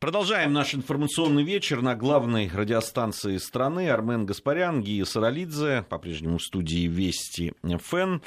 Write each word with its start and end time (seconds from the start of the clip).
Продолжаем 0.00 0.52
наш 0.52 0.76
информационный 0.76 1.42
вечер 1.42 1.82
на 1.82 1.96
главной 1.96 2.48
радиостанции 2.54 3.36
страны. 3.38 3.90
Армен 3.90 4.26
Гаспарян, 4.26 4.80
Гия 4.80 5.04
Саралидзе, 5.04 5.84
по-прежнему 5.88 6.38
в 6.38 6.42
студии 6.44 6.86
Вести 6.86 7.52
ФН. 7.64 8.20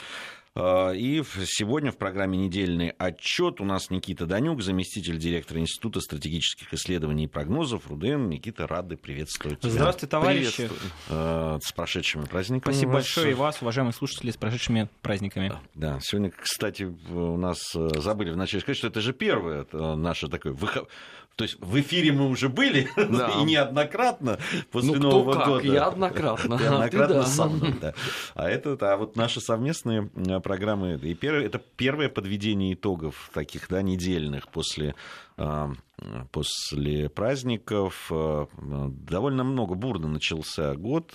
А, 0.54 0.92
и 0.92 1.24
сегодня 1.46 1.94
в 1.94 1.98
программе 1.98 2.38
«Недельный 2.38 2.90
отчет» 2.98 3.62
у 3.62 3.64
нас 3.64 3.90
Никита 3.90 4.26
Данюк, 4.26 4.62
заместитель 4.62 5.18
директора 5.18 5.62
Института 5.62 6.02
стратегических 6.02 6.74
исследований 6.74 7.24
и 7.24 7.28
прогнозов 7.28 7.88
РУДН. 7.88 8.28
Никита, 8.28 8.68
рады 8.68 8.98
приветствовать 8.98 9.62
тебя. 9.62 9.72
Здравствуйте, 9.72 10.08
товарищи. 10.08 10.70
А, 11.08 11.58
с 11.64 11.72
прошедшими 11.72 12.26
праздниками. 12.26 12.74
Спасибо 12.74 12.92
большое 12.92 13.32
и 13.32 13.34
вас, 13.34 13.62
уважаемые 13.62 13.94
слушатели, 13.94 14.30
с 14.32 14.36
прошедшими 14.36 14.90
праздниками. 15.02 15.54
Да, 15.74 16.00
сегодня, 16.02 16.32
кстати, 16.32 16.84
у 16.84 17.38
нас 17.38 17.74
э, 17.74 17.88
забыли 18.02 18.32
вначале 18.32 18.60
сказать, 18.60 18.78
что 18.78 18.88
это 18.88 19.00
же 19.00 19.14
первое 19.14 19.66
наше 19.72 20.28
такое 20.28 20.52
выход 20.52 20.90
то 21.36 21.44
есть 21.46 21.58
в 21.60 21.80
эфире 21.80 22.12
мы 22.12 22.30
уже 22.30 22.50
были 22.50 22.90
да. 22.96 23.30
и 23.30 23.44
неоднократно 23.44 24.38
после 24.72 24.94
ну, 24.94 25.10
Нового 25.10 25.34
как? 25.34 25.48
года. 25.48 25.68
Я 25.68 25.86
однократно. 25.86 26.54
Неоднократно 26.62 27.26
со 27.26 27.46
мной, 27.46 27.74
да. 27.80 27.94
А 28.36 28.50
это, 28.50 28.78
а 28.82 28.98
вот 28.98 29.16
наши 29.16 29.42
совместные 29.42 30.10
э, 30.16 30.40
программы, 30.40 31.00
и 31.02 31.14
первое, 31.14 31.46
это 31.46 31.60
первое 31.60 32.10
подведение 32.10 32.74
итогов 32.74 33.32
таких, 33.34 33.68
да, 33.70 33.82
недельных 33.82 34.50
после 34.50 34.94
а, 35.31 35.31
после 36.32 37.10
праздников. 37.10 38.12
А, 38.12 38.48
довольно 38.58 39.44
много 39.44 39.76
бурно 39.76 40.08
начался 40.08 40.76
год. 40.76 41.14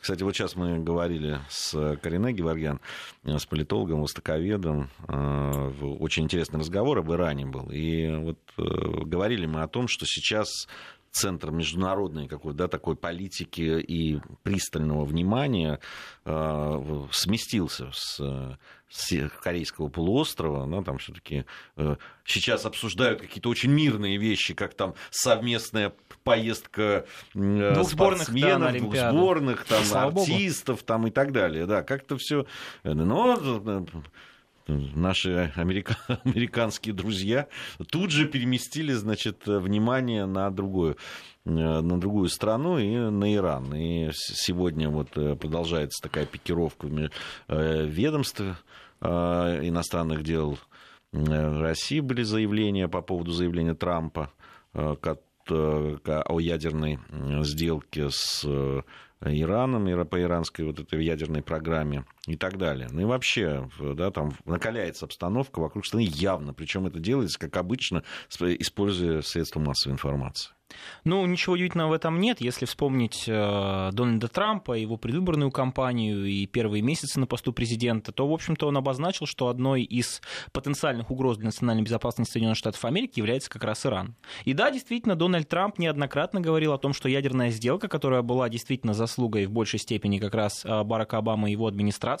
Кстати, 0.00 0.22
вот 0.22 0.34
сейчас 0.34 0.56
мы 0.56 0.78
говорили 0.78 1.40
с 1.48 1.96
Кариной 2.02 2.32
Геворгян, 2.32 2.80
с 3.24 3.46
политологом, 3.46 4.02
востоковедом. 4.02 4.90
А, 5.08 5.70
очень 5.98 6.24
интересный 6.24 6.60
разговор 6.60 6.98
об 6.98 7.10
Иране 7.12 7.46
был. 7.46 7.70
И 7.70 8.08
вот 8.16 8.38
э, 8.56 8.62
говорили 9.04 9.46
мы 9.46 9.62
о 9.62 9.68
том, 9.68 9.88
что 9.88 10.06
сейчас 10.06 10.68
центр 11.10 11.50
международной 11.50 12.28
какой 12.28 12.54
да, 12.54 12.68
такой 12.68 12.96
политики 12.96 13.80
и 13.80 14.20
пристального 14.42 15.04
внимания 15.04 15.80
э, 16.24 17.06
сместился 17.10 17.90
с, 17.92 18.20
с 18.88 19.30
Корейского 19.42 19.88
полуострова. 19.88 20.66
Да, 20.66 20.82
там 20.82 20.98
все-таки 20.98 21.46
э, 21.76 21.96
сейчас 22.24 22.64
обсуждают 22.64 23.20
какие-то 23.20 23.48
очень 23.48 23.70
мирные 23.70 24.18
вещи, 24.18 24.54
как 24.54 24.74
там 24.74 24.94
совместная 25.10 25.92
поездка 26.22 27.06
э, 27.34 27.74
двух 27.74 27.90
спортсменов, 27.90 28.72
да, 28.72 28.78
двух 28.78 28.96
сборных, 28.96 29.64
там, 29.64 29.82
артистов 29.92 30.82
там, 30.84 31.06
и 31.06 31.10
так 31.10 31.32
далее. 31.32 31.66
Да, 31.66 31.82
как-то 31.82 32.16
все. 32.18 32.46
Но 32.84 33.38
э, 33.40 33.84
наши 34.66 35.52
америка... 35.56 35.96
американские 36.24 36.94
друзья 36.94 37.48
тут 37.90 38.10
же 38.10 38.26
переместили, 38.26 38.92
значит, 38.92 39.46
внимание 39.46 40.26
на 40.26 40.50
другую 40.50 40.96
э, 41.44 41.50
на 41.50 42.00
другую 42.00 42.28
страну 42.28 42.78
и 42.78 42.96
на 42.96 43.34
Иран. 43.34 43.74
И 43.74 44.10
сегодня 44.12 44.88
вот 44.88 45.16
э, 45.16 45.36
продолжается 45.36 46.02
такая 46.02 46.26
пикировка 46.26 46.88
э, 47.48 47.86
ведомств 47.86 48.42
иностранных 49.02 50.22
дел 50.24 50.58
России 51.10 52.00
были 52.00 52.22
заявления 52.22 52.86
по 52.86 53.00
поводу 53.00 53.32
заявления 53.32 53.74
Трампа 53.74 54.30
о 54.74 56.38
ядерной 56.38 56.98
сделке 57.42 58.10
с 58.10 58.44
Ираном, 59.22 60.06
по 60.06 60.20
иранской 60.20 60.66
вот 60.66 60.80
этой 60.80 61.02
ядерной 61.02 61.42
программе 61.42 62.04
и 62.32 62.36
так 62.36 62.58
далее. 62.58 62.88
Ну 62.90 63.02
и 63.02 63.04
вообще, 63.04 63.68
да, 63.78 64.10
там 64.10 64.32
накаляется 64.44 65.04
обстановка 65.04 65.60
вокруг 65.60 65.86
страны 65.86 66.06
явно, 66.08 66.54
причем 66.54 66.86
это 66.86 66.98
делается, 66.98 67.38
как 67.38 67.56
обычно, 67.56 68.02
используя 68.28 69.22
средства 69.22 69.60
массовой 69.60 69.94
информации. 69.94 70.50
Ну, 71.04 71.24
ничего 71.26 71.54
удивительного 71.54 71.90
в 71.90 71.92
этом 71.92 72.20
нет. 72.20 72.40
Если 72.40 72.66
вспомнить 72.66 73.24
э, 73.26 73.90
Дональда 73.92 74.28
Трампа, 74.28 74.72
его 74.74 74.96
предвыборную 74.96 75.50
кампанию 75.50 76.24
и 76.24 76.46
первые 76.46 76.82
месяцы 76.82 77.18
на 77.18 77.26
посту 77.26 77.52
президента, 77.52 78.12
то, 78.12 78.28
в 78.28 78.32
общем-то, 78.32 78.68
он 78.68 78.76
обозначил, 78.76 79.26
что 79.26 79.48
одной 79.48 79.82
из 79.82 80.20
потенциальных 80.52 81.10
угроз 81.10 81.36
для 81.38 81.46
национальной 81.46 81.82
безопасности 81.82 82.32
Соединенных 82.32 82.58
Штатов 82.58 82.84
Америки 82.84 83.18
является 83.18 83.50
как 83.50 83.64
раз 83.64 83.84
Иран. 83.86 84.14
И 84.44 84.52
да, 84.52 84.70
действительно, 84.70 85.16
Дональд 85.16 85.48
Трамп 85.48 85.78
неоднократно 85.78 86.40
говорил 86.40 86.72
о 86.72 86.78
том, 86.78 86.92
что 86.92 87.08
ядерная 87.08 87.50
сделка, 87.50 87.88
которая 87.88 88.22
была 88.22 88.48
действительно 88.48 88.94
заслугой 88.94 89.46
в 89.46 89.50
большей 89.50 89.78
степени 89.78 90.18
как 90.18 90.34
раз 90.34 90.64
э, 90.64 90.82
Барака 90.84 91.18
Обамы 91.18 91.48
и 91.48 91.52
его 91.52 91.66
администрации, 91.66 92.19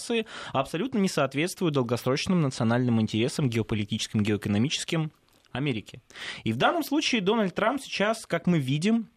абсолютно 0.52 0.98
не 0.98 1.08
соответствует 1.08 1.74
долгосрочным 1.74 2.40
национальным 2.42 3.00
интересам, 3.00 3.48
геополитическим, 3.48 4.22
геоэкономическим 4.22 5.10
Америки. 5.52 6.00
И 6.44 6.52
в 6.52 6.56
данном 6.56 6.84
случае 6.84 7.20
Дональд 7.20 7.54
Трамп 7.54 7.80
сейчас, 7.80 8.26
как 8.26 8.46
мы 8.46 8.58
видим, 8.58 9.08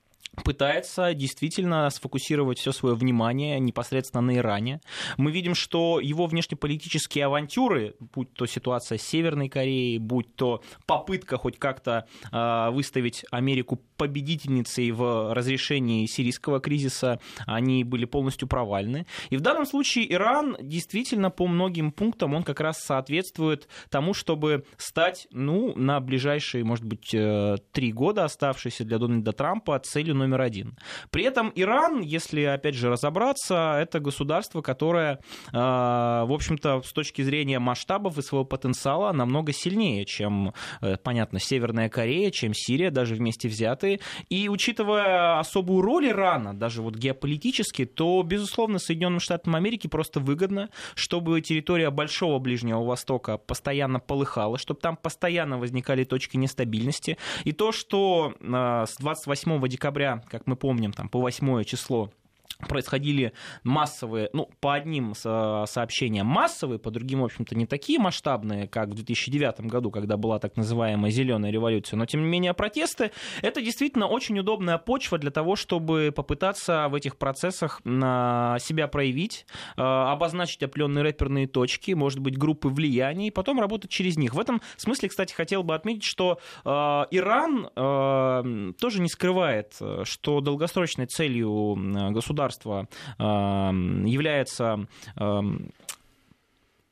пытается 0.43 1.13
действительно 1.13 1.89
сфокусировать 1.89 2.59
все 2.59 2.71
свое 2.71 2.95
внимание 2.95 3.59
непосредственно 3.59 4.21
на 4.21 4.37
Иране. 4.37 4.81
Мы 5.17 5.31
видим, 5.31 5.53
что 5.55 5.99
его 5.99 6.25
внешнеполитические 6.25 7.25
авантюры, 7.25 7.95
будь 7.99 8.33
то 8.33 8.45
ситуация 8.45 8.97
с 8.97 9.03
Северной 9.03 9.49
Кореей, 9.49 9.99
будь 9.99 10.35
то 10.35 10.63
попытка 10.85 11.37
хоть 11.37 11.59
как-то 11.59 12.07
э, 12.31 12.69
выставить 12.71 13.25
Америку 13.31 13.81
победительницей 13.97 14.91
в 14.91 15.33
разрешении 15.33 16.05
сирийского 16.07 16.59
кризиса, 16.59 17.19
они 17.45 17.83
были 17.83 18.05
полностью 18.05 18.47
провальны. 18.47 19.05
И 19.29 19.37
в 19.37 19.41
данном 19.41 19.65
случае 19.65 20.11
Иран 20.11 20.57
действительно 20.59 21.29
по 21.29 21.47
многим 21.47 21.91
пунктам 21.91 22.33
он 22.33 22.43
как 22.43 22.59
раз 22.59 22.79
соответствует 22.79 23.67
тому, 23.89 24.13
чтобы 24.13 24.65
стать, 24.77 25.27
ну, 25.31 25.73
на 25.75 25.99
ближайшие, 25.99 26.63
может 26.63 26.85
быть, 26.85 27.13
э, 27.13 27.57
три 27.71 27.91
года 27.91 28.23
оставшиеся 28.23 28.83
для 28.83 28.97
Дональда 28.97 29.31
Трампа 29.31 29.79
целью 29.79 30.15
номер 30.23 30.41
один. 30.41 30.77
При 31.11 31.23
этом 31.23 31.51
Иран, 31.55 32.01
если 32.01 32.43
опять 32.43 32.75
же 32.75 32.89
разобраться, 32.89 33.77
это 33.79 33.99
государство, 33.99 34.61
которое, 34.61 35.19
э, 35.51 35.53
в 35.53 36.33
общем-то, 36.33 36.81
с 36.83 36.93
точки 36.93 37.21
зрения 37.21 37.59
масштабов 37.59 38.17
и 38.17 38.21
своего 38.21 38.45
потенциала 38.45 39.11
намного 39.11 39.53
сильнее, 39.53 40.05
чем, 40.05 40.53
э, 40.81 40.97
понятно, 40.97 41.39
Северная 41.39 41.89
Корея, 41.89 42.31
чем 42.31 42.53
Сирия, 42.53 42.91
даже 42.91 43.15
вместе 43.15 43.47
взятые. 43.47 43.99
И 44.29 44.49
учитывая 44.49 45.39
особую 45.39 45.81
роль 45.81 46.07
Ирана, 46.09 46.53
даже 46.53 46.81
вот 46.81 46.95
геополитически, 46.95 47.85
то, 47.85 48.21
безусловно, 48.23 48.79
Соединенным 48.79 49.19
Штатам 49.19 49.55
Америки 49.55 49.87
просто 49.87 50.19
выгодно, 50.19 50.69
чтобы 50.95 51.41
территория 51.41 51.89
Большого 51.89 52.39
Ближнего 52.39 52.83
Востока 52.83 53.37
постоянно 53.37 53.99
полыхала, 53.99 54.57
чтобы 54.57 54.79
там 54.79 54.97
постоянно 54.97 55.57
возникали 55.57 56.03
точки 56.03 56.37
нестабильности. 56.37 57.17
И 57.43 57.51
то, 57.51 57.71
что 57.71 58.33
э, 58.39 58.85
с 58.87 58.95
28 58.99 59.67
декабря 59.67 60.12
как 60.21 60.47
мы 60.47 60.55
помним, 60.55 60.93
там, 60.93 61.09
по 61.09 61.19
8 61.19 61.63
число 61.63 62.11
происходили 62.59 63.33
массовые, 63.63 64.29
ну, 64.33 64.49
по 64.59 64.73
одним 64.73 65.13
сообщениям 65.15 66.27
массовые, 66.27 66.79
по 66.79 66.91
другим, 66.91 67.21
в 67.21 67.25
общем-то, 67.25 67.55
не 67.55 67.65
такие 67.65 67.99
масштабные, 67.99 68.67
как 68.67 68.89
в 68.89 68.93
2009 68.95 69.61
году, 69.61 69.91
когда 69.91 70.17
была 70.17 70.39
так 70.39 70.57
называемая 70.57 71.11
зеленая 71.11 71.51
революция, 71.51 71.97
но, 71.97 72.05
тем 72.05 72.21
не 72.21 72.27
менее, 72.27 72.53
протесты— 72.53 73.11
это 73.41 73.61
действительно 73.61 74.07
очень 74.07 74.37
удобная 74.39 74.77
почва 74.77 75.17
для 75.17 75.31
того, 75.31 75.55
чтобы 75.55 76.11
попытаться 76.15 76.87
в 76.89 76.95
этих 76.95 77.17
процессах 77.17 77.81
себя 77.83 78.87
проявить, 78.87 79.45
э, 79.77 79.81
обозначить 79.81 80.63
определенные 80.63 81.03
рэперные 81.03 81.47
точки, 81.47 81.91
может 81.91 82.19
быть, 82.19 82.37
группы 82.37 82.69
влияния, 82.69 83.27
и 83.27 83.31
потом 83.31 83.59
работать 83.59 83.91
через 83.91 84.17
них. 84.17 84.33
В 84.33 84.39
этом 84.39 84.61
смысле, 84.77 85.09
кстати, 85.09 85.33
хотел 85.33 85.63
бы 85.63 85.75
отметить, 85.75 86.03
что 86.03 86.39
э, 86.63 86.69
Иран 86.69 87.69
э, 87.75 88.73
тоже 88.79 89.01
не 89.01 89.09
скрывает, 89.09 89.73
что 90.03 90.41
долгосрочной 90.41 91.05
целью 91.05 91.75
государства 92.11 92.42
государства 92.43 92.87
является 93.19 94.87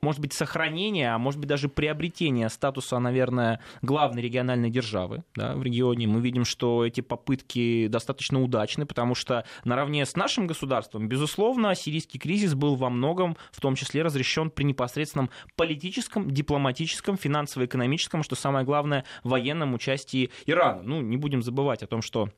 может 0.03 0.19
быть, 0.19 0.34
сохранение, 0.34 1.13
а 1.13 1.19
может 1.19 1.39
быть, 1.39 1.47
даже 1.47 1.69
приобретение 1.69 2.50
статуса, 2.50 2.97
наверное, 2.97 3.59
главной 3.84 4.23
региональной 4.23 4.72
державы 4.72 5.23
да, 5.35 5.53
в 5.53 5.62
регионе. 5.62 6.07
Мы 6.07 6.22
видим, 6.22 6.44
что 6.44 6.84
эти 6.84 7.01
попытки 7.01 7.86
достаточно 7.86 8.42
удачны, 8.42 8.88
потому 8.88 9.13
что 9.13 9.45
наравне 9.63 10.03
с 10.07 10.15
нашим 10.15 10.48
государством, 10.48 11.07
безусловно, 11.07 11.75
сирийский 11.75 12.18
кризис 12.18 12.56
был 12.56 12.77
во 12.77 12.89
многом, 12.89 13.38
в 13.51 13.62
том 13.62 13.75
числе, 13.75 14.01
разрешен 14.01 14.50
при 14.50 14.63
непосредственном 14.63 15.30
политическом, 15.56 16.31
дипломатическом, 16.31 17.15
финансово-экономическом, 17.15 18.24
что 18.24 18.36
самое 18.36 18.65
главное, 18.65 19.06
военном 19.24 19.75
участии 19.75 20.31
Ирана. 20.48 20.81
Ну, 20.81 21.01
не 21.01 21.18
будем 21.18 21.44
забывать 21.44 21.83
о 21.83 21.88
том, 21.88 22.01
что 22.01 22.30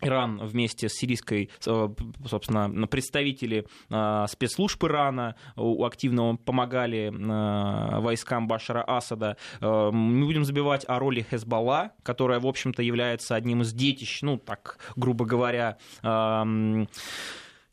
Иран 0.00 0.38
вместе 0.38 0.88
с 0.88 0.94
сирийской, 0.94 1.50
э, 1.66 1.88
собственно, 2.26 2.86
представители 2.86 3.66
э, 3.90 4.26
спецслужб 4.28 4.82
Ирана 4.84 5.36
активно 5.56 6.36
помогали 6.36 7.12
э, 7.12 8.00
войскам 8.00 8.48
Башара 8.48 8.82
Асада. 8.86 9.36
Мы 9.60 10.24
будем 10.26 10.44
забивать 10.44 10.84
о 10.88 10.98
роли 10.98 11.26
Хезбалла, 11.30 11.92
которая, 12.02 12.40
в 12.40 12.46
общем-то, 12.46 12.82
является 12.82 13.34
одним 13.34 13.62
из 13.62 13.72
детищ, 13.72 14.22
ну, 14.22 14.38
так, 14.38 14.78
грубо 14.96 15.24
говоря, 15.24 15.78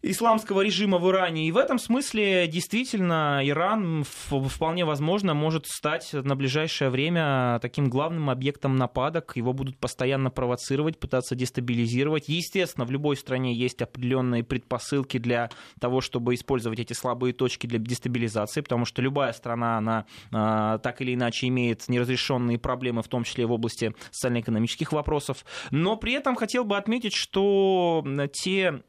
исламского 0.02 0.62
режима 0.62 1.00
в 1.00 1.10
Иране. 1.10 1.48
И 1.48 1.52
в 1.52 1.58
этом 1.58 1.80
смысле 1.80 2.48
действительно 2.48 3.42
Иран 3.44 4.04
вполне 4.04 4.86
возможно 4.86 5.34
может 5.34 5.66
стать 5.68 6.14
на 6.14 6.36
ближайшее 6.36 6.90
время 6.90 7.60
таким 7.62 7.90
главным 7.90 8.30
объектом 8.30 8.76
нападок. 8.76 9.34
Его 9.36 9.54
будут 9.54 9.78
постоянно 9.78 10.30
провоцировать, 10.30 11.00
пытаться 11.00 11.36
дестабилизировать. 11.36 12.28
Естественно, 12.28 12.86
в 12.86 12.92
любой 12.92 13.18
стране 13.18 13.54
есть 13.54 13.82
определенные 13.82 14.44
предпосылки 14.44 15.18
для 15.18 15.50
того, 15.80 16.02
чтобы 16.02 16.36
использовать 16.36 16.80
эти 16.80 16.94
слабые 16.94 17.34
точки 17.34 17.68
для 17.68 17.80
дестабилизации, 17.80 18.62
потому 18.62 18.86
что 18.86 19.02
любая 19.02 19.34
страна, 19.34 19.78
она 19.78 20.06
а, 20.32 20.78
так 20.80 21.02
или 21.02 21.14
иначе 21.16 21.48
имеет 21.48 21.88
неразрешенные 21.88 22.60
проблемы, 22.60 23.02
в 23.02 23.08
том 23.08 23.24
числе 23.24 23.46
в 23.46 23.52
области 23.52 23.94
социально-экономических 24.12 24.92
вопросов. 24.92 25.46
Но 25.72 25.96
при 25.98 26.14
этом 26.14 26.36
хотел 26.36 26.64
бы 26.64 26.78
отметить, 26.78 27.14
что 27.14 28.06
те 28.34 28.84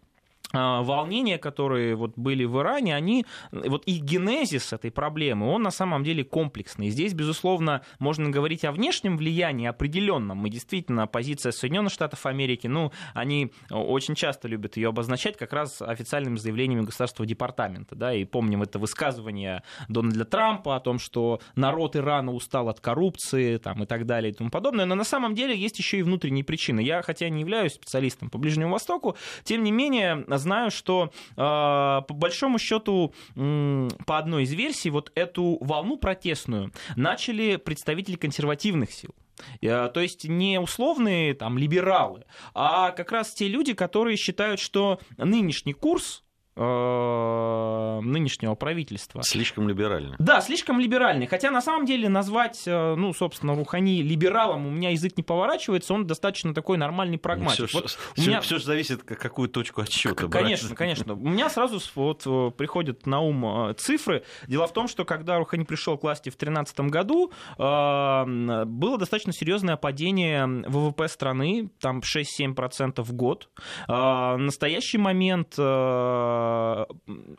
волнения, 0.53 1.39
которые 1.39 1.95
вот 1.95 2.13
были 2.17 2.45
в 2.45 2.59
Иране, 2.61 2.95
они, 2.97 3.27
вот 3.53 3.85
их 3.85 4.03
генезис 4.03 4.73
этой 4.73 4.91
проблемы, 4.91 5.49
он 5.49 5.63
на 5.63 5.71
самом 5.71 6.05
деле 6.05 6.25
комплексный. 6.25 6.89
Здесь, 6.89 7.15
безусловно, 7.15 7.83
можно 7.99 8.31
говорить 8.31 8.65
о 8.65 8.73
внешнем 8.73 9.17
влиянии 9.17 9.67
определенном. 9.67 10.47
И 10.47 10.51
действительно, 10.51 11.07
позиция 11.07 11.53
Соединенных 11.53 11.93
Штатов 11.93 12.25
Америки, 12.27 12.67
ну, 12.67 12.93
они 13.15 13.53
очень 13.71 14.15
часто 14.15 14.49
любят 14.49 14.77
ее 14.77 14.89
обозначать 14.89 15.37
как 15.37 15.53
раз 15.53 15.83
официальными 15.83 16.37
заявлениями 16.37 16.83
государственного 16.83 17.29
департамента. 17.29 17.95
Да, 17.95 18.15
и 18.15 18.25
помним 18.25 18.63
это 18.63 18.79
высказывание 18.79 19.63
Дональда 19.89 20.25
Трампа 20.25 20.77
о 20.77 20.81
том, 20.81 20.99
что 20.99 21.41
народ 21.57 21.97
Ирана 21.97 22.33
устал 22.33 22.69
от 22.69 22.81
коррупции 22.81 23.59
там, 23.59 23.83
и 23.83 23.87
так 23.87 24.07
далее 24.07 24.33
и 24.33 24.35
тому 24.35 24.51
подобное. 24.51 24.87
Но 24.87 24.95
на 24.95 25.05
самом 25.05 25.35
деле 25.35 25.57
есть 25.57 25.79
еще 25.79 25.99
и 25.99 26.03
внутренние 26.03 26.45
причины. 26.45 26.81
Я, 26.81 27.03
хотя 27.03 27.29
не 27.29 27.41
являюсь 27.41 27.75
специалистом 27.75 28.31
по 28.31 28.39
Ближнему 28.39 28.73
Востоку, 28.73 29.17
тем 29.45 29.63
не 29.63 29.73
менее, 29.73 30.25
знаю, 30.39 30.71
что 30.71 31.13
э, 31.33 31.37
по 31.37 32.05
большому 32.09 32.59
счету 32.59 33.15
по 33.35 34.19
одной 34.19 34.45
из 34.45 34.53
версий 34.53 34.91
вот 34.91 35.13
эту 35.15 35.59
волну 35.61 35.97
протестную 35.97 36.73
начали 36.97 37.57
представители 37.57 38.17
консервативных 38.17 38.93
сил. 38.93 39.15
Э, 39.61 39.91
то 39.93 40.01
есть 40.01 40.25
не 40.25 40.61
условные 40.61 41.35
там 41.35 41.59
либералы, 41.59 42.25
а 42.55 42.91
как 42.93 43.13
раз 43.13 43.33
те 43.35 43.49
люди, 43.49 43.75
которые 43.75 44.17
считают, 44.17 44.61
что 44.61 45.01
нынешний 45.17 45.73
курс 45.73 46.25
нынешнего 46.59 48.55
правительства. 48.55 49.23
Слишком 49.23 49.69
либеральный. 49.69 50.17
Да, 50.19 50.41
слишком 50.41 50.81
либеральный. 50.81 51.27
Хотя 51.27 51.51
на 51.51 51.61
самом 51.61 51.87
деле 51.87 52.09
назвать, 52.09 52.63
э, 52.67 52.95
ну, 52.97 53.13
собственно, 53.13 53.55
Рухани 53.55 54.03
либералом 54.03 54.67
у 54.67 54.71
меня 54.71 54.91
язык 54.91 55.17
не 55.17 55.23
поворачивается, 55.23 55.95
он 55.95 56.07
достаточно 56.07 56.55
такой 56.55 56.79
нормальный 56.79 57.19
прагматик. 57.19 57.69
Все, 57.69 57.79
вот 57.79 57.91
все, 57.91 58.29
меня... 58.29 58.41
все 58.41 58.59
же 58.59 58.65
зависит, 58.65 59.03
какую 59.03 59.49
точку 59.49 59.83
отсчета 59.83 60.29
Конечно, 60.29 60.69
брать. 60.69 60.79
конечно. 60.79 61.15
У 61.15 61.29
меня 61.29 61.49
сразу 61.49 61.81
вот 61.95 62.23
э, 62.27 62.51
приходят 62.57 63.07
на 63.07 63.21
ум 63.21 63.75
цифры. 63.77 64.25
Дело 64.47 64.67
в 64.67 64.73
том, 64.73 64.89
что 64.89 65.05
когда 65.05 65.39
Рухани 65.39 65.65
пришел 65.65 65.97
к 65.97 66.03
власти 66.03 66.31
в 66.31 66.37
2013 66.37 66.81
году, 66.81 67.33
было 67.57 68.99
достаточно 68.99 69.33
серьезное 69.33 69.77
падение 69.77 70.47
ВВП 70.47 71.09
страны, 71.09 71.71
там 71.81 72.01
6-7% 72.01 73.03
в 73.03 73.13
год. 73.13 73.49
В 73.87 74.37
настоящий 74.39 74.99
момент 74.99 75.59
Э, 75.59 76.48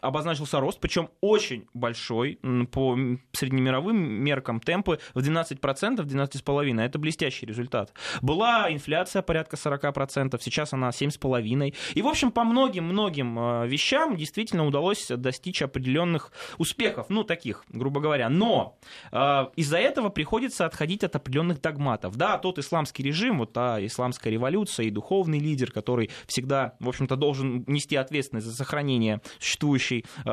обозначился 0.01 0.59
рост, 0.59 0.79
причем 0.79 1.09
очень 1.21 1.67
большой 1.73 2.39
по 2.71 2.97
среднемировым 3.33 3.97
меркам 3.97 4.59
темпы 4.59 4.99
в 5.13 5.19
12%, 5.19 5.59
12,5%. 5.59 6.81
Это 6.81 6.99
блестящий 6.99 7.45
результат. 7.45 7.93
Была 8.21 8.71
инфляция 8.71 9.21
порядка 9.21 9.55
40%, 9.55 10.39
сейчас 10.41 10.73
она 10.73 10.89
7,5%. 10.89 11.75
И, 11.93 12.01
в 12.01 12.07
общем, 12.07 12.31
по 12.31 12.43
многим-многим 12.43 13.39
э, 13.39 13.67
вещам 13.67 14.15
действительно 14.15 14.65
удалось 14.65 15.07
достичь 15.07 15.61
определенных 15.61 16.31
успехов, 16.57 17.07
ну, 17.09 17.23
таких, 17.23 17.63
грубо 17.69 17.99
говоря. 17.99 18.29
Но 18.29 18.77
э, 19.11 19.45
из-за 19.55 19.77
этого 19.77 20.09
приходится 20.09 20.65
отходить 20.65 21.03
от 21.03 21.15
определенных 21.15 21.61
догматов. 21.61 22.15
Да, 22.15 22.37
тот 22.37 22.59
исламский 22.59 23.03
режим, 23.03 23.39
вот 23.39 23.53
та 23.53 23.83
исламская 23.85 24.31
революция 24.31 24.87
и 24.87 24.89
духовный 24.89 25.39
лидер, 25.39 25.71
который 25.71 26.09
всегда, 26.27 26.75
в 26.79 26.89
общем-то, 26.89 27.15
должен 27.15 27.63
нести 27.67 27.95
ответственность 27.95 28.47
за 28.47 28.55
сохранение 28.55 28.98
сохранения 28.99 29.21
существующей 29.39 30.05
э, 30.25 30.29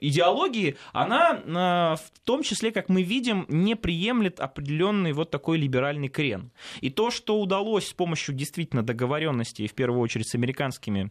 идеологии, 0.00 0.76
она 0.92 1.32
э, 1.32 1.96
в 1.96 2.20
том 2.24 2.42
числе, 2.42 2.72
как 2.72 2.88
мы 2.88 3.02
видим, 3.02 3.46
не 3.48 3.76
приемлет 3.76 4.40
определенный 4.40 5.12
вот 5.12 5.30
такой 5.30 5.58
либеральный 5.58 6.08
крен. 6.08 6.50
И 6.80 6.90
то, 6.90 7.10
что 7.10 7.40
удалось 7.40 7.88
с 7.88 7.92
помощью 7.92 8.34
действительно 8.34 8.82
договоренности, 8.82 9.66
в 9.66 9.74
первую 9.74 10.00
очередь 10.00 10.28
с 10.28 10.34
американскими 10.34 11.10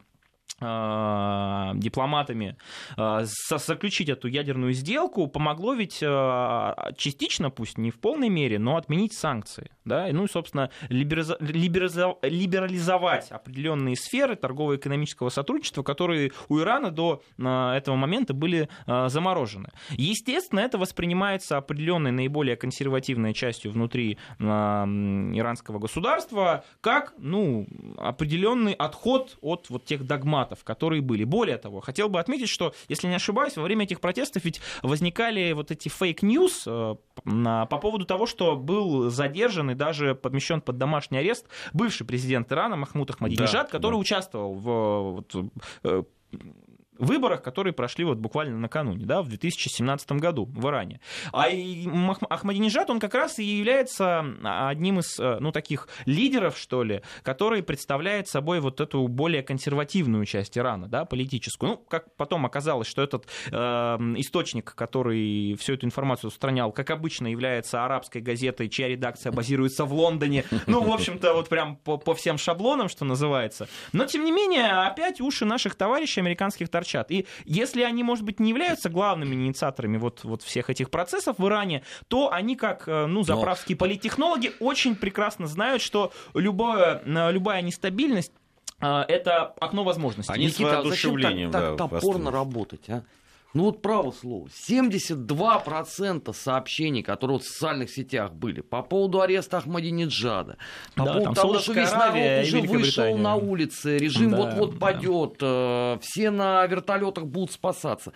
Э, 0.62 1.72
дипломатами 1.76 2.56
э, 2.96 3.26
заключить 3.26 4.08
эту 4.08 4.30
ядерную 4.30 4.72
сделку 4.72 5.28
помогло 5.28 5.74
ведь 5.74 6.02
э, 6.02 6.74
частично, 6.96 7.50
пусть 7.50 7.78
не 7.78 7.92
в 7.92 8.00
полной 8.00 8.30
мере, 8.30 8.58
но 8.58 8.78
отменить 8.78 9.14
санкции. 9.14 9.72
Да? 9.86 10.08
Ну 10.12 10.26
и, 10.26 10.28
собственно, 10.28 10.70
либерализовать 10.90 13.32
определенные 13.32 13.96
сферы 13.96 14.36
торгово-экономического 14.36 15.30
сотрудничества, 15.30 15.84
которые 15.84 16.34
у 16.50 16.60
Ирана 16.60 16.92
до 16.92 17.22
этого 17.38 17.96
момента 17.96 18.34
были 18.34 18.68
заморожены. 18.88 19.70
Естественно, 19.92 20.60
это 20.60 20.78
воспринимается 20.78 21.58
определенной 21.58 22.12
наиболее 22.12 22.56
консервативной 22.56 23.34
частью 23.34 23.72
внутри 23.72 24.18
иранского 24.40 25.80
государства 25.80 26.64
как 26.82 27.14
ну, 27.18 27.68
определенный 27.98 28.74
отход 28.74 29.38
от 29.42 29.70
вот 29.70 29.86
тех 29.86 30.06
догматов, 30.06 30.64
которые 30.64 31.02
были. 31.02 31.24
Более 31.24 31.58
того, 31.58 31.82
хотел 31.82 32.10
бы 32.10 32.20
отметить, 32.20 32.50
что, 32.50 32.74
если 32.88 33.08
не 33.08 33.16
ошибаюсь, 33.16 33.58
во 33.58 33.64
время 33.64 33.86
этих 33.86 34.00
протестов 34.00 34.46
ведь 34.46 34.62
возникали 34.82 35.54
вот 35.54 35.72
эти 35.72 35.90
fake 35.90 36.27
news 36.27 36.64
э, 36.68 36.96
по 37.24 37.78
поводу 37.82 38.06
того, 38.06 38.26
что 38.26 38.56
был 38.56 39.10
задержан 39.10 39.72
даже 39.76 40.16
помещен 40.16 40.62
под 40.62 40.78
домашний 40.78 41.20
арест 41.20 41.48
бывший 41.74 42.06
президент 42.06 42.52
Ирана 42.52 42.76
Махмуд 42.76 43.12
Ахмадинежад, 43.12 43.68
да, 43.68 43.72
который 43.72 43.94
да. 43.94 44.00
участвовал 44.00 44.54
в 44.54 45.12
вот, 45.14 45.36
э, 45.84 46.04
выборах, 46.98 47.42
которые 47.42 47.74
прошли 47.74 48.06
вот 48.06 48.18
буквально 48.18 48.58
накануне, 48.58 49.06
да, 49.06 49.22
в 49.22 49.28
2017 49.28 50.12
году 50.14 50.46
в 50.46 50.68
Иране. 50.68 51.00
А 51.32 51.48
Ахмадинежад, 52.30 52.90
он 52.90 53.00
как 53.00 53.14
раз 53.14 53.40
и 53.40 53.44
является 53.44 54.26
одним 54.44 55.00
из, 55.00 55.20
э, 55.20 55.38
ну, 55.40 55.52
таких 55.52 55.88
лидеров, 56.06 56.58
что 56.58 56.84
ли, 56.84 57.02
который 57.24 57.64
представляет 57.64 58.28
собой 58.28 58.60
вот 58.60 58.82
эту 58.82 59.08
более 59.08 59.44
консервативную 59.44 60.26
часть 60.26 60.58
Ирана, 60.58 60.88
да, 60.88 61.06
политическую. 61.06 61.72
Ну, 61.72 61.78
как 61.78 62.16
потом 62.16 62.46
оказалось, 62.46 62.88
что 62.88 63.02
этот 63.02 63.28
э, 63.52 63.56
источник, 64.18 64.74
который 64.76 65.56
всю 65.56 65.74
эту 65.74 65.86
информацию 65.86 66.30
устранял, 66.30 66.72
как 66.72 66.90
обычно, 66.90 67.28
является 67.28 67.84
арабской 67.84 68.22
газетой, 68.22 68.70
чья 68.70 68.88
редакция 68.88 69.32
базируется 69.32 69.86
в 69.86 69.94
Лондоне. 69.94 70.44
Ну, 70.68 70.82
в 70.82 70.92
общем-то, 70.92 71.34
вот 71.34 71.50
прям 71.50 71.76
по, 71.78 71.98
по 71.98 72.14
всем 72.16 72.38
шаблонам, 72.38 72.90
что 72.90 73.06
называется. 73.06 73.68
Но, 73.94 74.06
тем 74.06 74.26
не 74.26 74.32
менее, 74.32 74.72
опять 74.88 75.22
уши 75.22 75.46
наших 75.46 75.76
товарищей 75.76 76.22
американских 76.22 76.70
торчат 76.70 76.85
торчат. 76.86 77.12
И 77.12 77.26
если 77.46 77.84
они, 77.84 78.04
может 78.04 78.24
быть, 78.24 78.40
не 78.40 78.50
являются 78.50 78.90
главными 78.90 79.34
инициаторами 79.34 79.98
вот, 79.98 80.24
вот 80.24 80.44
всех 80.44 80.70
этих 80.70 80.90
процессов 80.90 81.38
в 81.40 81.48
Иране, 81.48 81.84
то 82.08 82.32
они, 82.32 82.56
как 82.56 82.88
э, 82.88 83.06
ну, 83.08 83.24
заправские 83.24 83.76
Но... 83.76 83.80
политтехнологи, 83.80 84.54
очень 84.60 84.96
прекрасно 84.96 85.48
знают, 85.48 85.82
что 85.82 86.12
любое, 86.34 87.02
э, 87.04 87.32
любая 87.32 87.62
нестабильность 87.62 88.32
э, 88.82 89.02
это 89.08 89.46
окно 89.60 89.84
возможностей. 89.84 90.34
Они 90.34 90.46
Никита, 90.46 90.80
а 90.80 90.84
зачем 90.84 91.20
так, 91.20 91.34
так 91.52 91.52
да, 91.52 91.76
топорно 91.76 92.32
работать, 92.32 92.90
а? 92.90 93.04
Ну 93.56 93.64
вот 93.64 93.82
право 93.82 94.12
слово, 94.12 94.50
72% 94.70 96.34
сообщений, 96.34 97.02
которые 97.02 97.40
в 97.40 97.44
социальных 97.44 97.90
сетях 97.90 98.34
были 98.34 98.60
по 98.60 98.82
поводу 98.82 99.22
ареста 99.22 99.60
Ахмадинеджада, 99.60 100.58
по 100.94 101.06
да, 101.06 101.14
поводу 101.14 101.34
того, 101.34 101.60
что 101.60 101.72
весь 101.72 101.92
народ 101.94 102.44
уже 102.44 102.60
вышел 102.60 103.18
на 103.18 103.36
улицы, 103.36 103.98
режим 103.98 104.32
да, 104.32 104.38
вот-вот 104.38 104.74
да. 104.74 104.78
падет, 104.78 105.38
э, 105.40 105.98
все 106.02 106.32
на 106.32 106.68
вертолетах 106.68 107.28
будут 107.28 107.54
спасаться. 107.54 108.12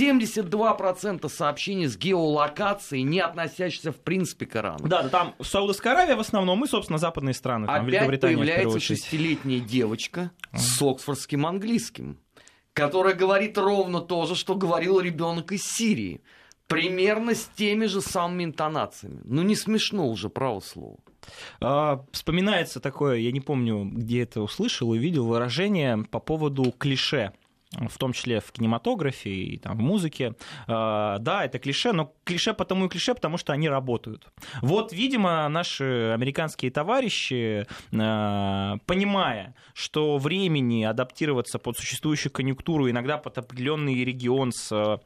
72% 0.00 1.28
сообщений 1.28 1.86
с 1.86 1.98
геолокацией, 1.98 3.02
не 3.02 3.20
относящихся 3.20 3.92
в 3.92 3.96
принципе 3.96 4.46
к 4.46 4.56
Ирану. 4.56 4.88
Да, 4.88 5.02
да 5.02 5.10
там 5.10 5.34
Саудовская 5.38 5.92
Аравия 5.92 6.16
в 6.16 6.20
основном, 6.20 6.64
и, 6.64 6.66
собственно, 6.66 6.98
западные 6.98 7.34
страны. 7.34 7.66
Там, 7.66 7.86
Опять 7.86 8.22
появляется 8.22 8.80
шестилетняя 8.80 9.60
девочка 9.60 10.30
с 10.54 10.80
оксфордским 10.80 11.44
английским 11.44 12.16
которая 12.78 13.14
говорит 13.14 13.58
ровно 13.58 14.00
то 14.00 14.26
же, 14.26 14.34
что 14.34 14.54
говорил 14.54 15.00
ребенок 15.00 15.52
из 15.52 15.62
Сирии. 15.62 16.20
Примерно 16.66 17.34
с 17.34 17.50
теми 17.56 17.86
же 17.86 18.00
самыми 18.00 18.44
интонациями. 18.44 19.20
Ну 19.24 19.42
не 19.42 19.56
смешно 19.56 20.08
уже, 20.08 20.28
право 20.28 20.60
слово. 20.60 20.98
А, 21.60 22.04
вспоминается 22.12 22.80
такое, 22.80 23.16
я 23.16 23.32
не 23.32 23.40
помню, 23.40 23.84
где 23.84 24.22
это 24.22 24.42
услышал, 24.42 24.90
увидел 24.90 25.26
выражение 25.26 26.04
по 26.10 26.20
поводу 26.20 26.72
клише 26.72 27.32
в 27.72 27.98
том 27.98 28.12
числе 28.12 28.40
в 28.40 28.50
кинематографе 28.52 29.30
и 29.30 29.58
там, 29.58 29.76
в 29.76 29.80
музыке. 29.80 30.34
Да, 30.66 31.42
это 31.44 31.58
клише, 31.58 31.92
но 31.92 32.14
клише 32.24 32.54
потому 32.54 32.86
и 32.86 32.88
клише, 32.88 33.14
потому 33.14 33.36
что 33.36 33.52
они 33.52 33.68
работают. 33.68 34.26
Вот, 34.62 34.92
видимо, 34.92 35.48
наши 35.48 36.12
американские 36.14 36.70
товарищи, 36.70 37.66
понимая, 37.90 39.54
что 39.74 40.18
времени 40.18 40.84
адаптироваться 40.84 41.58
под 41.58 41.76
существующую 41.76 42.32
конъюнктуру, 42.32 42.88
иногда 42.90 43.18
под 43.18 43.38
определенный 43.38 44.04
регион 44.04 44.52
с 44.52 44.72
а, 44.72 45.00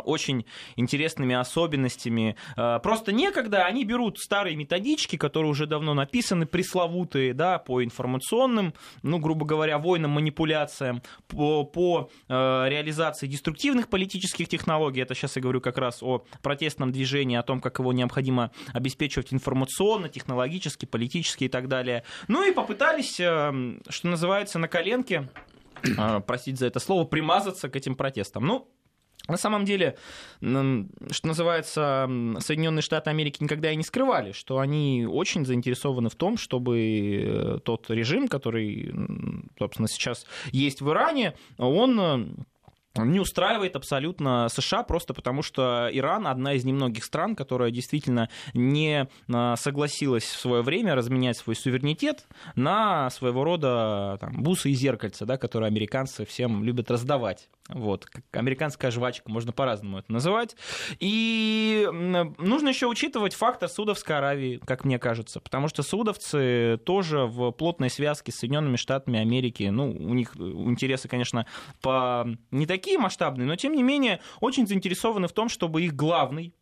очень 0.00 0.46
интересными 0.76 1.34
особенностями. 1.34 2.36
А, 2.56 2.78
просто 2.78 3.12
некогда 3.12 3.64
они 3.64 3.84
берут 3.84 4.18
старые 4.18 4.56
методички, 4.56 5.16
которые 5.16 5.50
уже 5.50 5.66
давно 5.66 5.94
написаны, 5.94 6.46
пресловутые, 6.46 7.34
да, 7.34 7.58
по 7.58 7.82
информационным, 7.82 8.74
ну, 9.02 9.18
грубо 9.18 9.46
говоря, 9.46 9.78
войнам, 9.78 10.12
манипуляциям, 10.12 11.02
по, 11.28 11.64
по 11.64 12.10
э, 12.28 12.32
реализации 12.68 13.26
деструктивных 13.26 13.88
политических 13.88 14.48
технологий. 14.48 15.00
Это 15.00 15.14
сейчас 15.14 15.36
я 15.36 15.42
говорю 15.42 15.60
как 15.60 15.78
раз 15.78 16.02
о 16.02 16.24
протестном 16.42 16.92
движении, 16.92 17.36
о 17.36 17.42
том, 17.42 17.60
как 17.60 17.78
его 17.78 17.92
необходимо 17.92 18.50
обеспечивать 18.72 19.32
информационно, 19.32 20.08
технологически, 20.08 20.86
политически 20.86 21.44
и 21.44 21.48
так 21.48 21.68
далее. 21.68 22.04
Ну 22.28 22.46
и 22.46 22.52
попытались, 22.52 23.14
что 23.14 24.08
называется, 24.08 24.58
на 24.58 24.68
коленке, 24.68 25.28
простите 26.26 26.58
за 26.58 26.66
это 26.66 26.80
слово, 26.80 27.04
примазаться 27.04 27.68
к 27.68 27.76
этим 27.76 27.96
протестам. 27.96 28.46
Ну, 28.46 28.68
на 29.28 29.36
самом 29.36 29.64
деле, 29.64 29.96
что 30.40 31.26
называется, 31.26 32.08
Соединенные 32.40 32.82
Штаты 32.82 33.10
Америки 33.10 33.42
никогда 33.42 33.70
и 33.70 33.76
не 33.76 33.82
скрывали, 33.82 34.32
что 34.32 34.58
они 34.58 35.06
очень 35.08 35.46
заинтересованы 35.46 36.10
в 36.10 36.14
том, 36.14 36.36
чтобы 36.36 37.24
э, 37.24 37.58
тот 37.64 37.88
режим, 37.88 38.28
который, 38.28 38.92
собственно, 39.58 39.88
сейчас 39.88 40.26
есть 40.52 40.82
в 40.82 40.90
Иране, 40.90 41.34
он 41.56 42.46
не 42.96 43.20
устраивает 43.20 43.76
абсолютно 43.76 44.48
США 44.48 44.84
просто 44.84 45.14
потому, 45.14 45.42
что 45.42 45.88
Иран 45.92 46.26
одна 46.26 46.54
из 46.54 46.64
немногих 46.64 47.04
стран, 47.04 47.34
которая 47.34 47.70
действительно 47.70 48.28
не 48.52 49.08
а, 49.32 49.56
согласилась 49.56 50.24
в 50.24 50.38
свое 50.38 50.62
время 50.62 50.94
разменять 50.94 51.36
свой 51.36 51.56
суверенитет 51.56 52.26
на 52.54 53.10
своего 53.10 53.42
рода 53.44 54.18
там, 54.20 54.42
бусы 54.42 54.70
и 54.70 54.74
зеркальца, 54.74 55.26
да, 55.26 55.36
которые 55.36 55.68
американцы 55.68 56.24
всем 56.24 56.62
любят 56.62 56.90
раздавать. 56.90 57.48
Вот, 57.70 58.06
американская 58.32 58.90
жвачка, 58.90 59.30
можно 59.30 59.50
по-разному 59.50 59.98
это 59.98 60.12
называть. 60.12 60.54
И 61.00 61.88
нужно 61.90 62.68
еще 62.68 62.86
учитывать 62.86 63.34
фактор 63.34 63.70
Саудовской 63.70 64.18
Аравии, 64.18 64.60
как 64.66 64.84
мне 64.84 64.98
кажется, 64.98 65.40
потому 65.40 65.68
что 65.68 65.82
саудовцы 65.82 66.78
тоже 66.84 67.24
в 67.24 67.52
плотной 67.52 67.88
связке 67.88 68.32
с 68.32 68.36
Соединенными 68.36 68.76
Штатами 68.76 69.18
Америки, 69.18 69.64
ну, 69.72 69.90
у 69.90 70.12
них 70.12 70.36
интересы, 70.36 71.08
конечно, 71.08 71.46
по 71.80 72.26
не 72.50 72.66
такие 72.66 72.83
масштабные, 72.98 73.46
но 73.46 73.56
тем 73.56 73.74
не 73.74 73.82
менее 73.82 74.20
очень 74.40 74.66
заинтересованы 74.66 75.28
в 75.28 75.32
том, 75.32 75.48
чтобы 75.48 75.82
их 75.82 75.94
главный 75.94 76.54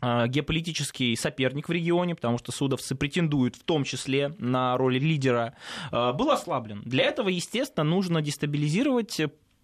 а, 0.00 0.26
геополитический 0.26 1.16
соперник 1.16 1.68
в 1.68 1.72
регионе, 1.72 2.16
потому 2.16 2.36
что 2.36 2.50
судовцы 2.50 2.96
претендуют 2.96 3.54
в 3.54 3.62
том 3.62 3.84
числе 3.84 4.34
на 4.38 4.76
роль 4.76 4.98
лидера, 4.98 5.54
а, 5.92 6.12
был 6.12 6.30
ослаблен. 6.32 6.82
Для 6.84 7.04
этого, 7.04 7.28
естественно, 7.28 7.84
нужно 7.84 8.20
дестабилизировать 8.20 9.20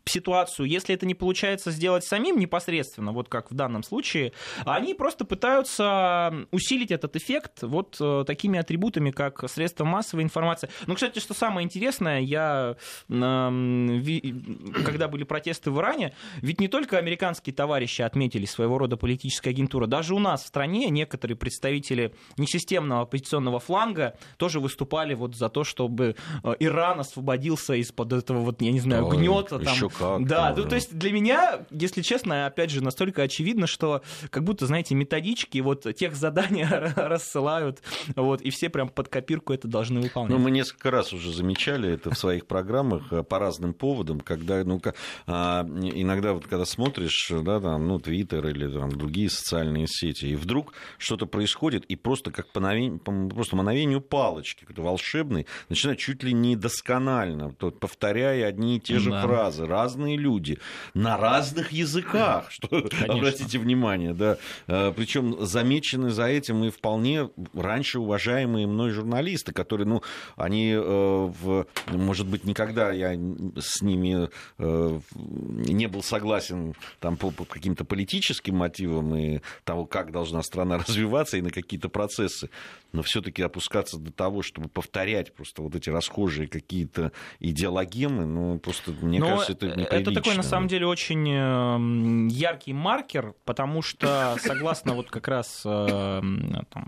ситуацию, 0.08 0.66
если 0.66 0.94
это 0.94 1.06
не 1.06 1.14
получается 1.14 1.70
сделать 1.70 2.04
самим 2.04 2.38
непосредственно, 2.38 3.12
вот 3.12 3.28
как 3.28 3.50
в 3.50 3.54
данном 3.54 3.82
случае, 3.82 4.32
они 4.64 4.94
просто 4.94 5.24
пытаются 5.24 6.46
усилить 6.50 6.90
этот 6.90 7.16
эффект 7.16 7.62
вот 7.62 7.96
э, 8.00 8.24
такими 8.26 8.58
атрибутами, 8.58 9.10
как 9.10 9.48
средства 9.48 9.84
массовой 9.84 10.22
информации. 10.22 10.68
Ну, 10.86 10.94
кстати, 10.94 11.18
что 11.18 11.34
самое 11.34 11.64
интересное, 11.64 12.20
я, 12.20 12.76
когда 13.08 15.08
были 15.08 15.24
протесты 15.24 15.70
в 15.70 15.78
Иране, 15.78 16.14
ведь 16.36 16.60
не 16.60 16.68
только 16.68 16.98
американские 16.98 17.54
товарищи 17.54 18.02
отметили 18.02 18.44
своего 18.44 18.78
рода 18.78 18.96
политическая 18.96 19.50
агентура, 19.50 19.86
даже 19.86 20.14
у 20.14 20.18
нас 20.18 20.44
в 20.44 20.46
стране 20.46 20.90
некоторые 20.90 21.36
представители 21.36 22.14
несистемного 22.36 23.02
оппозиционного 23.02 23.60
фланга 23.60 24.16
тоже 24.36 24.60
выступали 24.60 25.14
вот 25.14 25.36
за 25.36 25.48
то, 25.48 25.64
чтобы 25.64 26.16
э, 26.42 26.54
Иран 26.60 27.00
освободился 27.00 27.74
из-под 27.74 28.12
этого 28.12 28.40
вот, 28.40 28.62
я 28.62 28.72
не 28.72 28.80
знаю, 28.80 29.06
гнета 29.06 29.58
там, 29.58 29.74
как. 29.98 30.26
Да, 30.26 30.54
ну, 30.56 30.64
то 30.64 30.74
есть 30.74 30.96
для 30.96 31.12
меня, 31.12 31.66
если 31.70 32.02
честно, 32.02 32.46
опять 32.46 32.70
же, 32.70 32.82
настолько 32.82 33.22
очевидно, 33.22 33.66
что 33.66 34.02
как 34.30 34.44
будто, 34.44 34.66
знаете, 34.66 34.94
методички, 34.94 35.58
вот 35.58 35.86
тех 35.96 36.14
задания 36.14 36.68
рассылают, 36.96 37.82
вот, 38.16 38.40
и 38.40 38.50
все 38.50 38.68
прям 38.68 38.88
под 38.88 39.08
копирку 39.08 39.52
это 39.52 39.68
должны 39.68 40.00
выполнять. 40.00 40.30
Ну, 40.30 40.38
мы 40.38 40.50
несколько 40.50 40.90
раз 40.90 41.12
уже 41.12 41.32
замечали 41.32 41.92
это 41.92 42.10
в 42.10 42.18
своих 42.18 42.46
программах 42.46 43.12
э, 43.12 43.22
по 43.22 43.38
разным 43.38 43.74
поводам, 43.74 44.20
когда, 44.20 44.62
ну, 44.64 44.80
а, 45.26 45.66
иногда 45.66 46.32
вот 46.32 46.46
когда 46.46 46.64
смотришь, 46.64 47.30
да, 47.30 47.60
там, 47.60 47.86
ну, 47.86 47.98
Твиттер 47.98 48.46
или 48.46 48.70
там 48.72 48.90
другие 48.90 49.30
социальные 49.30 49.86
сети, 49.88 50.26
и 50.26 50.36
вдруг 50.36 50.72
что-то 50.98 51.26
происходит, 51.26 51.84
и 51.86 51.96
просто 51.96 52.30
как 52.30 52.48
по, 52.52 52.60
новень... 52.60 52.98
просто 52.98 53.56
мановению 53.56 54.00
палочки, 54.00 54.60
какой-то 54.60 54.82
волшебный, 54.82 55.46
начинает 55.68 55.98
чуть 55.98 56.22
ли 56.22 56.32
не 56.32 56.56
досконально, 56.56 57.50
повторяя 57.50 58.46
одни 58.46 58.76
и 58.76 58.80
те 58.80 58.98
же 58.98 59.10
да. 59.10 59.22
фразы, 59.22 59.66
разные 59.88 60.16
люди 60.16 60.58
на 60.94 61.16
разных 61.16 61.72
языках, 61.72 62.50
что, 62.50 62.68
Конечно. 62.68 63.14
обратите 63.14 63.58
внимание, 63.58 64.12
да. 64.12 64.36
Э, 64.66 64.92
Причем 64.94 65.46
замечены 65.46 66.10
за 66.10 66.26
этим 66.26 66.64
и 66.64 66.70
вполне 66.70 67.30
раньше 67.54 68.00
уважаемые 68.00 68.66
мной 68.66 68.90
журналисты, 68.90 69.52
которые, 69.52 69.86
ну, 69.86 70.02
они, 70.36 70.72
э, 70.72 70.78
в, 70.80 71.66
может 71.90 72.26
быть, 72.26 72.44
никогда 72.44 72.92
я 72.92 73.12
с 73.56 73.80
ними 73.80 74.28
э, 74.58 75.00
не 75.14 75.86
был 75.86 76.02
согласен 76.02 76.74
там, 77.00 77.16
по, 77.16 77.30
по 77.30 77.44
каким-то 77.46 77.84
политическим 77.84 78.56
мотивам 78.56 79.14
и 79.16 79.40
того, 79.64 79.86
как 79.86 80.12
должна 80.12 80.42
страна 80.42 80.78
развиваться 80.86 81.38
и 81.38 81.42
на 81.42 81.50
какие-то 81.50 81.88
процессы, 81.88 82.50
но 82.92 83.02
все-таки 83.02 83.42
опускаться 83.42 83.98
до 83.98 84.12
того, 84.12 84.42
чтобы 84.42 84.68
повторять 84.68 85.34
просто 85.34 85.62
вот 85.62 85.74
эти 85.74 85.88
расхожие 85.88 86.46
какие-то 86.46 87.12
идеологемы, 87.40 88.26
ну, 88.26 88.58
просто, 88.58 88.92
мне 89.00 89.18
но 89.20 89.28
кажется, 89.28 89.52
это 89.52 89.77
неприлично. 89.80 90.10
Это 90.10 90.20
такой, 90.20 90.36
на 90.36 90.42
самом 90.42 90.68
деле, 90.68 90.86
очень 90.86 91.28
эм, 91.30 92.28
яркий 92.28 92.72
маркер, 92.72 93.34
потому 93.44 93.82
что, 93.82 94.36
согласно 94.40 94.94
вот 94.94 95.10
как 95.10 95.28
раз 95.28 95.62
эм, 95.64 96.66
там, 96.70 96.86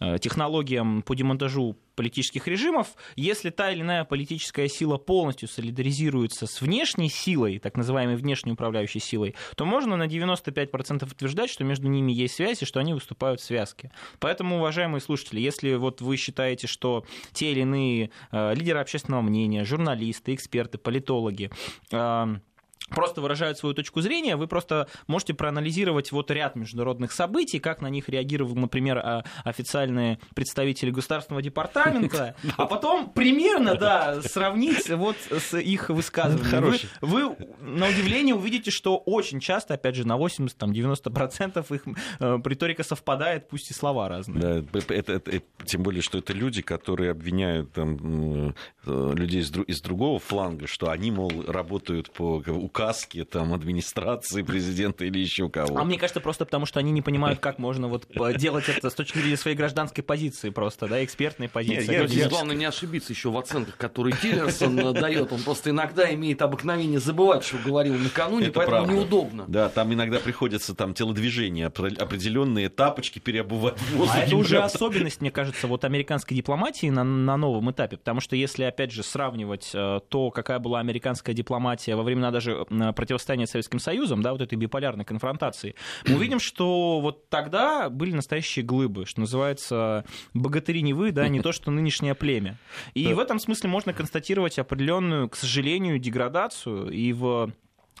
э, 0.00 0.18
технологиям 0.18 1.02
по 1.02 1.14
демонтажу 1.14 1.76
политических 1.94 2.46
режимов, 2.46 2.94
если 3.16 3.50
та 3.50 3.70
или 3.70 3.82
иная 3.82 4.04
политическая 4.04 4.68
сила 4.68 4.96
полностью 4.96 5.48
солидаризируется 5.48 6.46
с 6.46 6.60
внешней 6.60 7.08
силой, 7.08 7.58
так 7.58 7.76
называемой 7.76 8.16
внешней 8.16 8.52
управляющей 8.52 9.00
силой, 9.00 9.34
то 9.56 9.64
можно 9.64 9.96
на 9.96 10.06
95% 10.06 11.10
утверждать, 11.10 11.50
что 11.50 11.64
между 11.64 11.88
ними 11.88 12.12
есть 12.12 12.34
связь 12.34 12.62
и 12.62 12.66
что 12.66 12.80
они 12.80 12.94
выступают 12.94 13.40
в 13.40 13.44
связке. 13.44 13.90
Поэтому, 14.18 14.56
уважаемые 14.56 15.00
слушатели, 15.00 15.40
если 15.40 15.74
вот 15.74 16.00
вы 16.00 16.16
считаете, 16.16 16.66
что 16.66 17.04
те 17.32 17.52
или 17.52 17.60
иные 17.60 18.10
э, 18.32 18.54
лидеры 18.54 18.80
общественного 18.80 19.22
мнения, 19.22 19.64
журналисты, 19.64 20.34
эксперты, 20.34 20.78
политологи, 20.78 21.50
э, 21.90 22.26
просто 22.90 23.20
выражают 23.20 23.58
свою 23.58 23.74
точку 23.74 24.00
зрения, 24.00 24.36
вы 24.36 24.46
просто 24.46 24.88
можете 25.06 25.34
проанализировать 25.34 26.12
вот 26.12 26.30
ряд 26.30 26.56
международных 26.56 27.12
событий, 27.12 27.58
как 27.58 27.80
на 27.80 27.88
них 27.88 28.08
реагировали, 28.08 28.58
например, 28.58 28.98
а, 28.98 29.24
официальные 29.44 30.18
представители 30.34 30.90
Государственного 30.90 31.42
департамента, 31.42 32.34
а 32.56 32.66
потом 32.66 33.10
примерно, 33.10 33.74
да, 33.80 34.20
сравнить 34.22 34.88
вот 34.90 35.16
с 35.30 35.56
их 35.56 35.90
высказываниями. 35.90 36.78
Вы, 37.00 37.28
вы, 37.28 37.36
на 37.60 37.88
удивление, 37.88 38.34
увидите, 38.34 38.70
что 38.70 38.96
очень 38.96 39.40
часто, 39.40 39.74
опять 39.74 39.94
же, 39.94 40.06
на 40.06 40.18
80-90% 40.18 41.74
их 41.74 41.82
э, 42.20 42.38
риторика 42.44 42.82
совпадает, 42.82 43.48
пусть 43.48 43.70
и 43.70 43.74
слова 43.74 44.08
разные. 44.08 44.62
Да, 44.62 44.78
это, 44.78 45.12
это, 45.12 45.42
тем 45.64 45.82
более, 45.82 46.02
что 46.02 46.18
это 46.18 46.32
люди, 46.32 46.62
которые 46.62 47.10
обвиняют 47.10 47.72
там, 47.72 48.54
э, 48.86 49.12
людей 49.14 49.40
из, 49.40 49.52
из 49.52 49.80
другого 49.80 50.18
фланга, 50.18 50.66
что 50.66 50.90
они, 50.90 51.10
мол, 51.10 51.30
работают 51.46 52.10
по 52.12 52.40
указке 52.80 53.24
там, 53.24 53.52
администрации 53.52 54.42
президента 54.42 55.04
или 55.04 55.18
еще 55.18 55.48
кого. 55.48 55.78
А 55.78 55.84
мне 55.84 55.98
кажется, 55.98 56.20
просто 56.20 56.44
потому, 56.44 56.66
что 56.66 56.80
они 56.80 56.90
не 56.92 57.02
понимают, 57.02 57.40
как 57.40 57.58
можно 57.58 57.88
вот 57.88 58.06
делать 58.36 58.68
это 58.68 58.90
с 58.90 58.94
точки 58.94 59.18
зрения 59.18 59.36
своей 59.36 59.56
гражданской 59.56 60.02
позиции 60.02 60.50
просто, 60.50 60.88
да, 60.88 61.04
экспертной 61.04 61.48
позиции. 61.48 61.90
Нет, 61.90 62.10
я, 62.10 62.28
главное 62.28 62.56
не 62.56 62.64
ошибиться 62.64 63.12
еще 63.12 63.30
в 63.30 63.38
оценках, 63.38 63.76
которые 63.76 64.16
Тиллерсон 64.16 64.94
дает. 64.94 65.32
Он 65.32 65.40
просто 65.42 65.70
иногда 65.70 66.12
имеет 66.14 66.42
обыкновение 66.42 67.00
забывать, 67.00 67.44
что 67.44 67.58
говорил 67.58 67.94
накануне, 67.94 68.46
это 68.46 68.54
поэтому 68.54 68.78
правда. 68.78 68.92
неудобно. 68.92 69.44
Да, 69.48 69.68
там 69.68 69.92
иногда 69.92 70.18
приходится 70.18 70.74
там 70.74 70.94
телодвижения, 70.94 71.66
определенные 71.66 72.68
тапочки 72.68 73.18
переобувать. 73.18 73.76
А 74.08 74.20
это 74.20 74.36
уже 74.36 74.58
особенность, 74.58 75.20
мне 75.20 75.30
кажется, 75.30 75.66
вот 75.66 75.84
американской 75.84 76.36
дипломатии 76.36 76.88
на, 76.88 77.04
на 77.04 77.36
новом 77.36 77.70
этапе, 77.70 77.96
потому 77.96 78.20
что 78.20 78.36
если, 78.36 78.64
опять 78.64 78.92
же, 78.92 79.02
сравнивать 79.02 79.70
э, 79.74 80.00
то, 80.08 80.30
какая 80.30 80.58
была 80.58 80.80
американская 80.80 81.34
дипломатия 81.34 81.96
во 81.96 82.02
времена 82.02 82.30
даже 82.30 82.66
противостояния 82.94 83.46
с 83.46 83.50
Советским 83.50 83.78
Союзом, 83.78 84.22
да, 84.22 84.32
вот 84.32 84.40
этой 84.40 84.56
биполярной 84.56 85.04
конфронтации, 85.04 85.74
мы 86.06 86.16
увидим, 86.16 86.40
что 86.40 87.00
вот 87.00 87.28
тогда 87.28 87.90
были 87.90 88.12
настоящие 88.12 88.64
глыбы, 88.64 89.06
что 89.06 89.20
называется, 89.20 90.04
богатыри 90.34 90.82
не 90.82 90.94
вы, 90.94 91.12
да, 91.12 91.28
не 91.28 91.40
то, 91.40 91.52
что 91.52 91.70
нынешнее 91.70 92.14
племя. 92.14 92.56
И 92.94 93.12
в 93.12 93.18
этом 93.18 93.38
смысле 93.38 93.70
можно 93.70 93.92
констатировать 93.92 94.58
определенную, 94.58 95.28
к 95.28 95.36
сожалению, 95.36 95.98
деградацию 95.98 96.90
и 96.90 97.12
в 97.12 97.52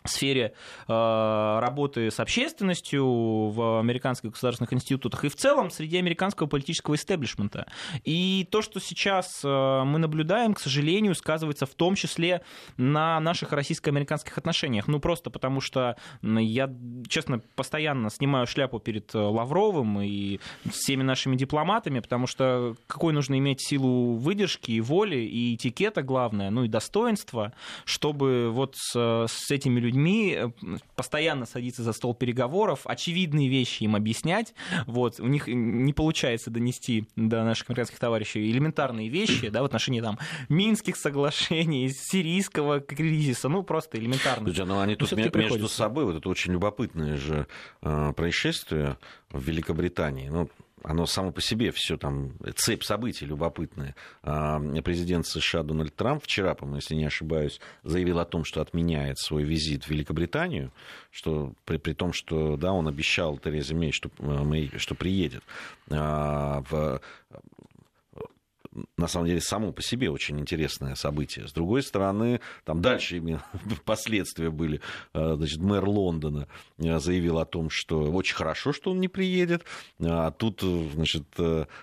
сфере 0.08 0.54
э, 0.88 1.58
работы 1.60 2.10
с 2.10 2.20
общественностью 2.20 3.04
в 3.50 3.80
американских 3.80 4.30
государственных 4.30 4.72
институтах 4.72 5.24
и 5.24 5.28
в 5.28 5.36
целом 5.36 5.70
среди 5.70 5.98
американского 5.98 6.46
политического 6.46 6.94
истеблишмента. 6.94 7.66
И 8.04 8.48
то, 8.50 8.62
что 8.62 8.80
сейчас 8.80 9.42
э, 9.44 9.82
мы 9.84 9.98
наблюдаем, 9.98 10.54
к 10.54 10.60
сожалению, 10.60 11.14
сказывается 11.14 11.66
в 11.66 11.74
том 11.74 11.94
числе 11.94 12.42
на 12.76 13.20
наших 13.20 13.52
российско-американских 13.52 14.38
отношениях. 14.38 14.88
Ну, 14.88 15.00
просто 15.00 15.30
потому 15.30 15.60
что 15.60 15.96
я, 16.22 16.72
честно, 17.08 17.40
постоянно 17.54 18.10
снимаю 18.10 18.46
шляпу 18.46 18.78
перед 18.78 19.12
Лавровым 19.14 20.00
и 20.00 20.40
всеми 20.70 21.02
нашими 21.02 21.36
дипломатами, 21.36 22.00
потому 22.00 22.26
что 22.26 22.76
какой 22.86 23.12
нужно 23.12 23.38
иметь 23.38 23.60
силу 23.60 24.16
выдержки 24.16 24.72
и 24.72 24.80
воли, 24.80 25.16
и 25.16 25.54
этикета, 25.54 26.02
главное, 26.02 26.50
ну 26.50 26.64
и 26.64 26.68
достоинства, 26.68 27.52
чтобы 27.84 28.50
вот 28.50 28.74
с, 28.76 29.26
с 29.28 29.50
этими 29.50 29.80
людьми 29.80 29.89
людьми, 29.90 30.34
э, 30.36 30.50
постоянно 30.96 31.46
садиться 31.46 31.82
за 31.82 31.92
стол 31.92 32.14
переговоров, 32.14 32.80
очевидные 32.84 33.48
вещи 33.48 33.84
им 33.84 33.96
объяснять. 33.96 34.54
Вот, 34.86 35.20
у 35.20 35.26
них 35.26 35.46
не 35.46 35.92
получается 35.92 36.50
донести 36.50 37.06
до 37.16 37.44
наших 37.44 37.70
американских 37.70 37.98
товарищей 37.98 38.50
элементарные 38.50 39.08
вещи 39.08 39.48
да, 39.48 39.62
в 39.62 39.64
отношении 39.64 40.00
там, 40.00 40.18
Минских 40.48 40.96
соглашений, 40.96 41.88
сирийского 41.90 42.80
кризиса, 42.80 43.48
ну 43.48 43.62
просто 43.62 43.98
элементарно. 43.98 44.46
Слушай, 44.46 44.66
ну 44.66 44.80
они 44.80 44.96
тут 44.96 45.12
между 45.12 45.32
приходится. 45.32 45.76
собой, 45.76 46.04
вот 46.04 46.16
это 46.16 46.28
очень 46.28 46.52
любопытное 46.52 47.16
же 47.16 47.46
э, 47.82 48.12
происшествие 48.16 48.96
в 49.30 49.42
Великобритании. 49.42 50.28
Ну, 50.28 50.48
оно 50.82 51.06
само 51.06 51.32
по 51.32 51.40
себе 51.40 51.70
все 51.72 51.96
там, 51.96 52.32
цепь 52.56 52.82
событий 52.82 53.26
любопытная. 53.26 53.94
А, 54.22 54.60
президент 54.82 55.26
США 55.26 55.62
Дональд 55.62 55.94
Трамп 55.94 56.22
вчера, 56.22 56.54
по-моему, 56.54 56.76
если 56.76 56.94
не 56.94 57.04
ошибаюсь, 57.04 57.60
заявил 57.82 58.18
о 58.18 58.24
том, 58.24 58.44
что 58.44 58.60
отменяет 58.60 59.18
свой 59.18 59.44
визит 59.44 59.84
в 59.84 59.90
Великобританию, 59.90 60.72
что 61.10 61.54
при, 61.64 61.76
при 61.76 61.92
том, 61.92 62.12
что 62.12 62.56
да, 62.56 62.72
он 62.72 62.88
обещал 62.88 63.38
Терезе 63.38 63.74
Мей, 63.74 63.92
что, 63.92 64.10
Мэй, 64.18 64.70
что 64.76 64.94
приедет 64.94 65.42
а, 65.90 66.62
в 66.68 67.00
на 68.96 69.08
самом 69.08 69.26
деле, 69.26 69.40
само 69.40 69.72
по 69.72 69.82
себе 69.82 70.10
очень 70.10 70.38
интересное 70.38 70.94
событие. 70.94 71.48
С 71.48 71.52
другой 71.52 71.82
стороны, 71.82 72.40
там 72.64 72.80
дальше 72.80 73.16
именно 73.16 73.44
последствия 73.84 74.50
были. 74.50 74.80
А, 75.12 75.34
значит, 75.36 75.58
мэр 75.58 75.84
Лондона 75.84 76.46
а, 76.78 77.00
заявил 77.00 77.38
о 77.38 77.44
том, 77.44 77.68
что 77.70 78.02
очень 78.12 78.36
хорошо, 78.36 78.72
что 78.72 78.92
он 78.92 79.00
не 79.00 79.08
приедет. 79.08 79.64
А 80.00 80.30
тут, 80.30 80.62
значит, 80.62 81.24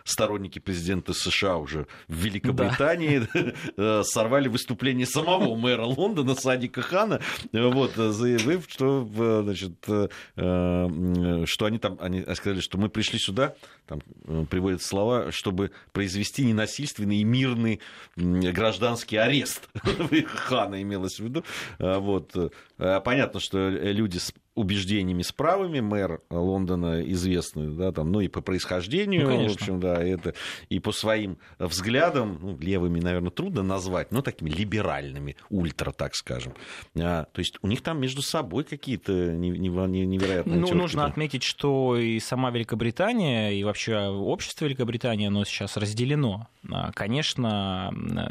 сторонники 0.06 0.60
президента 0.60 1.14
США 1.14 1.58
уже 1.58 1.88
в 2.08 2.16
Великобритании 2.16 3.28
да. 3.76 4.04
сорвали 4.04 4.48
выступление 4.48 5.06
самого 5.06 5.56
мэра 5.56 5.84
Лондона, 5.84 6.36
Садика 6.36 6.82
Хана, 6.82 7.20
вот, 7.52 7.96
заявив, 7.96 8.66
что, 8.70 9.08
значит, 9.44 9.74
что 9.84 11.66
они 11.66 11.80
там, 11.80 11.98
они 12.00 12.24
сказали, 12.36 12.62
что 12.62 12.78
мы 12.78 12.90
пришли 12.90 13.20
сюда, 13.20 13.56
там 13.88 14.02
приводят 14.50 14.82
слова, 14.82 15.32
чтобы 15.32 15.72
произвести 15.92 16.46
ненасильственное 16.46 16.77
насильственный 16.78 17.18
и 17.18 17.24
мирный 17.24 17.80
гражданский 18.16 19.18
арест. 19.18 19.68
Хана 20.28 20.82
имелось 20.82 21.20
в 21.20 21.24
виду. 21.24 21.44
А, 21.80 22.00
вот. 22.00 22.36
А, 22.80 23.00
понятно, 23.00 23.40
что 23.40 23.70
люди 23.70 24.18
с 24.18 24.34
убеждениями 24.58 25.22
с 25.22 25.32
правыми, 25.32 25.82
мэр 25.82 26.22
Лондона 26.32 27.02
известный, 27.12 27.76
да, 27.76 27.92
там, 27.92 28.12
ну 28.12 28.22
и 28.22 28.28
по 28.28 28.42
происхождению, 28.42 29.30
ну, 29.30 29.48
в 29.48 29.54
общем, 29.54 29.80
да, 29.80 30.04
это, 30.04 30.34
и 30.70 30.80
по 30.80 30.92
своим 30.92 31.38
взглядам, 31.60 32.40
ну, 32.42 32.58
левыми, 32.58 33.00
наверное, 33.00 33.30
трудно 33.30 33.62
назвать, 33.62 34.12
но 34.12 34.24
такими 34.24 34.50
либеральными, 34.50 35.38
ультра, 35.50 35.92
так 35.92 36.16
скажем. 36.16 36.54
А, 37.00 37.26
то 37.32 37.40
есть 37.40 37.60
у 37.62 37.68
них 37.68 37.82
там 37.82 38.00
между 38.02 38.24
собой 38.24 38.64
какие-то 38.64 39.12
невероятные 39.14 40.60
Ну, 40.60 40.74
нужно 40.74 41.06
отметить, 41.06 41.44
что 41.44 41.96
и 41.96 42.20
сама 42.20 42.50
Великобритания, 42.50 43.54
и 43.54 43.64
вообще 43.64 44.08
общество 44.08 44.66
Великобритании, 44.66 45.28
оно 45.28 45.46
сейчас 45.46 45.78
разделено. 45.78 46.48
А, 46.72 46.92
конечно, 46.94 47.90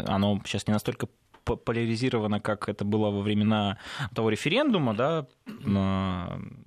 оно 0.09 0.43
сейчас 0.45 0.67
не 0.67 0.73
настолько 0.73 1.07
поляризировано, 1.55 2.41
как 2.41 2.69
это 2.69 2.85
было 2.85 3.11
во 3.11 3.23
времена 3.23 3.79
того 4.15 4.31
референдума, 4.31 4.95
да, 4.95 5.27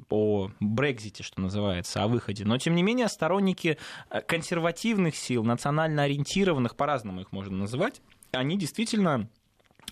о 0.10 0.52
Брекзите, 0.60 1.24
что 1.24 1.42
называется, 1.42 2.04
о 2.04 2.08
выходе. 2.08 2.46
Но, 2.46 2.58
тем 2.58 2.76
не 2.76 2.84
менее, 2.84 3.08
сторонники 3.10 3.78
э, 4.10 4.22
консервативных 4.22 5.16
сил, 5.16 5.44
национально 5.44 6.04
ориентированных, 6.04 6.76
по-разному 6.76 7.22
их 7.22 7.32
можно 7.32 7.58
называть, 7.58 8.02
они 8.32 8.58
действительно 8.58 9.30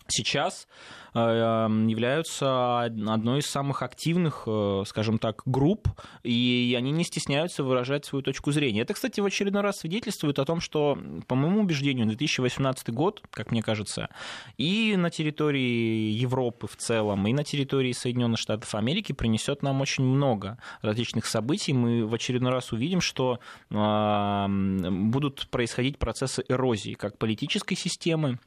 сейчас 0.09 0.67
э, 1.13 1.19
эм, 1.19 1.87
являются 1.87 2.81
одной 2.81 3.39
из 3.39 3.47
самых 3.47 3.81
активных, 3.81 4.43
э, 4.45 4.83
скажем 4.85 5.19
так, 5.19 5.41
групп, 5.45 5.87
и 6.23 6.75
они 6.77 6.91
не 6.91 7.03
стесняются 7.03 7.63
выражать 7.63 8.05
свою 8.05 8.23
точку 8.23 8.51
зрения. 8.51 8.81
Это, 8.81 8.93
кстати, 8.93 9.19
в 9.19 9.25
очередной 9.25 9.61
раз 9.61 9.79
свидетельствует 9.79 10.39
о 10.39 10.45
том, 10.45 10.61
что, 10.61 10.97
по 11.27 11.35
моему 11.35 11.61
убеждению, 11.61 12.07
2018 12.07 12.89
год, 12.89 13.21
как 13.31 13.51
мне 13.51 13.61
кажется, 13.61 14.09
и 14.57 14.95
на 14.97 15.09
территории 15.09 16.11
Европы 16.11 16.67
в 16.67 16.75
целом, 16.75 17.27
и 17.27 17.33
на 17.33 17.43
территории 17.43 17.91
Соединенных 17.91 18.39
Штатов 18.39 18.73
Америки 18.75 19.11
принесет 19.11 19.63
нам 19.63 19.81
очень 19.81 20.03
много 20.03 20.57
различных 20.81 21.25
событий. 21.25 21.73
Мы 21.73 22.05
в 22.05 22.13
очередной 22.13 22.51
раз 22.51 22.71
увидим, 22.71 23.01
что 23.01 23.39
эм, 23.69 25.11
будут 25.11 25.47
происходить 25.49 25.97
процессы 25.97 26.43
эрозии 26.47 26.93
как 26.93 27.17
политической 27.17 27.75
системы, 27.75 28.39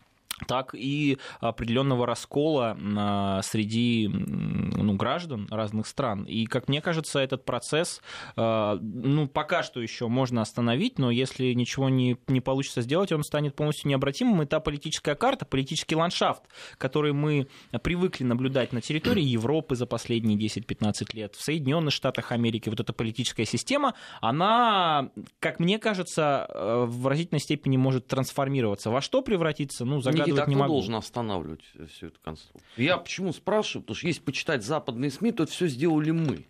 так 0.46 0.74
и 0.74 1.18
определенного 1.40 2.06
раскола 2.06 2.76
а, 2.96 3.42
среди 3.42 4.08
ну, 4.08 4.94
граждан 4.94 5.48
разных 5.50 5.86
стран. 5.86 6.24
И, 6.24 6.46
как 6.46 6.68
мне 6.68 6.80
кажется, 6.80 7.18
этот 7.20 7.44
процесс, 7.44 8.00
а, 8.36 8.78
ну, 8.80 9.28
пока 9.28 9.62
что 9.62 9.80
еще 9.80 10.08
можно 10.08 10.42
остановить, 10.42 10.98
но 10.98 11.10
если 11.10 11.52
ничего 11.52 11.88
не, 11.88 12.16
не 12.28 12.40
получится 12.40 12.82
сделать, 12.82 13.12
он 13.12 13.22
станет 13.22 13.54
полностью 13.54 13.88
необратимым. 13.88 14.42
И 14.42 14.46
та 14.46 14.60
политическая 14.60 15.14
карта, 15.14 15.44
политический 15.44 15.96
ландшафт, 15.96 16.42
который 16.78 17.12
мы 17.12 17.48
привыкли 17.82 18.24
наблюдать 18.24 18.72
на 18.72 18.80
территории 18.80 19.22
Европы 19.40 19.74
за 19.74 19.86
последние 19.86 20.38
10-15 20.38 21.14
лет, 21.14 21.34
в 21.34 21.42
Соединенных 21.42 21.92
Штатах 21.92 22.32
Америки, 22.32 22.68
вот 22.68 22.80
эта 22.80 22.92
политическая 22.92 23.44
система, 23.44 23.94
она, 24.20 25.10
как 25.38 25.60
мне 25.60 25.78
кажется, 25.78 26.46
э, 26.48 26.84
в 26.86 27.00
выразительной 27.02 27.40
степени 27.40 27.76
может 27.76 28.06
трансформироваться. 28.06 28.90
Во 28.90 29.00
что 29.00 29.22
превратиться, 29.22 29.84
ну, 29.84 30.00
загадывать 30.30 30.48
Никита, 30.48 30.50
не 30.50 30.56
могу. 30.56 30.72
должен 30.74 30.94
останавливать 30.94 31.62
всю 31.92 32.06
эту 32.08 32.20
конструкцию? 32.20 32.62
Я 32.76 32.98
почему 32.98 33.32
спрашиваю? 33.32 33.82
Потому 33.82 33.96
что 33.96 34.06
если 34.06 34.20
почитать 34.20 34.64
западные 34.64 35.10
СМИ, 35.10 35.32
то 35.32 35.42
это 35.42 35.52
все 35.52 35.66
сделали 35.68 36.10
мы. 36.10 36.46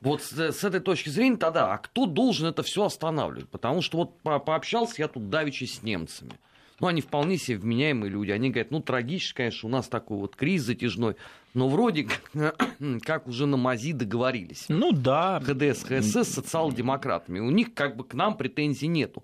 Вот 0.00 0.22
с, 0.22 0.32
с 0.32 0.64
этой 0.64 0.80
точки 0.80 1.08
зрения 1.08 1.36
тогда, 1.36 1.72
а 1.72 1.78
кто 1.78 2.06
должен 2.06 2.46
это 2.46 2.62
все 2.62 2.84
останавливать? 2.84 3.48
Потому 3.48 3.80
что 3.82 3.98
вот 3.98 4.20
по 4.20 4.38
пообщался 4.38 4.96
я 4.98 5.08
тут 5.08 5.30
давеча 5.30 5.66
с 5.66 5.82
немцами. 5.82 6.32
Ну, 6.80 6.88
они 6.88 7.00
вполне 7.00 7.38
себе 7.38 7.56
вменяемые 7.56 8.10
люди. 8.10 8.30
Они 8.30 8.50
говорят, 8.50 8.70
ну, 8.70 8.80
трагически, 8.80 9.36
конечно, 9.36 9.68
у 9.68 9.72
нас 9.72 9.88
такой 9.88 10.18
вот 10.18 10.36
кризис 10.36 10.66
затяжной, 10.66 11.16
но 11.54 11.68
вроде 11.68 12.04
как, 12.04 12.56
как 13.02 13.28
уже 13.28 13.46
на 13.46 13.56
МАЗИ 13.56 13.92
договорились. 13.92 14.66
Ну, 14.68 14.92
да. 14.92 15.40
ХДС, 15.40 15.84
ХСС 15.84 16.28
с 16.28 16.34
социал-демократами. 16.34 17.38
У 17.38 17.50
них 17.50 17.74
как 17.74 17.96
бы 17.96 18.04
к 18.04 18.14
нам 18.14 18.36
претензий 18.36 18.88
нету. 18.88 19.22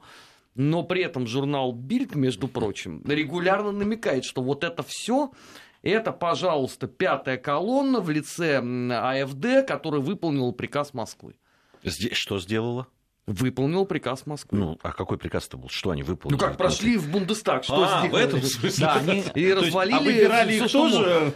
Но 0.54 0.82
при 0.82 1.02
этом 1.02 1.26
журнал 1.26 1.72
Бильд, 1.72 2.14
между 2.14 2.48
прочим, 2.48 3.02
регулярно 3.06 3.72
намекает, 3.72 4.24
что 4.24 4.42
вот 4.42 4.64
это 4.64 4.82
все 4.82 5.30
это, 5.82 6.12
пожалуйста, 6.12 6.86
пятая 6.88 7.38
колонна 7.38 8.00
в 8.00 8.10
лице 8.10 8.58
АФД, 8.58 9.66
который 9.66 10.00
выполнил 10.00 10.52
приказ 10.52 10.92
Москвы. 10.92 11.36
Что 11.84 12.38
сделала? 12.38 12.88
Выполнил 13.26 13.84
приказ 13.84 14.26
Москвы. 14.26 14.58
Ну, 14.58 14.78
а 14.82 14.92
какой 14.92 15.16
приказ-то 15.16 15.56
был? 15.56 15.68
Что 15.68 15.90
они 15.90 16.02
выполнили? 16.02 16.40
Ну 16.40 16.44
как, 16.44 16.56
прошли 16.56 16.96
в 16.96 17.10
Бундестаг, 17.10 17.62
что 17.62 17.84
а, 17.84 18.00
сделали? 18.00 18.24
в 18.24 18.28
этом 18.28 18.42
смысле? 18.42 18.84
Да, 18.84 18.94
они... 18.94 19.24
И 19.34 19.52
развалили... 19.52 19.94
А 19.94 20.00
выбирали 20.00 20.54
их 20.54 20.72
тоже? 20.72 21.32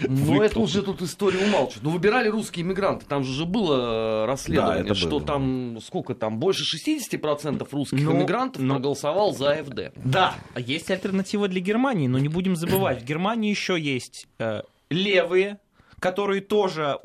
Ну, 0.00 0.42
это 0.42 0.60
уже 0.60 0.82
тут 0.82 1.00
история 1.02 1.38
умалчивает. 1.38 1.82
Ну, 1.82 1.90
выбирали 1.90 2.28
русские 2.28 2.66
иммигранты. 2.66 3.06
Там 3.06 3.24
же 3.24 3.46
было 3.46 4.24
э, 4.24 4.26
расследование, 4.26 4.84
да, 4.84 4.94
что 4.94 5.18
было. 5.18 5.22
там, 5.22 5.78
сколько 5.80 6.14
там, 6.14 6.38
больше 6.38 6.64
60% 6.76 7.66
русских 7.70 8.02
ну, 8.02 8.12
иммигрантов 8.12 8.62
ну, 8.62 8.74
проголосовал 8.74 9.32
за 9.32 9.52
АФД. 9.52 9.92
Да, 9.96 10.34
а 10.54 10.60
есть 10.60 10.90
альтернатива 10.90 11.48
для 11.48 11.60
Германии, 11.60 12.06
но 12.06 12.18
не 12.18 12.28
будем 12.28 12.56
забывать, 12.56 13.02
в 13.02 13.04
Германии 13.04 13.50
еще 13.50 13.80
есть 13.80 14.26
э, 14.38 14.62
левые 14.90 15.58
которые 16.00 16.40
тоже 16.40 16.98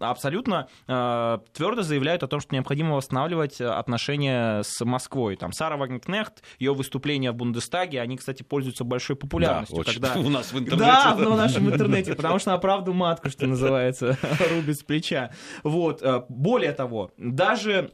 абсолютно 0.00 0.68
э, 0.86 1.38
твердо 1.52 1.82
заявляют 1.82 2.22
о 2.22 2.26
том, 2.26 2.40
что 2.40 2.54
необходимо 2.54 2.96
восстанавливать 2.96 3.60
отношения 3.60 4.62
с 4.62 4.84
Москвой. 4.84 5.36
Там 5.36 5.52
Сара 5.52 5.76
Вагнкнехт, 5.76 6.42
ее 6.58 6.74
выступления 6.74 7.32
в 7.32 7.34
Бундестаге, 7.34 8.00
они, 8.00 8.16
кстати, 8.16 8.42
пользуются 8.42 8.84
большой 8.84 9.16
популярностью. 9.16 9.84
Да, 9.84 9.92
когда... 9.92 10.14
у 10.16 10.28
нас 10.30 10.52
в 10.52 10.58
интернете. 10.58 10.84
Да, 10.84 11.14
в 11.16 11.36
нашем 11.36 11.68
интернете, 11.68 12.14
потому 12.14 12.38
что 12.38 12.50
на 12.50 12.58
правду 12.58 12.92
матку, 12.92 13.30
что 13.30 13.46
называется, 13.46 14.18
рубит 14.50 14.76
с 14.76 14.82
плеча. 14.82 15.30
Вот. 15.62 16.02
Э, 16.02 16.24
более 16.28 16.72
того, 16.72 17.12
даже 17.16 17.90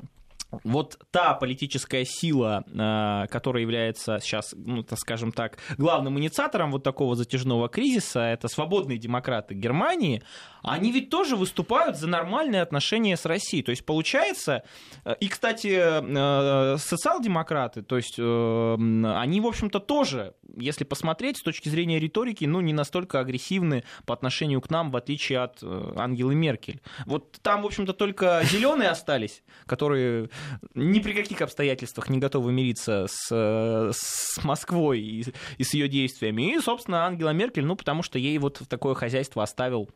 вот 0.65 0.99
та 1.11 1.35
политическая 1.35 2.05
сила, 2.05 2.65
э, 2.67 3.27
которая 3.29 3.63
является 3.63 4.19
сейчас, 4.21 4.55
ну, 4.57 4.83
так 4.83 4.99
скажем 4.99 5.33
так, 5.33 5.59
главным 5.79 6.19
инициатором 6.19 6.71
вот 6.71 6.83
такого 6.83 7.17
затяжного 7.17 7.69
кризиса, 7.69 8.21
это 8.21 8.49
свободные 8.49 8.99
демократы 8.99 9.55
Германии, 9.55 10.23
они 10.65 10.93
ведь 10.93 11.11
тоже 11.11 11.37
выступают 11.37 11.97
за 11.97 12.09
нормальные 12.09 12.63
отношения 12.63 13.17
с 13.17 13.25
Россией. 13.25 13.63
То 13.63 13.71
есть 13.71 13.85
получается, 13.85 14.65
э, 15.05 15.15
и, 15.21 15.29
кстати, 15.29 15.79
э, 15.79 16.77
социал-демократы, 16.79 17.83
то 17.83 17.97
есть 17.97 18.19
они, 18.19 19.41
в 19.41 19.47
общем-то, 19.47 19.81
тоже, 19.81 20.35
если 20.57 20.85
посмотреть 20.85 21.39
с 21.39 21.43
точки 21.43 21.69
зрения 21.69 21.99
риторики, 21.99 22.45
ну, 22.45 22.61
не 22.61 22.73
настолько 22.73 23.21
агрессивны 23.21 23.85
по 24.07 24.15
отношению 24.15 24.61
к 24.61 24.71
нам, 24.71 24.91
в 24.91 24.97
отличие 24.97 25.41
от 25.41 25.63
Ангелы 25.63 26.35
Меркель. 26.35 26.81
Вот 27.07 27.39
там, 27.43 27.63
в 27.63 27.67
общем-то, 27.67 27.93
только 27.93 28.43
зеленые 28.45 28.91
остались, 28.91 29.43
которые 29.67 30.31
ни 30.75 30.99
при 31.01 31.13
каких 31.13 31.41
обстоятельствах 31.41 32.09
не 32.09 32.19
готовы 32.19 32.53
мириться 32.53 33.07
с, 33.09 33.93
с 33.93 34.45
Москвой 34.45 35.01
и, 35.01 35.25
и 35.59 35.65
с 35.65 35.75
ее 35.75 35.89
действиями. 35.89 36.55
И, 36.55 36.61
собственно, 36.61 37.05
Ангела 37.07 37.31
Меркель, 37.31 37.65
ну, 37.65 37.77
потому 37.77 38.03
что 38.03 38.19
ей 38.19 38.39
вот 38.39 38.63
такое 38.69 38.95
хозяйство 38.95 39.43
оставил 39.43 39.89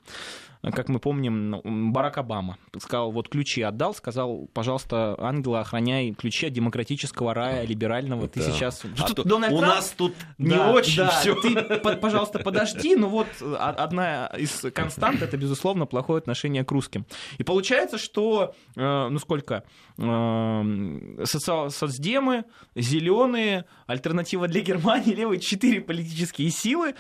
как 0.62 0.88
мы 0.88 0.98
помним, 0.98 1.50
ну, 1.50 1.90
Барак 1.92 2.18
Обама 2.18 2.58
сказал, 2.78 3.12
вот 3.12 3.28
ключи 3.28 3.62
отдал, 3.62 3.94
сказал, 3.94 4.48
пожалуйста, 4.52 5.14
Ангела, 5.18 5.60
охраняй 5.60 6.12
ключи 6.12 6.46
от 6.46 6.52
демократического 6.52 7.34
рая 7.34 7.64
либерального. 7.66 8.28
Ты 8.28 8.40
да. 8.40 8.50
сейчас... 8.50 8.84
А 8.98 9.08
тут, 9.08 9.26
Дональд 9.26 9.52
у 9.52 9.58
Трамп... 9.58 9.74
нас 9.74 9.94
тут 9.96 10.14
не 10.38 10.50
да, 10.50 10.72
очень 10.72 10.96
да, 10.96 11.08
все. 11.10 11.34
Ты, 11.40 11.78
пожалуйста, 11.96 12.40
подожди. 12.40 12.96
Ну 12.96 13.08
вот 13.08 13.28
одна 13.58 14.26
из 14.26 14.64
констант 14.74 15.22
это, 15.22 15.36
безусловно, 15.36 15.86
плохое 15.86 16.18
отношение 16.18 16.64
к 16.64 16.70
русским. 16.70 17.06
И 17.38 17.44
получается, 17.44 17.98
что, 17.98 18.54
э, 18.76 19.08
ну 19.08 19.18
сколько, 19.18 19.64
э, 19.96 21.24
социал, 21.24 21.70
соцдемы, 21.70 22.44
зеленые, 22.74 23.64
альтернатива 23.86 24.48
для 24.48 24.60
Германии, 24.60 25.14
левые, 25.14 25.40
четыре 25.40 25.80
политические 25.80 26.50
силы 26.50 26.94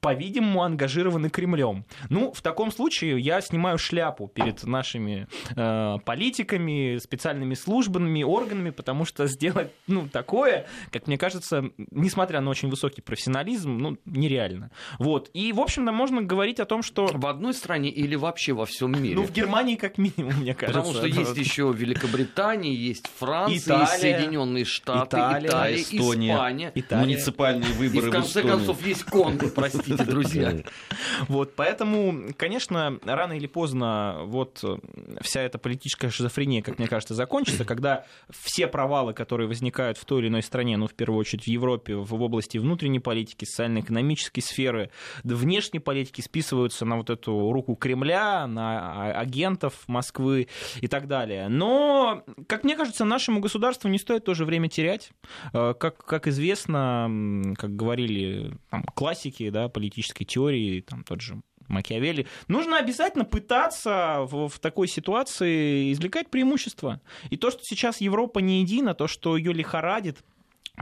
по-видимому, 0.00 0.62
ангажированы 0.62 1.30
Кремлем. 1.30 1.84
Ну, 2.08 2.32
в 2.32 2.42
таком 2.42 2.72
случае 2.72 3.18
я 3.20 3.40
снимаю 3.40 3.78
шляпу 3.78 4.28
перед 4.28 4.64
нашими 4.64 5.26
э, 5.56 5.98
политиками, 6.04 6.98
специальными 6.98 7.54
службами, 7.54 8.22
органами, 8.22 8.70
потому 8.70 9.04
что 9.04 9.26
сделать, 9.26 9.70
ну, 9.86 10.08
такое, 10.08 10.66
как 10.90 11.06
мне 11.06 11.18
кажется, 11.18 11.70
несмотря 11.90 12.40
на 12.40 12.50
очень 12.50 12.68
высокий 12.68 13.00
профессионализм, 13.00 13.78
ну, 13.78 13.98
нереально. 14.04 14.70
Вот. 14.98 15.30
И, 15.32 15.52
в 15.52 15.60
общем-то, 15.60 15.92
можно 15.92 16.22
говорить 16.22 16.60
о 16.60 16.64
том, 16.64 16.82
что... 16.82 17.06
В 17.06 17.26
одной 17.26 17.54
стране 17.54 17.90
или 17.90 18.14
вообще 18.16 18.52
во 18.52 18.66
всем 18.66 18.92
мире? 18.92 19.14
Ну, 19.14 19.22
в 19.22 19.32
Германии 19.32 19.76
как 19.76 19.98
минимум, 19.98 20.34
мне 20.40 20.54
кажется. 20.54 20.80
Потому 20.80 20.94
что 20.94 21.06
есть 21.06 21.36
еще 21.36 21.72
Великобритания, 21.74 22.74
есть 22.74 23.08
Франция, 23.18 23.58
Италия, 23.58 23.80
есть 23.82 24.00
Соединенные 24.00 24.64
Штаты, 24.64 25.16
Италия, 25.16 25.48
Италия 25.48 25.82
Эстония, 25.82 26.34
Испания. 26.34 26.72
Италия. 26.74 27.04
Муниципальные 27.04 27.72
выборы 27.72 28.06
И 28.06 28.10
в 28.10 28.12
конце 28.12 28.42
в 28.42 28.46
концов 28.46 28.86
есть 28.86 29.04
Конго, 29.04 29.48
простите 29.48 29.77
простите, 29.78 30.04
друзья. 30.04 30.56
Вот, 31.28 31.54
поэтому, 31.56 32.32
конечно, 32.36 32.98
рано 33.04 33.32
или 33.32 33.46
поздно 33.46 34.20
вот 34.24 34.64
вся 35.20 35.42
эта 35.42 35.58
политическая 35.58 36.10
шизофрения, 36.10 36.62
как 36.62 36.78
мне 36.78 36.88
кажется, 36.88 37.14
закончится, 37.14 37.64
когда 37.64 38.04
все 38.30 38.66
провалы, 38.66 39.14
которые 39.14 39.48
возникают 39.48 39.98
в 39.98 40.04
той 40.04 40.20
или 40.20 40.28
иной 40.28 40.42
стране, 40.42 40.76
ну, 40.76 40.86
в 40.86 40.94
первую 40.94 41.20
очередь 41.20 41.44
в 41.44 41.48
Европе, 41.48 41.96
в 41.96 42.14
области 42.14 42.58
внутренней 42.58 43.00
политики, 43.00 43.44
социально-экономической 43.44 44.40
сферы, 44.40 44.90
внешней 45.24 45.80
политики 45.80 46.20
списываются 46.20 46.84
на 46.84 46.96
вот 46.96 47.10
эту 47.10 47.52
руку 47.52 47.74
Кремля, 47.74 48.46
на 48.46 49.12
агентов 49.12 49.74
Москвы 49.86 50.48
и 50.80 50.88
так 50.88 51.08
далее. 51.08 51.48
Но, 51.48 52.24
как 52.46 52.64
мне 52.64 52.76
кажется, 52.76 53.04
нашему 53.04 53.40
государству 53.40 53.88
не 53.88 53.98
стоит 53.98 54.24
тоже 54.24 54.44
время 54.44 54.68
терять. 54.68 55.10
Э, 55.52 55.74
как, 55.78 56.04
как 56.04 56.26
известно, 56.26 57.54
как 57.56 57.74
говорили 57.76 58.52
там, 58.70 58.82
классики, 58.94 59.50
да, 59.50 59.57
политической 59.66 60.24
теории, 60.24 60.80
там 60.82 61.02
тот 61.02 61.20
же 61.20 61.42
Макиавелли, 61.66 62.26
нужно 62.46 62.78
обязательно 62.78 63.24
пытаться 63.24 64.20
в, 64.30 64.48
в 64.48 64.58
такой 64.60 64.88
ситуации 64.88 65.92
извлекать 65.92 66.30
преимущества. 66.30 67.00
И 67.30 67.36
то, 67.36 67.50
что 67.50 67.60
сейчас 67.62 68.00
Европа 68.00 68.38
не 68.38 68.60
едина, 68.60 68.94
то, 68.94 69.06
что 69.06 69.36
ее 69.36 69.52
лихорадит, 69.52 70.18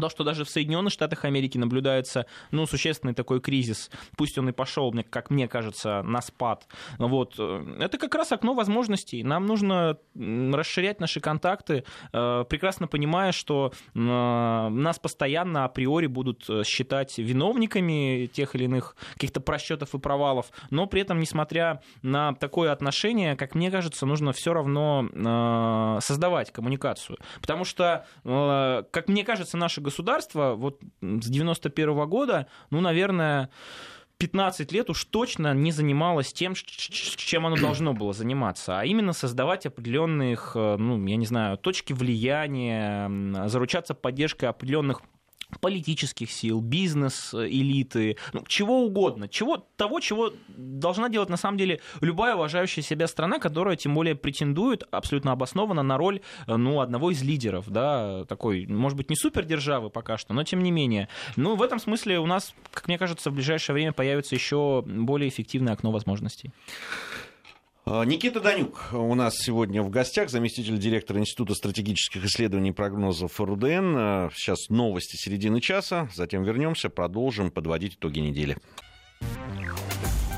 то, 0.00 0.08
что 0.08 0.24
даже 0.24 0.44
в 0.44 0.50
Соединенных 0.50 0.92
Штатах 0.92 1.24
Америки 1.24 1.58
наблюдается 1.58 2.26
ну, 2.50 2.66
существенный 2.66 3.14
такой 3.14 3.40
кризис, 3.40 3.90
пусть 4.16 4.38
он 4.38 4.48
и 4.48 4.52
пошел, 4.52 4.94
как 5.10 5.30
мне 5.30 5.48
кажется, 5.48 6.02
на 6.02 6.20
спад, 6.20 6.66
вот, 6.98 7.34
э, 7.38 7.76
это 7.80 7.98
как 7.98 8.14
раз 8.14 8.32
окно 8.32 8.54
возможностей. 8.54 9.22
Нам 9.22 9.46
нужно 9.46 9.98
расширять 10.14 11.00
наши 11.00 11.20
контакты, 11.20 11.84
э, 12.12 12.44
прекрасно 12.48 12.88
понимая, 12.88 13.32
что 13.32 13.72
э, 13.94 13.98
нас 13.98 14.98
постоянно 14.98 15.64
априори 15.64 16.06
будут 16.06 16.48
считать 16.64 17.18
виновниками 17.18 18.26
тех 18.32 18.54
или 18.54 18.64
иных 18.64 18.96
каких-то 19.14 19.40
просчетов 19.40 19.94
и 19.94 19.98
провалов, 19.98 20.46
но 20.70 20.86
при 20.86 21.02
этом, 21.02 21.18
несмотря 21.18 21.82
на 22.02 22.34
такое 22.34 22.72
отношение, 22.72 23.36
как 23.36 23.54
мне 23.54 23.70
кажется, 23.70 24.06
нужно 24.06 24.32
все 24.32 24.52
равно 24.52 25.98
создавать 26.00 26.52
коммуникацию. 26.52 27.18
Потому 27.40 27.64
что, 27.64 28.06
как 28.24 29.08
мне 29.08 29.24
кажется, 29.24 29.56
наши 29.56 29.80
государство 29.86 30.54
вот 30.56 30.80
с 31.00 31.28
91 31.28 31.90
-го 31.90 32.06
года, 32.06 32.46
ну, 32.70 32.80
наверное, 32.80 33.48
15 34.18 34.72
лет 34.72 34.90
уж 34.90 35.04
точно 35.04 35.54
не 35.54 35.72
занималось 35.72 36.32
тем, 36.32 36.54
чем 36.54 37.46
оно 37.46 37.56
должно 37.56 37.92
было 37.92 38.12
заниматься, 38.12 38.80
а 38.80 38.84
именно 38.84 39.12
создавать 39.12 39.66
определенных, 39.66 40.52
э, 40.54 40.76
ну, 40.78 41.06
я 41.06 41.16
не 41.16 41.26
знаю, 41.26 41.58
точки 41.58 41.92
влияния, 41.92 43.10
заручаться 43.48 43.94
поддержкой 43.94 44.46
определенных 44.46 45.02
политических 45.60 46.30
сил, 46.30 46.60
бизнес-элиты, 46.60 48.16
ну, 48.32 48.44
чего 48.46 48.84
угодно, 48.84 49.28
чего, 49.28 49.56
того, 49.76 50.00
чего 50.00 50.32
должна 50.48 51.08
делать 51.08 51.28
на 51.28 51.36
самом 51.36 51.58
деле 51.58 51.80
любая 52.00 52.34
уважающая 52.34 52.82
себя 52.82 53.06
страна, 53.06 53.38
которая 53.38 53.76
тем 53.76 53.94
более 53.94 54.14
претендует 54.14 54.82
абсолютно 54.90 55.32
обоснованно 55.32 55.82
на 55.82 55.96
роль 55.96 56.20
ну, 56.46 56.80
одного 56.80 57.10
из 57.10 57.22
лидеров, 57.22 57.68
да, 57.68 58.24
такой, 58.24 58.66
может 58.66 58.96
быть, 58.96 59.10
не 59.10 59.16
супердержавы 59.16 59.90
пока 59.90 60.18
что, 60.18 60.34
но 60.34 60.44
тем 60.44 60.62
не 60.62 60.70
менее. 60.70 61.08
Ну, 61.36 61.56
в 61.56 61.62
этом 61.62 61.78
смысле 61.78 62.18
у 62.18 62.26
нас, 62.26 62.54
как 62.72 62.88
мне 62.88 62.98
кажется, 62.98 63.30
в 63.30 63.34
ближайшее 63.34 63.74
время 63.74 63.92
появится 63.92 64.34
еще 64.34 64.82
более 64.86 65.28
эффективное 65.28 65.74
окно 65.74 65.90
возможностей. 65.90 66.52
А, 67.88 68.02
Никита 68.04 68.40
Данюк 68.40 68.88
у 68.92 69.14
нас 69.14 69.36
сегодня 69.38 69.80
в 69.80 69.90
гостях, 69.90 70.28
заместитель 70.28 70.76
директора 70.76 71.20
Института 71.20 71.54
стратегических 71.54 72.24
исследований 72.24 72.70
и 72.70 72.72
прогнозов 72.72 73.40
РУДН. 73.40 73.94
А, 73.96 74.30
сейчас 74.34 74.70
новости 74.70 75.14
середины 75.14 75.60
часа, 75.60 76.08
затем 76.12 76.42
вернемся, 76.42 76.90
продолжим 76.90 77.52
подводить 77.52 77.94
итоги 77.94 78.18
недели. 78.18 78.56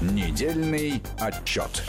Недельный 0.03 1.01
отчет. 1.19 1.85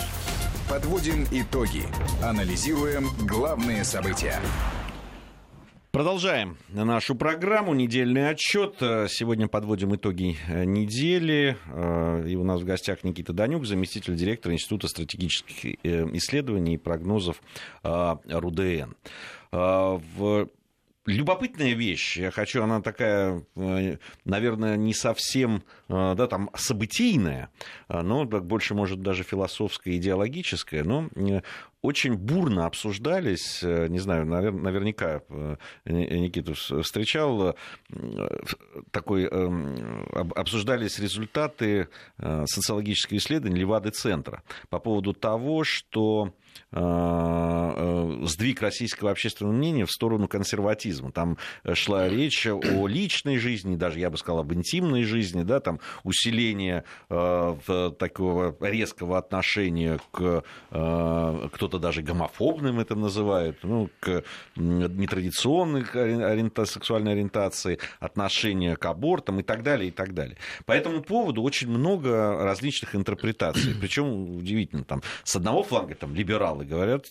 Подводим 0.69 1.25
итоги. 1.29 1.83
Анализируем 2.23 3.09
главные 3.27 3.83
события. 3.83 4.39
Продолжаем 5.91 6.55
нашу 6.69 7.15
программу 7.15 7.73
«Недельный 7.73 8.29
отчет». 8.29 8.75
Сегодня 8.79 9.47
подводим 9.47 9.95
итоги 9.95 10.37
э, 10.47 10.63
недели. 10.63 11.57
Э, 11.65 12.27
и 12.27 12.35
у 12.35 12.43
нас 12.43 12.61
в 12.61 12.63
гостях 12.63 13.03
Никита 13.03 13.33
Данюк, 13.33 13.65
заместитель 13.65 14.13
директора 14.13 14.53
Института 14.53 14.87
стратегических 14.87 15.65
э, 15.65 16.05
исследований 16.13 16.75
и 16.75 16.77
прогнозов 16.77 17.41
РУДН. 17.81 18.93
Любопытная 21.09 21.73
вещь. 21.73 22.17
Я 22.17 22.31
хочу, 22.31 22.63
она 22.63 22.81
такая, 22.81 23.43
наверное, 24.25 24.77
не 24.77 24.93
совсем 24.93 25.63
да, 25.87 26.27
там, 26.27 26.49
событийная, 26.55 27.49
но 27.87 28.25
больше, 28.25 28.75
может, 28.75 29.01
даже 29.01 29.23
философская, 29.23 29.95
идеологическая. 29.95 30.83
Но 30.83 31.09
очень 31.81 32.15
бурно 32.15 32.65
обсуждались, 32.65 33.61
не 33.63 33.99
знаю, 33.99 34.25
наверняка 34.25 35.21
Никиту 35.85 36.53
встречал, 36.53 37.55
такой, 38.91 39.27
обсуждались 39.27 40.99
результаты 40.99 41.87
социологического 42.17 43.17
исследования 43.17 43.59
Левады-центра 43.59 44.43
по 44.69 44.79
поводу 44.79 45.13
того, 45.13 45.63
что 45.63 46.33
Э, 46.39 46.48
э, 46.48 46.48
сдвиг 46.71 48.61
российского 48.61 49.11
общественного 49.11 49.53
мнения 49.53 49.85
в 49.85 49.91
сторону 49.91 50.27
консерватизма. 50.27 51.11
Там 51.11 51.37
шла 51.73 52.07
речь 52.07 52.47
о 52.47 52.87
личной 52.87 53.37
жизни, 53.37 53.75
даже 53.75 53.99
я 53.99 54.09
бы 54.09 54.17
сказал 54.17 54.41
об 54.41 54.53
интимной 54.53 55.03
жизни, 55.03 55.43
да, 55.43 55.59
там 55.59 55.79
усиление 56.03 56.83
э, 57.09 57.91
такого 57.97 58.55
резкого 58.61 59.17
отношения 59.17 59.99
к 60.11 60.43
кто-то 60.69 61.79
даже 61.79 62.01
гомофобным 62.01 62.79
это 62.79 62.95
называет, 62.95 63.59
ну, 63.63 63.89
к 63.99 64.23
нетрадиционной 64.55 65.83
ориента, 65.83 66.65
сексуальной 66.65 67.13
ориентации, 67.13 67.79
отношения 67.99 68.75
к 68.75 68.85
абортам 68.85 69.39
и 69.39 69.43
так 69.43 69.63
далее, 69.63 69.89
и 69.89 69.91
так 69.91 70.13
далее. 70.13 70.37
По 70.65 70.73
этому 70.73 71.01
поводу 71.01 71.41
очень 71.41 71.69
много 71.69 72.43
различных 72.43 72.95
интерпретаций. 72.95 73.75
Причем 73.79 74.37
удивительно, 74.37 74.83
там, 74.83 75.01
с 75.23 75.35
одного 75.35 75.63
фланга 75.63 75.95
там, 75.95 76.13
либералы 76.15 76.48
либералы 76.49 76.65
говорят, 76.65 77.05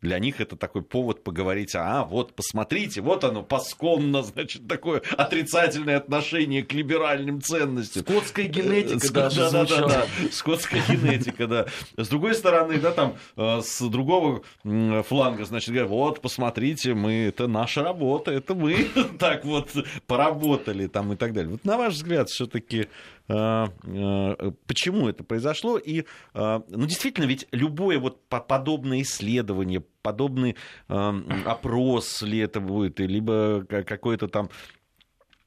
для 0.00 0.18
них 0.18 0.40
это 0.40 0.56
такой 0.56 0.82
повод 0.82 1.22
поговорить, 1.22 1.74
а 1.74 2.04
вот 2.04 2.34
посмотрите, 2.34 3.00
вот 3.00 3.24
оно, 3.24 3.42
посконно, 3.42 4.22
значит, 4.22 4.66
такое 4.68 5.02
отрицательное 5.16 5.96
отношение 5.96 6.62
к 6.62 6.72
либеральным 6.72 7.40
ценностям. 7.40 8.02
Скотская 8.02 8.46
генетика 8.46 9.12
да, 9.12 9.22
даже 9.22 9.50
да, 9.50 9.64
да, 9.64 9.86
да, 9.88 10.06
скотская 10.32 10.82
генетика, 10.88 11.46
да. 11.46 11.66
С 11.96 12.08
другой 12.08 12.34
стороны, 12.34 12.78
да, 12.78 12.92
там, 12.92 13.16
э, 13.36 13.60
с 13.62 13.80
другого 13.88 14.42
фланга, 14.62 15.44
значит, 15.44 15.70
говорят, 15.70 15.90
вот, 15.90 16.20
посмотрите, 16.20 16.94
мы, 16.94 17.26
это 17.26 17.46
наша 17.46 17.82
работа, 17.82 18.30
это 18.30 18.54
мы 18.54 18.88
так 19.18 19.44
вот 19.44 19.70
поработали 20.06 20.86
там 20.86 21.12
и 21.12 21.16
так 21.16 21.32
далее. 21.32 21.52
Вот 21.52 21.64
на 21.64 21.76
ваш 21.76 21.94
взгляд, 21.94 22.28
все-таки 22.28 22.88
почему 23.26 25.08
это 25.08 25.24
произошло. 25.24 25.78
И, 25.78 26.04
а, 26.34 26.62
ну, 26.68 26.86
действительно, 26.86 27.24
ведь 27.24 27.46
любое 27.52 27.98
вот 27.98 28.26
подобное 28.28 29.02
исследование, 29.02 29.82
подобный 30.02 30.56
опрос 30.88 32.22
ли 32.22 32.38
это 32.38 32.60
будет, 32.60 33.00
либо 33.00 33.64
какой-то 33.66 34.28
там 34.28 34.50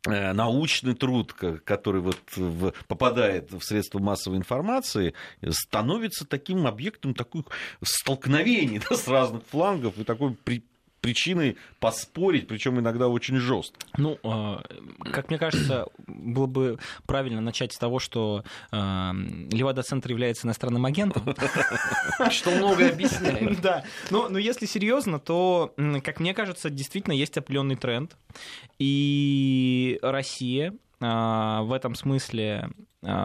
э, 0.08 0.34
научный 0.34 0.96
труд, 0.96 1.34
который 1.34 2.02
вот 2.02 2.18
попадает 2.88 3.52
в 3.52 3.62
средства 3.62 4.00
массовой 4.00 4.38
информации, 4.38 5.14
становится 5.50 6.26
таким 6.26 6.66
объектом 6.66 7.14
такой 7.14 7.44
столкновений 7.84 8.82
да, 8.90 8.96
с 8.96 9.08
разных 9.08 9.44
флангов 9.46 10.00
и 10.00 10.04
такой 10.04 10.36
причиной 11.08 11.56
поспорить, 11.80 12.50
причем 12.50 12.80
иногда 12.82 13.08
очень 13.08 13.38
жестко. 13.38 13.80
Ну, 13.98 14.20
а, 14.24 14.62
как 15.14 15.30
мне 15.30 15.40
кажется, 15.40 15.88
было 16.06 16.48
бы 16.48 16.80
правильно 17.06 17.40
начать 17.40 17.72
с 17.72 17.78
того, 17.78 18.00
что 18.00 18.44
а, 18.72 19.14
Левада-центр 19.14 20.10
является 20.12 20.48
иностранным 20.48 20.86
агентом. 20.86 21.24
Что 22.30 22.52
многое 22.52 22.92
объясняет. 22.92 23.62
Да. 23.62 23.86
Но, 24.10 24.28
но 24.28 24.38
если 24.38 24.66
серьезно, 24.66 25.18
то, 25.20 25.74
как 26.04 26.20
мне 26.20 26.34
кажется, 26.34 26.70
действительно 26.70 27.14
есть 27.14 27.38
определенный 27.38 27.78
тренд. 27.78 28.18
И 28.78 29.98
Россия 30.02 30.74
а, 31.00 31.62
в 31.62 31.72
этом 31.72 31.96
смысле 31.96 32.70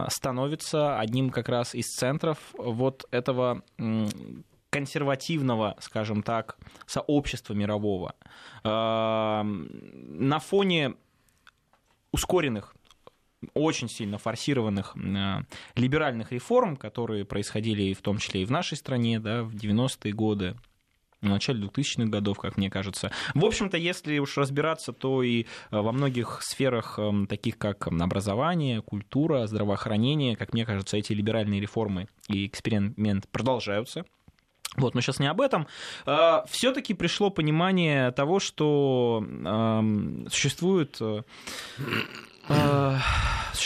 становится 0.09 1.01
одним 1.01 1.31
как 1.31 1.49
раз 1.49 1.75
из 1.75 1.87
центров 1.87 2.39
вот 2.57 3.07
этого 3.11 3.63
консервативного, 4.73 5.77
скажем 5.81 6.23
так, 6.23 6.57
сообщества 6.87 7.53
мирового. 7.53 8.15
На 8.65 9.45
фоне 10.41 10.95
ускоренных 12.11 12.75
очень 13.55 13.89
сильно 13.89 14.19
форсированных 14.19 14.97
э, 14.97 15.41
либеральных 15.75 16.31
реформ, 16.31 16.77
которые 16.77 17.25
происходили 17.25 17.93
в 17.93 18.01
том 18.01 18.19
числе 18.19 18.43
и 18.43 18.45
в 18.45 18.51
нашей 18.51 18.77
стране 18.77 19.19
да, 19.19 19.43
в 19.43 19.55
90-е 19.57 20.13
годы, 20.13 20.57
в 21.21 21.27
начале 21.27 21.67
2000-х 21.67 22.09
годов, 22.09 22.39
как 22.39 22.57
мне 22.57 22.71
кажется. 22.71 23.11
В 23.35 23.45
общем-то, 23.45 23.77
если 23.77 24.19
уж 24.21 24.37
разбираться, 24.37 24.93
то 24.93 25.25
и 25.25 25.43
э, 25.43 25.47
во 25.71 25.91
многих 25.91 26.41
сферах, 26.43 26.99
эм, 26.99 27.27
таких 27.27 27.59
как 27.59 27.89
образование, 27.89 28.81
культура, 28.81 29.47
здравоохранение, 29.47 30.37
как 30.37 30.53
мне 30.53 30.65
кажется, 30.65 30.97
эти 30.97 31.13
либеральные 31.13 31.61
реформы 31.61 32.07
и 32.29 32.47
эксперимент 32.47 33.29
продолжаются. 33.29 34.05
Вот, 34.77 34.95
но 34.95 35.01
сейчас 35.01 35.19
не 35.21 35.27
об 35.27 35.41
этом. 35.41 35.67
А, 36.07 36.45
Все-таки 36.49 36.95
пришло 36.95 37.31
понимание 37.31 38.11
того, 38.13 38.41
что 38.41 39.25
существует 40.31 40.97
э, 41.01 41.23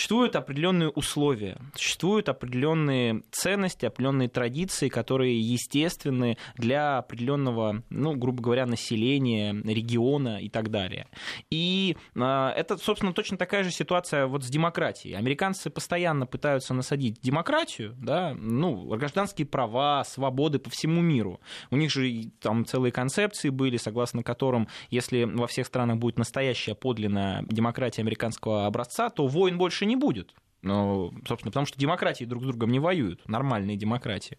существуют 0.07 0.37
определенные 0.37 0.89
условия, 0.91 1.57
существуют 1.75 2.29
определенные 2.29 3.23
ценности, 3.33 3.87
определенные 3.87 4.29
традиции, 4.29 4.89
которые 4.89 5.41
естественны 5.41 6.37
для 6.57 6.99
определенного, 6.99 7.83
ну, 7.91 8.15
грубо 8.15 8.43
говоря, 8.43 8.67
населения, 8.67 9.53
региона 9.53 10.41
и 10.41 10.49
так 10.49 10.71
далее. 10.71 11.09
И 11.51 11.97
э, 12.15 12.51
это, 12.57 12.77
собственно, 12.77 13.13
точно 13.13 13.37
такая 13.37 13.65
же 13.65 13.71
ситуация 13.71 14.27
вот 14.27 14.45
с 14.45 14.49
демократией. 14.49 15.15
Американцы 15.15 15.71
постоянно 15.71 16.27
пытаются 16.27 16.75
насадить 16.75 17.21
демократию, 17.21 17.95
да, 17.99 18.35
ну, 18.35 18.87
гражданские 18.97 19.47
права, 19.47 20.05
свободы 20.05 20.59
по 20.59 20.71
всему 20.71 21.01
миру. 21.01 21.41
У 21.71 21.77
них 21.77 21.91
же 21.91 22.31
там 22.41 22.65
целые 22.65 22.93
концепции 22.93 23.49
были, 23.49 23.77
согласно 23.77 24.23
которым, 24.23 24.69
если 24.91 25.25
во 25.25 25.47
всех 25.47 25.67
странах 25.67 25.97
будет 25.97 26.19
настоящая 26.19 26.75
подлинная 26.75 27.45
демократия 27.49 28.03
американского 28.03 28.67
образца, 28.67 28.76
то 29.11 29.27
войн 29.27 29.59
больше 29.59 29.87
не 29.87 29.97
будет. 29.97 30.35
Ну, 30.67 31.13
собственно, 31.27 31.53
потому 31.53 31.65
что 31.67 31.79
демократии 31.79 32.25
друг 32.25 32.43
с 32.43 32.47
другом 32.47 32.73
не 32.73 32.81
воюют, 32.81 33.27
нормальные 33.29 33.77
демократии. 33.77 34.37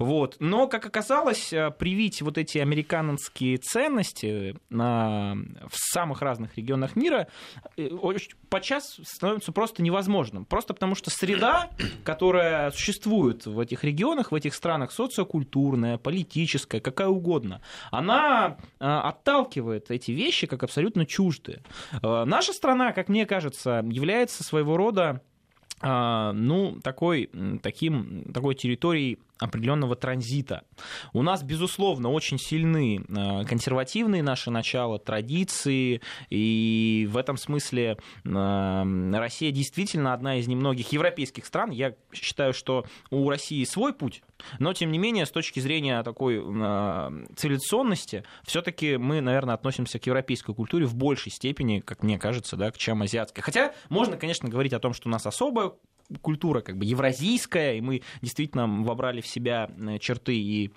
Вот. 0.00 0.36
Но, 0.40 0.66
как 0.66 0.84
оказалось, 0.84 1.52
э, 1.52 1.70
привить 1.70 2.22
вот 2.22 2.38
эти 2.38 2.58
американские 2.58 3.56
ценности 3.58 4.56
на... 4.68 5.36
в 5.68 5.76
самых 5.76 6.22
разных 6.22 6.56
регионах 6.56 6.96
мира 6.96 7.28
э, 7.76 7.88
подчас 8.48 8.98
становится 9.04 9.52
просто 9.52 9.84
невозможным. 9.84 10.44
Просто 10.44 10.74
потому 10.74 10.96
что 10.96 11.08
среда, 11.10 11.70
которая 12.02 12.72
существует 12.72 13.46
в 13.46 13.60
этих 13.60 13.84
регионах, 13.84 14.32
в 14.32 14.34
этих 14.34 14.54
странах, 14.54 14.90
социокультурная, 14.90 15.98
политическая, 15.98 16.80
какая 16.80 17.08
угодно, 17.08 17.62
она 17.92 18.56
э, 18.80 18.84
отталкивает 18.84 19.92
эти 19.92 20.10
вещи 20.10 20.48
как 20.48 20.64
абсолютно 20.64 21.06
чуждые. 21.06 21.62
Наша 22.02 22.52
страна, 22.52 22.92
как 22.92 23.08
мне 23.08 23.24
кажется, 23.24 23.84
является 23.88 24.42
своего 24.42 24.76
рода 24.76 25.22
ну, 25.82 26.78
такой, 26.82 27.30
таким, 27.62 28.24
такой 28.34 28.54
территорией 28.54 29.18
определенного 29.40 29.96
транзита. 29.96 30.64
У 31.12 31.22
нас, 31.22 31.42
безусловно, 31.42 32.10
очень 32.10 32.38
сильны 32.38 33.04
а, 33.08 33.44
консервативные 33.44 34.22
наши 34.22 34.50
начала, 34.50 34.98
традиции, 34.98 36.02
и 36.28 37.08
в 37.10 37.16
этом 37.16 37.36
смысле 37.36 37.96
а, 38.26 38.84
Россия 39.12 39.50
действительно 39.50 40.12
одна 40.12 40.36
из 40.36 40.46
немногих 40.46 40.92
европейских 40.92 41.46
стран. 41.46 41.70
Я 41.70 41.94
считаю, 42.12 42.52
что 42.52 42.84
у 43.10 43.28
России 43.28 43.64
свой 43.64 43.92
путь, 43.92 44.22
но, 44.58 44.72
тем 44.72 44.92
не 44.92 44.98
менее, 44.98 45.26
с 45.26 45.30
точки 45.30 45.60
зрения 45.60 46.02
такой 46.02 46.40
цивилизационности, 47.36 48.24
все-таки 48.44 48.96
мы, 48.96 49.20
наверное, 49.20 49.54
относимся 49.54 49.98
к 49.98 50.06
европейской 50.06 50.54
культуре 50.54 50.86
в 50.86 50.94
большей 50.94 51.32
степени, 51.32 51.80
как 51.80 52.02
мне 52.02 52.18
кажется, 52.18 52.56
да, 52.56 52.70
чем 52.72 53.02
азиатской. 53.02 53.42
Хотя 53.42 53.72
можно, 53.88 54.16
конечно, 54.16 54.48
говорить 54.48 54.72
о 54.72 54.78
том, 54.78 54.92
что 54.92 55.08
у 55.08 55.12
нас 55.12 55.26
особая 55.26 55.72
культура 56.22 56.60
как 56.60 56.76
бы 56.76 56.84
евразийская, 56.84 57.74
и 57.74 57.80
мы 57.80 58.02
действительно 58.22 58.66
вобрали 58.66 59.20
в 59.20 59.26
себя 59.26 59.70
э, 59.78 59.98
черты 59.98 60.36
и 60.36 60.70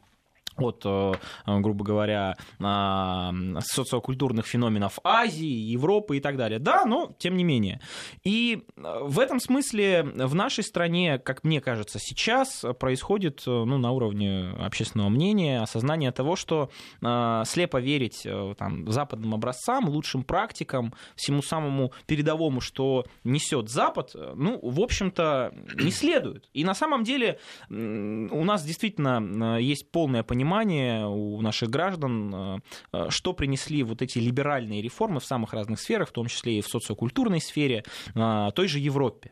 от, 0.57 0.83
э, 0.85 1.13
грубо 1.45 1.83
говоря, 1.83 2.35
социокультурных 2.59 4.45
феноменов 4.45 4.99
Азии, 5.03 5.45
Европы 5.45 6.17
и 6.17 6.19
так 6.19 6.37
далее. 6.37 6.59
Да, 6.59 6.85
но 6.85 7.13
тем 7.17 7.35
не 7.35 7.43
менее. 7.43 7.79
И 8.23 8.63
э, 8.75 8.99
в 9.01 9.19
этом 9.19 9.39
смысле 9.39 10.03
в 10.03 10.35
нашей 10.35 10.63
стране, 10.63 11.19
как 11.19 11.43
мне 11.43 11.61
кажется, 11.61 11.99
сейчас 11.99 12.63
происходит 12.79 13.43
ну, 13.45 13.77
на 13.77 13.91
уровне 13.91 14.51
общественного 14.59 15.09
мнения 15.09 15.61
осознание 15.61 16.11
того, 16.11 16.35
что 16.35 16.69
э, 17.01 17.43
слепо 17.45 17.77
верить 17.77 18.27
там, 18.57 18.89
западным 18.91 19.33
образцам, 19.33 19.89
лучшим 19.89 20.23
практикам, 20.23 20.93
всему 21.15 21.41
самому 21.41 21.93
передовому, 22.05 22.61
что 22.61 23.05
несет 23.23 23.69
Запад, 23.69 24.11
ну, 24.13 24.59
в 24.61 24.79
общем-то, 24.79 25.53
не 25.75 25.91
следует. 25.91 26.49
И 26.53 26.63
на 26.63 26.73
самом 26.73 27.03
деле 27.03 27.39
у 27.69 28.43
нас 28.43 28.63
действительно 28.63 29.57
есть 29.57 29.91
полное 29.91 30.23
понимание 30.23 30.42
понимание 30.43 31.07
у 31.07 31.41
наших 31.41 31.69
граждан, 31.69 32.61
э, 32.91 33.09
что 33.09 33.33
принесли 33.33 33.83
вот 33.83 34.01
эти 34.01 34.19
либеральные 34.19 34.81
реформы 34.81 35.19
в 35.19 35.25
самых 35.25 35.53
разных 35.53 35.79
сферах, 35.79 36.09
в 36.09 36.11
том 36.11 36.27
числе 36.27 36.59
и 36.59 36.61
в 36.61 36.67
социокультурной 36.67 37.39
сфере, 37.39 37.83
э, 38.13 38.49
той 38.53 38.67
же 38.67 38.79
Европе. 38.79 39.31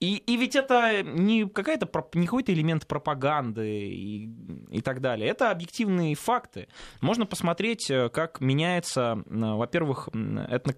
И, 0.00 0.16
и 0.16 0.36
ведь 0.36 0.56
это 0.56 1.02
не, 1.02 1.46
какая-то, 1.46 1.88
не 2.14 2.26
какой-то 2.26 2.52
элемент 2.52 2.86
пропаганды 2.86 3.88
и, 3.88 4.30
и 4.70 4.80
так 4.80 5.00
далее. 5.00 5.28
Это 5.28 5.50
объективные 5.50 6.14
факты. 6.14 6.68
Можно 7.00 7.26
посмотреть, 7.26 7.90
э, 7.90 8.08
как 8.08 8.40
меняется, 8.40 9.22
во-первых, 9.26 10.08
этно, 10.08 10.74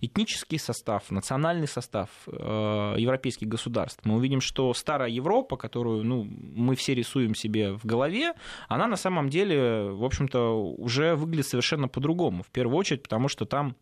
этнический 0.00 0.58
состав, 0.58 1.10
национальный 1.10 1.68
состав 1.68 2.10
э, 2.26 2.94
европейских 2.98 3.48
государств. 3.48 4.04
Мы 4.04 4.16
увидим, 4.16 4.40
что 4.40 4.72
старая 4.74 5.08
Европа, 5.08 5.56
которую 5.56 6.04
ну, 6.04 6.24
мы 6.24 6.76
все 6.76 6.94
рисуем 6.94 7.34
себе 7.34 7.72
в 7.72 7.84
голове, 7.84 8.34
она 8.68 8.86
на 8.86 8.96
самом 8.96 9.28
деле, 9.28 9.90
в 9.90 10.04
общем-то, 10.04 10.74
уже 10.76 11.14
выглядит 11.14 11.46
совершенно 11.46 11.88
по-другому. 11.88 12.42
В 12.42 12.50
первую 12.50 12.76
очередь, 12.76 13.02
потому 13.02 13.28
что 13.28 13.44
там 13.44 13.76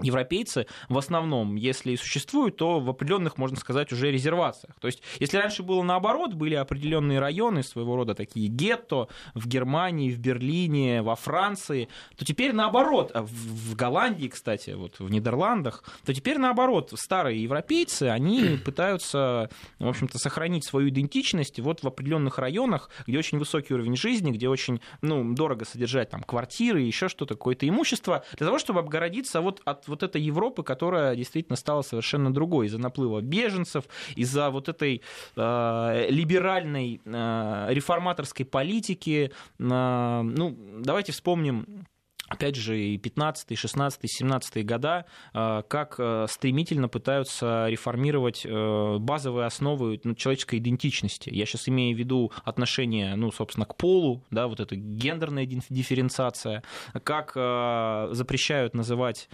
европейцы 0.00 0.66
в 0.88 0.96
основном, 0.96 1.56
если 1.56 1.92
и 1.92 1.96
существуют, 1.96 2.56
то 2.56 2.80
в 2.80 2.88
определенных, 2.88 3.36
можно 3.36 3.56
сказать, 3.56 3.92
уже 3.92 4.10
резервациях. 4.10 4.74
То 4.80 4.86
есть, 4.86 5.02
если 5.18 5.38
раньше 5.38 5.62
было 5.62 5.82
наоборот, 5.82 6.34
были 6.34 6.54
определенные 6.54 7.18
районы, 7.18 7.62
своего 7.62 7.96
рода 7.96 8.14
такие 8.14 8.48
гетто 8.48 9.08
в 9.34 9.46
Германии, 9.48 10.10
в 10.10 10.18
Берлине, 10.18 11.02
во 11.02 11.16
Франции, 11.16 11.88
то 12.16 12.24
теперь 12.24 12.52
наоборот, 12.52 13.10
а 13.14 13.22
в 13.22 13.74
Голландии, 13.74 14.28
кстати, 14.28 14.70
вот 14.70 15.00
в 15.00 15.10
Нидерландах, 15.10 15.82
то 16.04 16.14
теперь 16.14 16.38
наоборот, 16.38 16.92
старые 16.96 17.42
европейцы, 17.42 18.04
они 18.04 18.58
пытаются, 18.64 19.50
в 19.78 19.88
общем-то, 19.88 20.18
сохранить 20.18 20.64
свою 20.64 20.90
идентичность 20.90 21.58
вот 21.58 21.82
в 21.82 21.86
определенных 21.86 22.38
районах, 22.38 22.90
где 23.06 23.18
очень 23.18 23.38
высокий 23.38 23.74
уровень 23.74 23.96
жизни, 23.96 24.30
где 24.30 24.48
очень, 24.48 24.80
ну, 25.02 25.34
дорого 25.34 25.64
содержать 25.64 26.10
там 26.10 26.22
квартиры, 26.22 26.80
еще 26.80 27.08
что-то, 27.08 27.34
какое-то 27.34 27.68
имущество, 27.68 28.24
для 28.36 28.46
того, 28.46 28.58
чтобы 28.58 28.80
обгородиться 28.80 29.40
вот 29.40 29.60
от 29.64 29.87
вот 29.88 30.02
этой 30.02 30.20
Европы, 30.20 30.62
которая 30.62 31.16
действительно 31.16 31.56
стала 31.56 31.82
совершенно 31.82 32.32
другой 32.32 32.66
из-за 32.66 32.78
наплыва 32.78 33.20
беженцев, 33.20 33.84
из-за 34.16 34.50
вот 34.50 34.68
этой 34.68 35.02
э, 35.36 36.06
либеральной 36.10 37.00
э, 37.04 37.66
реформаторской 37.70 38.46
политики. 38.46 39.32
Э, 39.58 40.22
ну, 40.22 40.56
давайте 40.80 41.12
вспомним 41.12 41.86
опять 42.28 42.56
же, 42.56 42.78
и 42.78 42.98
15, 42.98 43.58
16, 43.58 44.00
17 44.04 44.66
года, 44.66 45.06
э, 45.34 45.62
как 45.66 45.96
э, 45.98 46.26
стремительно 46.28 46.88
пытаются 46.88 47.66
реформировать 47.68 48.44
э, 48.44 48.96
базовые 48.98 49.46
основы 49.46 50.00
ну, 50.04 50.14
человеческой 50.14 50.58
идентичности. 50.58 51.30
Я 51.30 51.46
сейчас 51.46 51.68
имею 51.68 51.96
в 51.96 51.98
виду 51.98 52.30
отношение, 52.44 53.16
ну, 53.16 53.32
собственно, 53.32 53.66
к 53.66 53.76
полу, 53.76 54.22
да, 54.30 54.46
вот 54.46 54.60
эта 54.60 54.76
гендерная 54.76 55.46
дифференциация, 55.46 56.62
как 57.02 57.32
запрещают 57.34 58.74
называть 58.74 59.28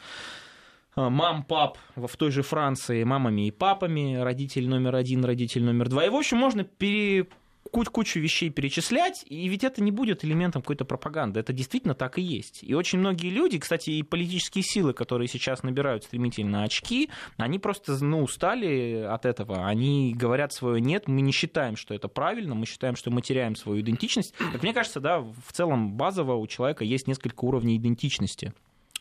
мам, 0.96 1.44
пап 1.44 1.78
в 1.96 2.16
той 2.16 2.30
же 2.30 2.42
Франции 2.42 3.04
мамами 3.04 3.48
и 3.48 3.50
папами, 3.50 4.16
родитель 4.16 4.68
номер 4.68 4.96
один, 4.96 5.24
родитель 5.24 5.64
номер 5.64 5.88
два. 5.88 6.04
И, 6.04 6.08
в 6.08 6.16
общем, 6.16 6.38
можно 6.38 6.64
пере 6.64 7.26
кучу 7.70 8.20
вещей 8.20 8.50
перечислять, 8.50 9.24
и 9.28 9.48
ведь 9.48 9.64
это 9.64 9.82
не 9.82 9.90
будет 9.90 10.24
элементом 10.24 10.62
какой-то 10.62 10.84
пропаганды. 10.84 11.40
Это 11.40 11.52
действительно 11.52 11.94
так 11.94 12.18
и 12.18 12.22
есть. 12.22 12.62
И 12.62 12.74
очень 12.74 12.98
многие 12.98 13.30
люди, 13.30 13.58
кстати, 13.58 13.90
и 13.90 14.02
политические 14.02 14.62
силы, 14.62 14.92
которые 14.92 15.28
сейчас 15.28 15.62
набирают 15.62 16.04
стремительно 16.04 16.62
очки, 16.62 17.10
они 17.36 17.58
просто 17.58 18.02
ну, 18.04 18.22
устали 18.22 19.06
от 19.08 19.26
этого. 19.26 19.66
Они 19.66 20.14
говорят 20.14 20.52
свое 20.52 20.80
«нет», 20.80 21.08
мы 21.08 21.20
не 21.20 21.32
считаем, 21.32 21.76
что 21.76 21.94
это 21.94 22.08
правильно, 22.08 22.54
мы 22.54 22.66
считаем, 22.66 22.96
что 22.96 23.10
мы 23.10 23.22
теряем 23.22 23.56
свою 23.56 23.80
идентичность. 23.80 24.34
Как 24.52 24.62
мне 24.62 24.72
кажется, 24.72 25.00
да, 25.00 25.20
в 25.20 25.52
целом 25.52 25.94
базово 25.94 26.34
у 26.34 26.46
человека 26.46 26.84
есть 26.84 27.08
несколько 27.08 27.44
уровней 27.44 27.76
идентичности. 27.76 28.52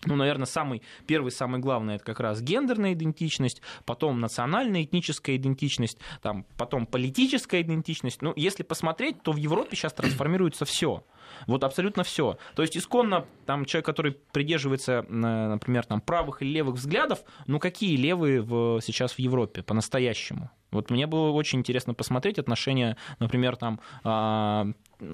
Ну, 0.05 0.15
наверное, 0.15 0.45
самый 0.45 0.81
первый, 1.07 1.31
самый 1.31 1.59
главный 1.59 1.95
это 1.95 2.05
как 2.05 2.19
раз 2.19 2.41
гендерная 2.41 2.93
идентичность, 2.93 3.61
потом 3.85 4.19
национальная 4.19 4.83
этническая 4.83 5.35
идентичность, 5.35 5.97
там, 6.21 6.45
потом 6.57 6.85
политическая 6.85 7.61
идентичность. 7.61 8.21
Ну, 8.21 8.33
если 8.35 8.63
посмотреть, 8.63 9.21
то 9.23 9.31
в 9.31 9.37
Европе 9.37 9.75
сейчас 9.75 9.93
трансформируется 9.93 10.65
все. 10.65 11.03
Вот 11.47 11.63
абсолютно 11.63 12.03
все. 12.03 12.37
То 12.55 12.61
есть 12.61 12.77
исконно 12.77 13.25
там 13.45 13.65
человек, 13.65 13.85
который 13.85 14.11
придерживается, 14.11 15.03
например, 15.09 15.85
там, 15.85 16.01
правых 16.01 16.41
или 16.41 16.49
левых 16.49 16.75
взглядов, 16.75 17.23
ну 17.47 17.59
какие 17.59 17.95
левые 17.97 18.41
в, 18.41 18.81
сейчас 18.81 19.13
в 19.13 19.19
Европе 19.19 19.63
по-настоящему? 19.63 20.51
Вот 20.71 20.89
мне 20.89 21.05
было 21.05 21.29
очень 21.29 21.59
интересно 21.59 21.93
посмотреть 21.93 22.39
отношения, 22.39 22.97
например, 23.19 23.55
там 23.55 23.79
а, 24.03 24.67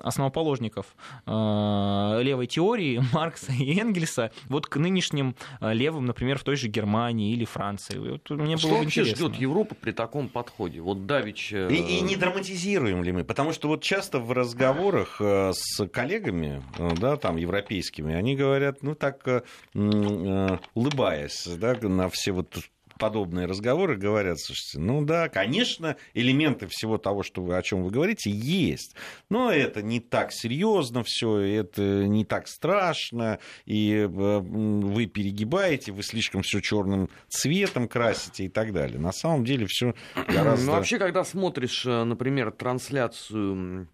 основоположников 0.04 0.96
э, 1.26 2.20
левой 2.24 2.48
теории 2.48 3.02
Маркса 3.14 3.52
и 3.52 3.80
Энгельса 3.80 4.32
вот 4.48 4.68
к 4.68 4.78
нынешним 4.78 5.36
э, 5.62 5.74
левым, 5.74 6.06
например, 6.06 6.38
в 6.38 6.44
той 6.44 6.56
же 6.56 6.68
Германии 6.68 7.34
или 7.34 7.46
Франции. 7.46 7.98
Вот 7.98 8.30
мне 8.30 8.58
Что 8.58 8.68
было 8.70 8.78
вообще 8.78 9.02
интересно. 9.02 9.28
ждет 9.28 9.40
Европа 9.40 9.76
при 9.76 9.92
таком 9.92 10.30
подходе? 10.30 10.82
Вот 10.82 11.06
Давич... 11.06 11.52
И, 11.54 11.76
и 11.76 12.02
не 12.02 12.16
драматизируем 12.16 13.04
ли 13.04 13.12
мы? 13.12 13.24
Потому 13.24 13.54
что 13.54 13.68
вот 13.68 13.84
часто 13.84 14.20
в 14.20 14.32
разговорах 14.32 15.18
э, 15.20 15.52
с 15.54 15.88
коллегами, 15.88 16.64
да, 17.00 17.18
там, 17.18 17.38
европейскими, 17.38 18.14
они 18.14 18.36
говорят, 18.36 18.84
ну, 18.84 18.96
так, 18.96 19.26
улыбаясь, 19.74 21.48
да, 21.58 21.76
на 21.82 22.10
все 22.10 22.32
вот 22.32 22.58
подобные 23.00 23.48
разговоры 23.48 23.98
говорят, 23.98 24.40
слушайте, 24.40 24.80
ну 24.80 25.04
да, 25.04 25.30
конечно, 25.30 25.96
элементы 26.14 26.68
всего 26.68 27.00
того, 27.00 27.24
что 27.24 27.42
вы, 27.42 27.58
о 27.58 27.62
чем 27.64 27.84
вы 27.84 27.90
говорите, 27.90 28.30
есть, 28.30 28.96
но 29.30 29.52
это 29.52 29.82
не 29.82 30.00
так 30.00 30.32
серьезно 30.32 31.04
все, 31.04 31.38
это 31.38 32.06
не 32.06 32.26
так 32.26 32.48
страшно, 32.48 33.40
и 33.66 33.94
э, 33.94 34.08
вы 34.08 35.06
перегибаете, 35.08 35.92
вы 35.92 36.04
слишком 36.04 36.44
все 36.44 36.60
черным 36.60 37.10
цветом 37.30 37.88
красите 37.88 38.46
и 38.46 38.50
так 38.50 38.74
далее. 38.74 39.00
На 39.00 39.14
самом 39.14 39.46
деле 39.46 39.66
все 39.66 39.96
гораздо... 40.28 40.66
Ну, 40.68 40.72
вообще, 40.74 41.00
когда 41.00 41.24
смотришь, 41.24 41.86
э, 41.86 42.04
например, 42.04 42.52
трансляцию 42.52 43.88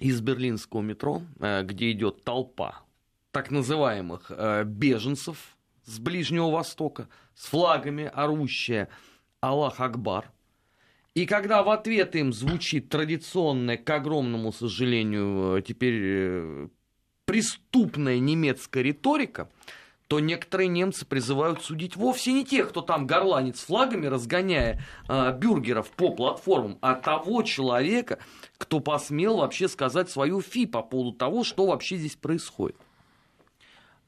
из 0.00 0.20
берлинского 0.20 0.82
метро, 0.82 1.22
э, 1.40 1.62
где 1.62 1.92
идет 1.92 2.24
толпа 2.24 2.82
так 3.30 3.50
называемых 3.50 4.32
беженцев, 4.64 5.57
с 5.88 5.98
Ближнего 5.98 6.50
Востока, 6.50 7.08
с 7.34 7.46
флагами 7.46 8.10
орущая 8.12 8.88
«Аллах 9.40 9.80
Акбар». 9.80 10.30
И 11.14 11.26
когда 11.26 11.62
в 11.62 11.70
ответ 11.70 12.14
им 12.14 12.32
звучит 12.32 12.90
традиционная, 12.90 13.76
к 13.76 13.90
огромному 13.90 14.52
сожалению, 14.52 15.56
э, 15.56 15.62
теперь 15.62 16.00
э, 16.00 16.68
преступная 17.24 18.18
немецкая 18.18 18.82
риторика, 18.82 19.50
то 20.06 20.20
некоторые 20.20 20.68
немцы 20.68 21.04
призывают 21.04 21.62
судить 21.62 21.96
вовсе 21.96 22.32
не 22.32 22.44
тех, 22.44 22.68
кто 22.68 22.82
там 22.82 23.06
горланит 23.06 23.56
с 23.56 23.64
флагами, 23.64 24.06
разгоняя 24.06 24.80
э, 25.08 25.36
бюргеров 25.36 25.90
по 25.90 26.10
платформам, 26.10 26.78
а 26.82 26.94
того 26.94 27.42
человека, 27.42 28.18
кто 28.58 28.80
посмел 28.80 29.38
вообще 29.38 29.68
сказать 29.68 30.10
свою 30.10 30.40
фи 30.40 30.66
по 30.66 30.82
поводу 30.82 31.12
того, 31.12 31.44
что 31.44 31.66
вообще 31.66 31.96
здесь 31.96 32.16
происходит. 32.16 32.76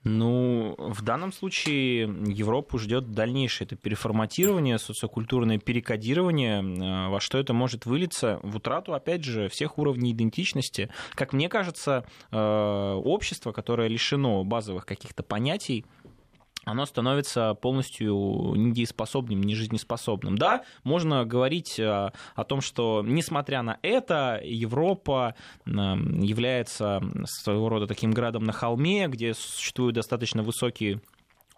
Ну, 0.02 0.76
в 0.78 1.02
данном 1.02 1.30
случае 1.30 2.02
Европу 2.26 2.78
ждет 2.78 3.12
дальнейшее 3.12 3.66
это 3.66 3.76
переформатирование, 3.76 4.78
социокультурное 4.78 5.58
перекодирование, 5.58 6.62
э, 6.62 7.08
во 7.10 7.20
что 7.20 7.36
это 7.36 7.52
может 7.52 7.84
вылиться 7.84 8.40
в 8.42 8.56
утрату, 8.56 8.94
опять 8.94 9.24
же, 9.24 9.50
всех 9.50 9.76
уровней 9.76 10.12
идентичности. 10.12 10.88
Как 11.14 11.34
мне 11.34 11.50
кажется, 11.50 12.06
э, 12.30 12.92
общество, 13.04 13.52
которое 13.52 13.88
лишено 13.88 14.42
базовых 14.42 14.86
каких-то 14.86 15.22
понятий, 15.22 15.84
оно 16.64 16.86
становится 16.86 17.54
полностью 17.54 18.14
недееспособным, 18.54 19.42
нежизнеспособным. 19.42 20.36
Да, 20.36 20.64
можно 20.84 21.24
говорить 21.24 21.78
э, 21.78 22.10
о 22.34 22.44
том, 22.44 22.60
что, 22.60 23.02
несмотря 23.04 23.62
на 23.62 23.78
это, 23.82 24.40
Европа 24.42 25.34
является 25.66 27.02
своего 27.24 27.68
рода 27.68 27.86
таким 27.86 28.12
градом 28.12 28.44
на 28.44 28.52
холме, 28.52 29.08
где 29.08 29.34
существуют 29.34 29.94
достаточно 29.94 30.42
высокие 30.42 31.00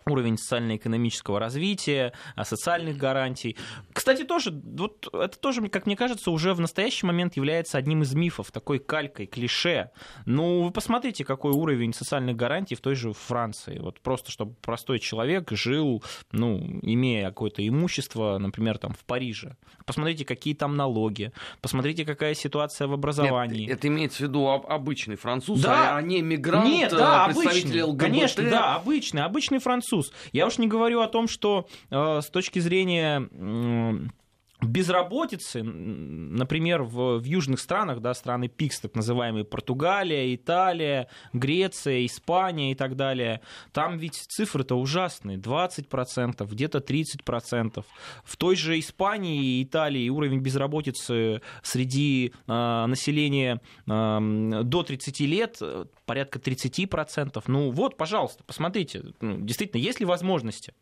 уровень 0.07 0.39
социально-экономического 0.39 1.39
развития, 1.39 2.13
а, 2.37 2.45
социальных 2.45 2.97
гарантий. 2.97 3.57
Кстати, 3.93 4.25
тоже, 4.25 4.51
вот 4.51 5.09
это 5.13 5.39
тоже, 5.39 5.69
как 5.69 5.87
мне 5.87 5.97
кажется, 5.97 6.31
уже 6.31 6.55
в 6.55 6.61
настоящий 6.61 7.07
момент 7.07 7.37
является 7.37 7.79
одним 7.79 8.03
из 8.03 8.15
мифов, 8.15 8.51
такой 8.51 8.79
калькой, 8.79 9.27
клише. 9.27 9.91
Ну, 10.27 10.65
вы 10.65 10.71
посмотрите, 10.71 11.25
какой 11.25 11.53
уровень 11.53 11.93
социальных 11.93 12.37
гарантий 12.37 12.75
в 12.75 12.81
той 12.81 12.95
же 12.95 13.13
Франции. 13.13 13.79
Вот 13.79 14.01
просто, 14.01 14.31
чтобы 14.31 14.55
простой 14.61 14.99
человек 14.99 15.51
жил, 15.53 16.03
ну, 16.33 16.59
имея 16.83 17.29
какое-то 17.29 17.67
имущество, 17.67 18.39
например, 18.39 18.79
там 18.79 18.95
в 18.95 19.05
Париже. 19.05 19.57
Посмотрите, 19.87 20.25
какие 20.25 20.55
там 20.55 20.77
налоги, 20.77 21.33
посмотрите, 21.61 22.05
какая 22.05 22.35
ситуация 22.35 22.89
в 22.89 22.93
образовании. 22.93 23.67
Нет, 23.67 23.79
это 23.79 23.89
имеется 23.89 24.19
в 24.19 24.21
виду 24.21 24.49
обычный 24.49 25.17
француз, 25.17 25.61
да. 25.61 25.97
а 25.97 26.03
не 26.03 26.23
мигрант, 26.23 26.69
Нет, 26.69 26.91
да, 26.91 27.27
обычный, 27.27 27.83
ЛГБТ. 27.83 28.01
Конечно, 28.01 28.51
да, 28.51 28.77
обычный, 28.77 29.23
обычный 29.23 29.59
француз 29.59 29.92
француз. 29.93 30.13
Я 30.33 30.47
уж 30.47 30.59
не 30.59 30.67
говорю 30.67 31.01
о 31.01 31.09
том, 31.09 31.29
что 31.29 31.69
э, 31.91 32.21
с 32.21 32.31
точки 32.31 32.59
зрения 32.59 33.29
безработицы, 34.63 35.63
например, 35.63 36.83
в, 36.83 37.19
в 37.19 37.25
южных 37.25 37.61
странах, 37.61 38.01
да, 38.01 38.15
страны 38.15 38.49
ПИКС, 38.49 38.81
так 38.81 38.95
называемые 38.95 39.45
Португалия, 39.45 40.35
Италия, 40.35 41.09
Греция, 41.33 42.07
Испания 42.07 42.73
и 42.73 42.75
так 42.75 42.97
далее, 42.97 43.41
там 43.73 43.99
ведь 43.99 44.15
цифры-то 44.15 44.77
ужасные, 44.77 45.39
20%, 45.39 46.47
где-то 46.49 46.79
30%. 46.79 47.85
В 48.25 48.37
той 48.37 48.57
же 48.57 48.79
Испании 48.79 49.43
и 49.43 49.65
Италии 49.65 50.09
уровень 50.09 50.41
безработицы 50.41 51.43
среди 51.63 52.33
э, 52.47 52.87
населения 52.87 53.61
э, 53.87 54.61
до 54.65 54.83
30 54.83 55.21
лет 55.21 55.61
порядка 56.07 56.39
30%. 56.39 57.43
Ну 57.47 57.71
вот, 57.71 57.97
пожалуйста, 57.97 58.45
посмотрите, 58.45 59.03
ну, 59.21 59.39
действительно, 59.41 59.81
есть 59.81 60.01
ли 60.01 60.07
возможности? 60.07 60.75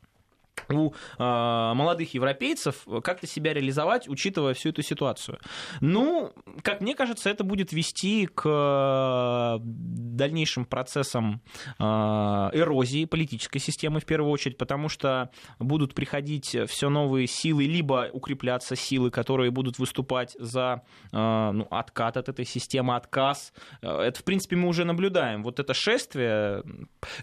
У 0.68 0.92
э, 0.92 0.94
молодых 1.18 2.14
европейцев 2.14 2.87
как-то 3.03 3.27
себя 3.27 3.55
реализовать, 3.55 4.09
учитывая 4.09 4.55
всю 4.55 4.70
эту 4.70 4.83
ситуацию. 4.83 5.38
Ну, 5.81 6.33
как 6.62 6.81
мне 6.81 6.94
кажется, 6.94 7.31
это 7.31 7.44
будет 7.44 7.73
вести 7.73 8.27
к 8.27 8.42
э, 8.46 9.59
дальнейшим 9.62 10.64
процессам 10.64 11.42
э, 11.79 11.83
эрозии 11.83 13.05
политической 13.05 13.59
системы 13.59 14.01
в 14.01 14.05
первую 14.05 14.31
очередь, 14.31 14.59
потому 14.59 14.88
что 14.88 15.31
будут 15.59 15.94
приходить 15.94 16.57
все 16.68 16.88
новые 16.88 17.27
силы, 17.27 17.64
либо 17.64 18.09
укрепляться 18.12 18.77
силы, 18.77 19.11
которые 19.11 19.51
будут 19.51 19.79
выступать 19.79 20.37
за 20.38 20.83
э, 21.12 21.51
ну, 21.53 21.66
откат 21.70 22.16
от 22.16 22.29
этой 22.29 22.44
системы, 22.44 22.96
отказ. 22.96 23.53
Это, 23.83 24.18
в 24.18 24.25
принципе, 24.25 24.57
мы 24.57 24.68
уже 24.68 24.85
наблюдаем. 24.85 25.42
Вот 25.42 25.61
это 25.61 25.75
шествие 25.75 26.62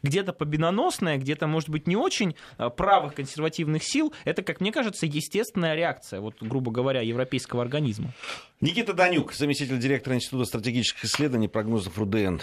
где-то 0.04 0.34
победоносное, 0.34 1.18
где-то, 1.18 1.48
может 1.48 1.70
быть, 1.70 1.88
не 1.88 1.96
очень 1.96 2.36
правых 2.76 3.14
консервативных 3.14 3.27
сил, 3.28 4.14
это, 4.26 4.42
как 4.42 4.62
мне 4.62 4.72
кажется, 4.72 5.06
естественная 5.06 5.76
реакция, 5.76 6.20
вот, 6.20 6.36
грубо 6.42 6.72
говоря, 6.72 7.02
европейского 7.02 7.62
организма. 7.62 8.14
Никита 8.62 8.94
Данюк, 8.94 9.34
заместитель 9.34 9.80
директора 9.80 10.16
Института 10.16 10.46
стратегических 10.46 11.06
исследований 11.06 11.48
прогнозов 11.48 11.98
РУДН. 11.98 12.40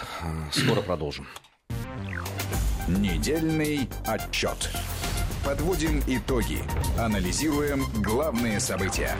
Скоро 0.51 0.81
продолжим. 0.81 1.27
Недельный 2.87 3.89
отчет. 4.05 4.69
Подводим 5.43 6.01
итоги. 6.07 6.59
Анализируем 6.97 7.83
главные 8.01 8.59
события. 8.59 9.15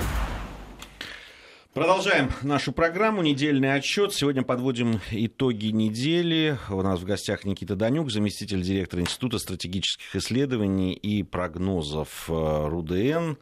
Продолжаем 1.76 2.32
нашу 2.42 2.72
программу 2.72 3.22
«Недельный 3.22 3.74
отчет». 3.74 4.14
Сегодня 4.14 4.44
подводим 4.44 5.02
итоги 5.12 5.68
недели. 5.68 6.58
У 6.70 6.82
нас 6.82 7.02
в 7.02 7.04
гостях 7.04 7.44
Никита 7.44 7.76
Данюк, 7.76 8.12
заместитель 8.12 8.62
директора 8.62 9.02
Института 9.02 9.40
стратегических 9.40 10.16
исследований 10.16 10.94
и 10.94 11.22
прогнозов 11.22 12.30
э, 12.30 12.68
РУДН. 12.70 13.36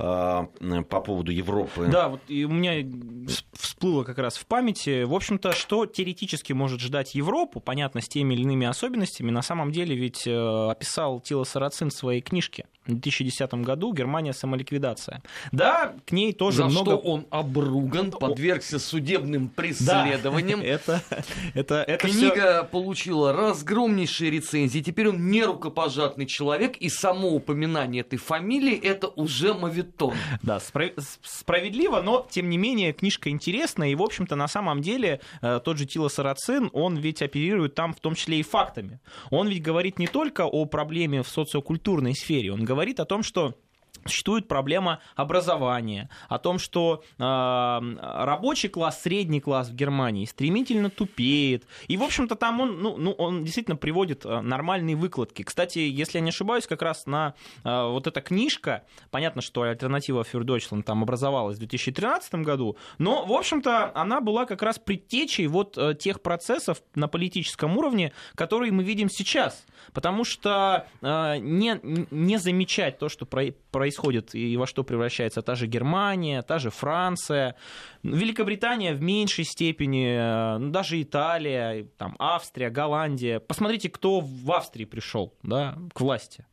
А, 0.00 0.44
по 0.88 1.00
поводу 1.00 1.32
Европы. 1.32 1.88
Да, 1.90 2.08
вот 2.08 2.20
и 2.28 2.44
у 2.44 2.50
меня 2.50 2.88
всплыло 3.52 4.04
как 4.04 4.18
раз 4.18 4.36
в 4.36 4.46
памяти, 4.46 5.02
в 5.02 5.12
общем-то, 5.12 5.52
что 5.52 5.86
теоретически 5.86 6.52
может 6.52 6.80
ждать 6.80 7.16
Европу, 7.16 7.58
понятно, 7.58 8.00
с 8.00 8.08
теми 8.08 8.34
или 8.34 8.42
иными 8.42 8.66
особенностями, 8.68 9.32
на 9.32 9.42
самом 9.42 9.72
деле 9.72 9.96
ведь 9.96 10.24
э, 10.24 10.70
описал 10.70 11.20
Тила 11.20 11.42
Сарацин 11.42 11.90
в 11.90 11.94
своей 11.94 12.20
книжке 12.20 12.66
в 12.88 13.00
2010 13.00 13.54
году 13.54 13.92
«Германия. 13.92 14.32
Самоликвидация». 14.32 15.22
Да, 15.52 15.94
к 16.06 16.12
ней 16.12 16.32
тоже 16.32 16.58
За 16.58 16.64
много... 16.66 16.92
что 16.92 16.96
он 16.98 17.26
обруган, 17.30 18.10
подвергся 18.10 18.78
судебным 18.78 19.48
преследованиям. 19.48 20.60
Да, 20.60 20.66
это, 20.66 21.02
это, 21.54 21.74
это 21.86 22.08
Книга 22.08 22.60
все... 22.62 22.64
получила 22.64 23.32
разгромнейшие 23.32 24.30
рецензии, 24.30 24.80
теперь 24.80 25.08
он 25.08 25.30
нерукопожатный 25.30 26.26
человек, 26.26 26.76
и 26.76 26.88
само 26.88 27.28
упоминание 27.28 28.00
этой 28.00 28.18
фамилии– 28.18 28.76
это 28.82 29.08
уже 29.08 29.54
мавитон. 29.54 30.14
Да, 30.42 30.60
справедливо, 30.60 32.00
но, 32.02 32.26
тем 32.30 32.48
не 32.48 32.58
менее, 32.58 32.92
книжка 32.92 33.30
интересная, 33.30 33.90
и, 33.90 33.94
в 33.94 34.02
общем-то, 34.02 34.36
на 34.36 34.48
самом 34.48 34.80
деле, 34.80 35.20
э, 35.42 35.60
тот 35.64 35.78
же 35.78 35.86
Тила 35.86 36.08
Сарацин, 36.08 36.70
он 36.72 36.96
ведь 36.96 37.22
оперирует 37.22 37.74
там 37.74 37.92
в 37.92 38.00
том 38.00 38.14
числе 38.14 38.40
и 38.40 38.42
фактами. 38.42 39.00
Он 39.30 39.48
ведь 39.48 39.62
говорит 39.62 39.98
не 39.98 40.06
только 40.06 40.46
о 40.46 40.64
проблеме 40.64 41.22
в 41.22 41.28
социокультурной 41.28 42.14
сфере, 42.14 42.52
он 42.52 42.64
говорит 42.64 42.77
о 43.00 43.04
том, 43.04 43.22
что 43.22 43.60
Существует 44.04 44.48
проблема 44.48 45.00
образования, 45.16 46.08
о 46.28 46.38
том, 46.38 46.58
что 46.58 47.02
э, 47.18 47.22
рабочий 47.22 48.68
класс, 48.68 49.02
средний 49.02 49.40
класс 49.40 49.68
в 49.68 49.74
Германии 49.74 50.24
стремительно 50.24 50.88
тупеет. 50.88 51.66
И, 51.88 51.96
в 51.96 52.02
общем-то, 52.02 52.34
там 52.34 52.60
он, 52.60 52.80
ну, 52.80 52.96
ну, 52.96 53.12
он 53.12 53.44
действительно 53.44 53.76
приводит 53.76 54.24
э, 54.24 54.40
нормальные 54.40 54.96
выкладки. 54.96 55.42
Кстати, 55.42 55.80
если 55.80 56.18
я 56.18 56.24
не 56.24 56.30
ошибаюсь, 56.30 56.66
как 56.66 56.82
раз 56.82 57.06
на 57.06 57.34
э, 57.64 57.88
вот 57.88 58.06
эта 58.06 58.20
книжка, 58.20 58.84
понятно, 59.10 59.42
что 59.42 59.62
альтернатива 59.62 60.22
für 60.22 60.82
там 60.82 61.02
образовалась 61.02 61.56
в 61.56 61.58
2013 61.60 62.34
году, 62.36 62.76
но, 62.98 63.26
в 63.26 63.32
общем-то, 63.32 63.92
она 63.94 64.20
была 64.20 64.46
как 64.46 64.62
раз 64.62 64.78
предтечей 64.78 65.46
вот 65.46 65.76
э, 65.76 65.94
тех 65.94 66.22
процессов 66.22 66.82
на 66.94 67.08
политическом 67.08 67.76
уровне, 67.76 68.12
которые 68.34 68.72
мы 68.72 68.84
видим 68.84 69.10
сейчас. 69.10 69.66
Потому 69.92 70.24
что 70.24 70.86
э, 71.02 71.36
не, 71.38 71.78
не 72.10 72.38
замечать 72.38 72.98
то, 72.98 73.08
что 73.08 73.26
происходит 73.26 73.68
происходит 73.78 74.34
и 74.34 74.56
во 74.56 74.66
что 74.66 74.82
превращается 74.82 75.40
та 75.40 75.54
же 75.54 75.68
Германия, 75.68 76.42
та 76.42 76.58
же 76.58 76.70
Франция, 76.70 77.54
Великобритания 78.02 78.92
в 78.92 79.00
меньшей 79.00 79.44
степени, 79.44 80.16
э, 80.18 80.58
ну, 80.58 80.70
даже 80.70 81.00
Италия, 81.00 81.86
там, 81.96 82.16
Австрия, 82.18 82.70
Голландия. 82.70 83.38
Посмотрите, 83.38 83.88
кто 83.88 84.18
в 84.18 84.50
Австрии 84.50 84.84
пришел 84.84 85.32
да, 85.44 85.78
к 85.94 86.00
власти. 86.00 86.44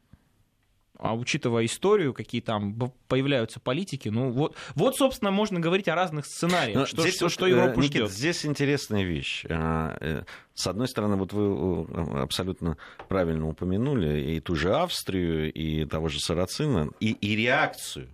А 0.98 1.16
учитывая 1.16 1.66
историю, 1.66 2.14
какие 2.14 2.42
там 2.42 2.92
появляются 3.08 3.60
политики, 3.60 4.10
ну 4.10 4.32
вот, 4.32 4.56
вот 4.76 4.96
собственно, 4.96 5.32
можно 5.32 5.60
говорить 5.60 5.88
о 5.88 5.96
разных 5.96 6.26
сценариях, 6.26 6.76
Но 6.78 6.86
что, 6.86 7.02
здесь 7.02 7.16
что, 7.16 7.26
вот, 7.26 7.32
что 7.32 7.48
Европу 7.48 7.80
Никит, 7.80 7.96
ждет. 7.96 8.12
Здесь 8.12 8.46
интересная 8.46 9.04
вещь. 9.04 9.46
А, 9.50 9.98
э, 10.00 10.24
с 10.54 10.68
одной 10.68 10.88
стороны, 10.88 11.16
вот 11.16 11.34
вы 11.34 12.22
абсолютно 12.22 12.78
правильно 13.08 13.48
упомянули 13.48 14.36
и 14.36 14.40
ту 14.40 14.56
же 14.56 14.76
Австрию, 14.76 15.52
и 15.52 15.86
того 15.86 16.10
же 16.10 16.20
Сарацина, 16.20 16.90
и, 17.00 17.12
и 17.12 17.36
реакцию 17.36 18.10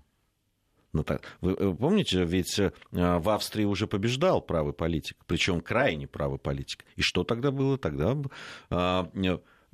ну, 0.94 1.04
так, 1.04 1.22
вы, 1.40 1.56
вы 1.56 1.76
помните, 1.76 2.24
ведь 2.26 2.60
э, 2.60 2.72
в 2.92 3.30
Австрии 3.30 3.64
уже 3.64 3.88
побеждал 3.88 4.42
правый 4.42 4.74
политик, 4.74 5.16
причем 5.26 5.62
крайне 5.62 6.08
правый 6.08 6.38
политик. 6.38 6.86
И 6.98 7.02
что 7.02 7.24
тогда 7.24 7.52
было? 7.52 7.78
Тогда 7.78 8.18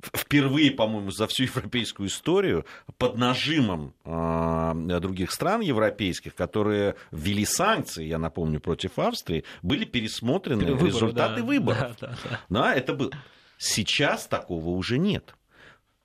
впервые, 0.02 0.70
по-моему, 0.70 1.10
за 1.10 1.26
всю 1.26 1.44
европейскую 1.44 2.08
историю 2.08 2.64
под 2.98 3.16
нажимом 3.16 3.94
э, 4.04 4.98
других 5.00 5.32
стран 5.32 5.60
европейских, 5.60 6.34
которые 6.34 6.94
ввели 7.10 7.44
санкции, 7.44 8.04
я 8.04 8.18
напомню, 8.18 8.60
против 8.60 8.98
Австрии, 8.98 9.44
были 9.62 9.84
пересмотрены 9.84 10.64
Выборы, 10.64 10.86
результаты 10.86 11.40
да. 11.40 11.46
выборов. 11.46 11.96
Да, 12.00 12.06
да, 12.06 12.18
да. 12.24 12.40
Да, 12.48 12.74
это 12.74 12.94
было. 12.94 13.10
Сейчас 13.58 14.26
такого 14.26 14.68
уже 14.70 14.98
нет 14.98 15.34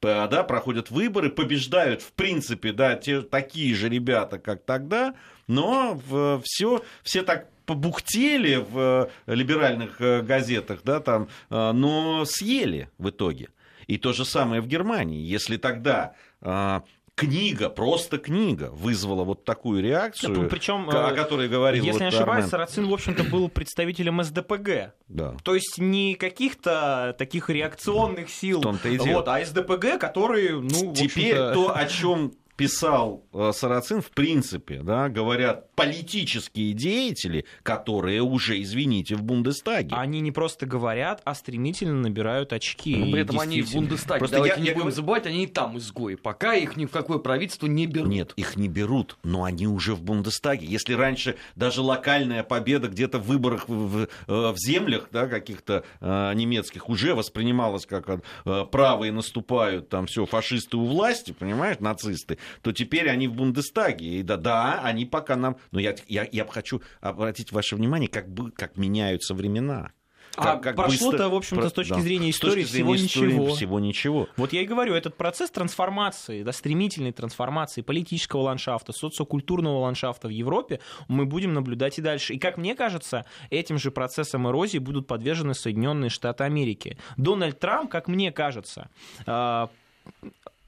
да, 0.04 0.44
проходят 0.44 0.92
выборы, 0.92 1.30
побеждают, 1.30 2.02
в 2.02 2.12
принципе, 2.12 2.74
да, 2.74 2.96
те, 2.96 3.22
такие 3.22 3.74
же 3.74 3.90
ребята, 3.90 4.38
как 4.38 4.64
тогда, 4.64 5.16
но 5.48 5.98
все, 6.44 6.84
все 7.04 7.24
так 7.24 7.48
побухтели 7.66 8.56
в 8.56 9.10
либеральных 9.26 10.02
э, 10.02 10.22
газетах, 10.22 10.82
да, 10.84 11.00
там, 11.00 11.30
э, 11.50 11.72
но 11.72 12.26
съели 12.26 12.90
в 12.98 13.10
итоге. 13.10 13.50
И 13.88 13.98
то 13.98 14.14
же 14.14 14.26
самое 14.26 14.62
в 14.62 14.68
Германии. 14.68 15.22
Если 15.22 15.58
тогда 15.58 16.14
а, 16.42 16.84
книга, 17.16 17.70
просто 17.70 18.18
книга 18.18 18.70
вызвала 18.72 19.24
вот 19.24 19.46
такую 19.46 19.84
реакцию, 19.84 20.36
да, 20.36 20.48
причем, 20.48 20.90
о 20.90 21.12
э, 21.12 21.16
которой 21.16 21.48
говорил 21.48 21.84
Если 21.84 22.00
вот 22.00 22.02
не 22.02 22.08
ошибаюсь, 22.08 22.46
Сарацин, 22.46 22.88
в 22.88 22.94
общем-то, 22.94 23.24
был 23.26 23.50
представителем 23.50 24.24
СДПГ. 24.24 24.94
Да. 25.08 25.36
То 25.44 25.56
есть 25.56 25.78
не 25.78 26.16
каких-то 26.16 27.16
таких 27.18 27.50
реакционных 27.50 28.30
сил, 28.30 28.62
вот, 28.62 29.28
а 29.28 29.44
СДПГ, 29.44 30.00
которые, 30.00 30.60
ну, 30.60 30.94
Теперь 30.94 31.36
то, 31.36 31.76
о 31.76 31.86
чем 31.86 32.34
писал 32.56 33.26
э, 33.34 33.52
Сарацин, 33.54 34.02
в 34.02 34.12
принципе, 34.12 34.82
да, 34.84 35.10
говорят 35.10 35.74
политические 35.76 36.74
деятели, 36.74 37.46
которые 37.64 38.22
уже, 38.22 38.62
извините, 38.62 39.16
в 39.16 39.24
Бундестаге. 39.24 39.96
Они 39.96 40.20
не 40.20 40.32
просто 40.32 40.66
говорят, 40.66 41.22
а 41.26 41.34
стремительно 41.36 41.96
набирают 41.96 42.54
очки. 42.54 42.96
Но 42.96 43.12
при 43.12 43.22
этом 43.22 43.40
они 43.40 43.62
в 43.62 43.74
Бундестаге, 43.74 44.20
просто 44.20 44.36
давайте 44.38 44.58
я, 44.58 44.62
не 44.62 44.70
я 44.70 44.76
будем 44.76 44.92
забывать, 44.92 45.26
они 45.26 45.44
и 45.44 45.48
там 45.48 45.78
изгои. 45.78 46.16
Пока 46.16 46.54
их 46.54 46.78
ни 46.78 46.86
в 46.86 46.92
какое 46.92 47.18
правительство 47.18 47.68
не 47.68 47.88
берут. 47.88 48.10
Нет, 48.10 48.34
их 48.36 48.56
не 48.56 48.68
берут, 48.68 49.18
но 49.24 49.44
они 49.44 49.68
уже 49.68 49.96
в 49.96 50.04
Бундестаге. 50.04 50.68
Если 50.68 50.94
раньше 50.94 51.36
даже 51.56 51.82
локальная 51.82 52.44
победа 52.44 52.88
где-то 52.88 53.20
в 53.20 53.26
выборах 53.26 53.68
в, 53.68 53.74
в, 53.74 54.04
э, 54.04 54.08
в 54.28 54.56
землях 54.58 55.10
да, 55.12 55.28
каких-то 55.28 55.84
э, 56.00 56.34
немецких 56.36 56.90
уже 56.90 57.16
воспринималась 57.16 57.86
как 57.86 58.10
э, 58.10 58.66
правые 58.72 59.12
наступают, 59.12 59.90
там 59.90 60.06
все, 60.06 60.26
фашисты 60.26 60.78
у 60.78 60.86
власти, 60.86 61.32
понимаешь, 61.32 61.80
нацисты, 61.80 62.38
то 62.62 62.72
теперь 62.72 63.10
они 63.10 63.28
в 63.28 63.34
Бундестаге. 63.34 64.20
И 64.20 64.24
да, 64.24 64.38
да, 64.38 64.82
они 64.84 65.06
пока 65.06 65.36
нам... 65.36 65.58
Но 65.72 65.80
я, 65.80 65.96
я, 66.08 66.28
я 66.32 66.46
хочу 66.46 66.82
обратить 67.02 67.52
ваше 67.52 67.76
внимание, 67.76 68.10
как, 68.10 68.30
бы, 68.30 68.52
как 68.52 68.78
меняются 68.78 69.34
времена. 69.34 69.92
а 70.36 70.58
как 70.58 70.76
прошло-то, 70.76 71.30
в 71.30 71.36
общем-то, 71.36 71.70
с 71.70 71.74
точки 71.74 72.00
зрения 72.00 72.32
истории, 72.32 72.62
точки 72.62 72.72
зрения 72.72 72.96
всего 72.96 73.08
истории 73.08 73.34
ничего. 73.34 73.56
Всего 73.56 73.80
ничего. 73.80 74.28
Вот 74.36 74.54
я 74.54 74.62
и 74.62 74.66
говорю, 74.66 74.96
этот 74.96 75.16
процесс 75.16 75.52
трансформации, 75.52 76.44
да, 76.44 76.52
стремительной 76.52 77.12
трансформации 77.12 77.82
политического 77.82 78.42
ландшафта, 78.42 78.94
социокультурного 78.94 79.80
ландшафта 79.80 80.28
в 80.28 80.32
Европе 80.32 80.80
мы 81.08 81.26
будем 81.26 81.54
наблюдать 81.54 82.00
и 82.00 82.02
дальше. 82.02 82.34
И, 82.34 82.40
как 82.40 82.58
мне 82.58 82.76
кажется, 82.76 83.26
этим 83.52 83.78
же 83.78 83.92
процессом 83.92 84.48
эрозии 84.48 84.80
будут 84.80 85.08
подвержены 85.08 85.54
Соединенные 85.54 86.10
Штаты 86.10 86.46
Америки. 86.46 86.98
Дональд 87.18 87.60
Трамп, 87.60 87.92
как 87.92 88.08
мне 88.08 88.32
кажется, 88.32 88.90
а, 89.28 89.70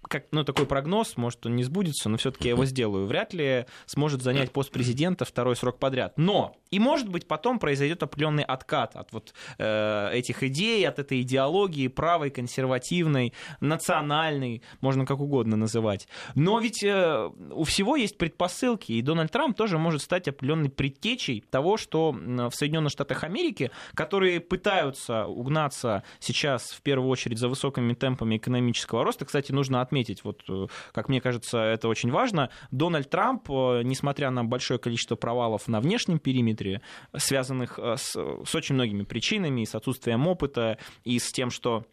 как, 0.08 0.26
ну, 0.32 0.44
такой 0.44 0.66
прогноз, 0.66 1.18
может, 1.18 1.46
он 1.46 1.56
не 1.56 1.64
сбудется, 1.64 2.10
но 2.10 2.18
все-таки 2.18 2.48
я 2.48 2.54
его 2.54 2.66
сделаю, 2.66 3.06
вряд 3.06 3.34
ли 3.34 3.66
сможет 3.86 4.22
занять 4.22 4.52
пост 4.52 4.72
президента 4.72 5.26
второй 5.26 5.56
срок 5.56 5.80
подряд. 5.80 6.14
Но 6.18 6.56
и, 6.72 6.80
может 6.80 7.10
быть, 7.10 7.28
потом 7.28 7.60
произойдет 7.60 8.04
определенный 8.04 8.44
откат 8.44 8.96
от 8.96 9.12
вот 9.14 9.34
э, 9.58 10.10
этих 10.14 10.44
идей, 10.44 10.88
от 10.88 11.00
этой 11.00 11.22
идеологии 11.22 11.88
правой, 11.88 12.30
консервативной, 12.30 13.34
национальной, 13.60 14.62
можно 14.82 15.06
как 15.06 15.20
угодно 15.20 15.56
называть. 15.56 16.08
Но 16.36 16.60
ведь 16.60 16.84
э, 16.84 17.32
у 17.52 17.64
всего 17.64 17.96
есть 17.96 18.18
предпосылки, 18.18 18.92
и 18.92 19.02
Дональд 19.02 19.32
Трамп 19.32 19.58
тоже 19.58 19.78
может 19.78 20.02
стать 20.02 20.28
определенной 20.28 20.70
предтечей 20.70 21.44
того, 21.50 21.78
что 21.78 22.12
в 22.12 22.52
Соединенных 22.52 22.92
Штатах 22.92 23.24
Америки, 23.24 23.72
которые 23.94 24.40
пытаются 24.40 25.26
угнаться 25.26 26.04
сейчас 26.20 26.72
в 26.72 26.82
первую 26.82 27.10
очередь 27.10 27.40
за 27.40 27.48
высокими 27.48 27.94
темпами 27.94 28.38
экономического 28.38 29.04
роста, 29.04 29.26
кстати, 29.26 29.52
нужно 29.52 29.82
отметить, 29.82 29.95
отметить, 29.96 30.24
вот, 30.24 30.44
э, 30.50 30.68
как 30.92 31.10
мне 31.10 31.22
кажется, 31.22 31.58
это 31.58 31.88
очень 31.88 32.12
важно, 32.12 32.50
Дональд 32.72 33.10
Трамп, 33.10 33.50
э, 33.50 33.82
несмотря 33.84 34.30
на 34.30 34.44
большое 34.44 34.78
количество 34.80 35.16
провалов 35.16 35.68
на 35.68 35.80
внешнем 35.80 36.20
периметре, 36.20 36.82
связанных 37.16 37.80
э, 37.80 37.96
с, 37.98 38.12
с 38.12 38.56
очень 38.56 38.76
многими 38.76 39.04
причинами, 39.04 39.64
с 39.64 39.74
отсутствием 39.74 40.28
опыта, 40.28 40.78
и 41.06 41.18
с 41.20 41.32
тем, 41.32 41.50
что 41.50 41.86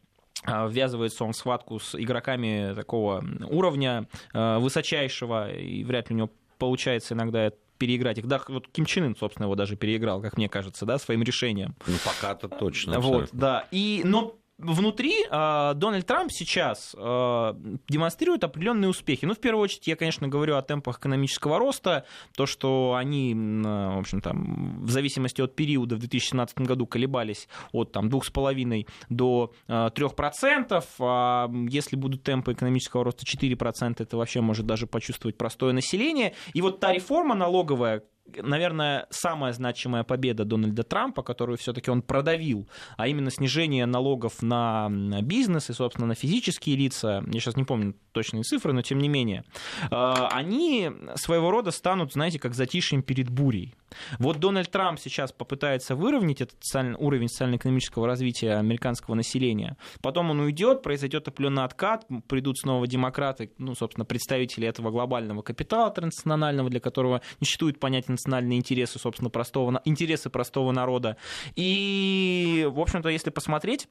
ввязывается 0.44 1.24
он 1.24 1.32
в 1.32 1.36
схватку 1.36 1.78
с 1.78 1.94
игроками 1.94 2.74
такого 2.74 3.24
уровня 3.48 4.08
высочайшего, 4.34 5.52
и 5.52 5.84
вряд 5.84 6.10
ли 6.10 6.16
у 6.16 6.18
него 6.18 6.30
получается 6.58 7.14
иногда 7.14 7.52
переиграть 7.78 8.18
их. 8.18 8.26
Да, 8.26 8.40
вот 8.48 8.66
Ким 8.68 8.84
Чен 8.86 9.04
Ын, 9.04 9.16
собственно, 9.16 9.44
его 9.44 9.54
даже 9.54 9.76
переиграл, 9.76 10.20
как 10.20 10.36
мне 10.36 10.48
кажется, 10.48 10.84
да, 10.84 10.98
своим 10.98 11.22
решением. 11.22 11.76
Ну, 11.86 11.94
пока-то 12.04 12.48
точно. 12.48 12.98
Вот, 12.98 13.28
да. 13.32 13.68
И, 13.70 14.02
но 14.04 14.34
внутри 14.62 15.24
э, 15.24 15.72
Дональд 15.74 16.06
Трамп 16.06 16.30
сейчас 16.32 16.94
э, 16.96 17.54
демонстрирует 17.88 18.44
определенные 18.44 18.88
успехи. 18.88 19.24
Ну, 19.24 19.34
в 19.34 19.38
первую 19.38 19.64
очередь, 19.64 19.86
я, 19.86 19.96
конечно, 19.96 20.28
говорю 20.28 20.56
о 20.56 20.62
темпах 20.62 20.98
экономического 20.98 21.58
роста, 21.58 22.04
то, 22.36 22.46
что 22.46 22.94
они, 22.94 23.32
э, 23.32 23.96
в 23.96 23.98
общем, 23.98 24.20
там, 24.20 24.84
в 24.84 24.90
зависимости 24.90 25.40
от 25.40 25.54
периода 25.54 25.96
в 25.96 25.98
2017 25.98 26.58
году 26.60 26.86
колебались 26.86 27.48
от 27.72 27.92
там, 27.92 28.08
2,5 28.08 28.86
до 29.08 29.52
э, 29.68 29.72
3%, 29.72 30.84
а 31.00 31.50
если 31.68 31.96
будут 31.96 32.22
темпы 32.22 32.52
экономического 32.52 33.04
роста 33.04 33.24
4%, 33.24 33.96
это 33.98 34.16
вообще 34.16 34.40
может 34.40 34.66
даже 34.66 34.86
почувствовать 34.86 35.36
простое 35.36 35.72
население. 35.72 36.34
И 36.54 36.62
вот 36.62 36.80
та 36.80 36.92
реформа 36.92 37.34
налоговая, 37.34 38.02
наверное, 38.26 39.06
самая 39.10 39.52
значимая 39.52 40.04
победа 40.04 40.44
Дональда 40.44 40.82
Трампа, 40.82 41.22
которую 41.22 41.58
все-таки 41.58 41.90
он 41.90 42.02
продавил, 42.02 42.68
а 42.96 43.08
именно 43.08 43.30
снижение 43.30 43.86
налогов 43.86 44.42
на 44.42 44.88
бизнес 45.22 45.70
и, 45.70 45.72
собственно, 45.72 46.06
на 46.06 46.14
физические 46.14 46.76
лица, 46.76 47.22
я 47.26 47.40
сейчас 47.40 47.56
не 47.56 47.64
помню 47.64 47.94
точные 48.12 48.42
цифры, 48.42 48.72
но 48.72 48.82
тем 48.82 48.98
не 48.98 49.08
менее, 49.08 49.44
э, 49.90 49.94
они 50.30 50.90
своего 51.14 51.50
рода 51.50 51.70
станут, 51.70 52.12
знаете, 52.12 52.38
как 52.38 52.54
затишьем 52.54 53.02
перед 53.02 53.30
бурей. 53.30 53.74
Вот 54.18 54.38
Дональд 54.38 54.70
Трамп 54.70 54.98
сейчас 54.98 55.32
попытается 55.32 55.94
выровнять 55.94 56.40
этот 56.40 56.56
социальный, 56.62 56.96
уровень 56.98 57.28
социально-экономического 57.28 58.06
развития 58.06 58.54
американского 58.54 59.14
населения. 59.14 59.76
Потом 60.00 60.30
он 60.30 60.40
уйдет, 60.40 60.82
произойдет 60.82 61.28
определенный 61.28 61.64
откат, 61.64 62.06
придут 62.28 62.58
снова 62.58 62.86
демократы, 62.86 63.52
ну, 63.58 63.74
собственно, 63.74 64.04
представители 64.04 64.66
этого 64.66 64.90
глобального 64.90 65.42
капитала 65.42 65.90
транснационального, 65.90 66.70
для 66.70 66.80
которого 66.80 67.22
не 67.40 67.46
существует 67.46 67.80
понятия 67.80 68.12
национальные 68.22 68.58
интересы, 68.58 68.98
собственно, 68.98 69.30
простого, 69.30 69.80
интересы 69.84 70.30
простого 70.30 70.72
народа. 70.72 71.16
И, 71.56 72.68
в 72.70 72.80
общем-то, 72.80 73.08
если 73.08 73.30
посмотреть, 73.30 73.88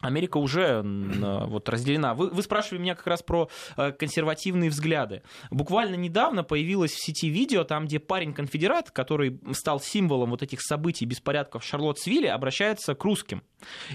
Америка 0.00 0.38
уже 0.38 0.82
вот, 0.84 1.68
разделена. 1.68 2.14
Вы, 2.14 2.28
вы 2.28 2.42
спрашивали 2.42 2.80
меня 2.80 2.94
как 2.94 3.06
раз 3.06 3.22
про 3.22 3.48
э, 3.76 3.92
консервативные 3.92 4.70
взгляды. 4.70 5.22
Буквально 5.50 5.94
недавно 5.94 6.44
появилось 6.44 6.92
в 6.92 7.02
сети 7.02 7.28
видео, 7.28 7.64
там, 7.64 7.86
где 7.86 7.98
парень-конфедерат, 8.00 8.90
который 8.90 9.40
стал 9.52 9.80
символом 9.80 10.30
вот 10.30 10.42
этих 10.42 10.60
событий, 10.60 11.06
беспорядков 11.06 11.64
в 11.64 11.66
Шарлоттсвилле, 11.66 12.30
обращается 12.32 12.94
к 12.94 13.02
русским. 13.04 13.42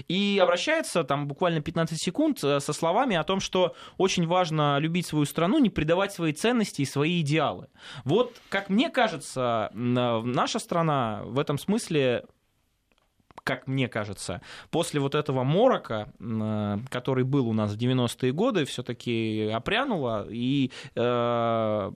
И 0.08 0.40
обращается 0.42 1.04
там 1.04 1.28
буквально 1.28 1.60
15 1.60 2.02
секунд 2.02 2.42
э, 2.42 2.60
со 2.60 2.72
словами 2.72 3.16
о 3.16 3.24
том, 3.24 3.40
что 3.40 3.74
очень 3.96 4.26
важно 4.26 4.78
любить 4.78 5.06
свою 5.06 5.26
страну, 5.26 5.58
не 5.58 5.70
предавать 5.70 6.12
свои 6.12 6.32
ценности 6.32 6.82
и 6.82 6.86
свои 6.86 7.20
идеалы. 7.20 7.68
Вот, 8.04 8.36
как 8.48 8.68
мне 8.68 8.90
кажется, 8.90 9.70
наша 9.74 10.58
страна 10.58 11.22
в 11.24 11.38
этом 11.38 11.58
смысле 11.58 12.24
как 13.44 13.66
мне 13.66 13.88
кажется, 13.88 14.40
после 14.70 15.00
вот 15.00 15.14
этого 15.14 15.44
морока, 15.44 16.08
э, 16.18 16.78
который 16.88 17.24
был 17.24 17.48
у 17.48 17.52
нас 17.52 17.72
в 17.72 17.76
90-е 17.76 18.32
годы, 18.32 18.64
все-таки 18.64 19.50
опрянула, 19.52 20.26
и 20.28 20.70
э, 20.94 21.92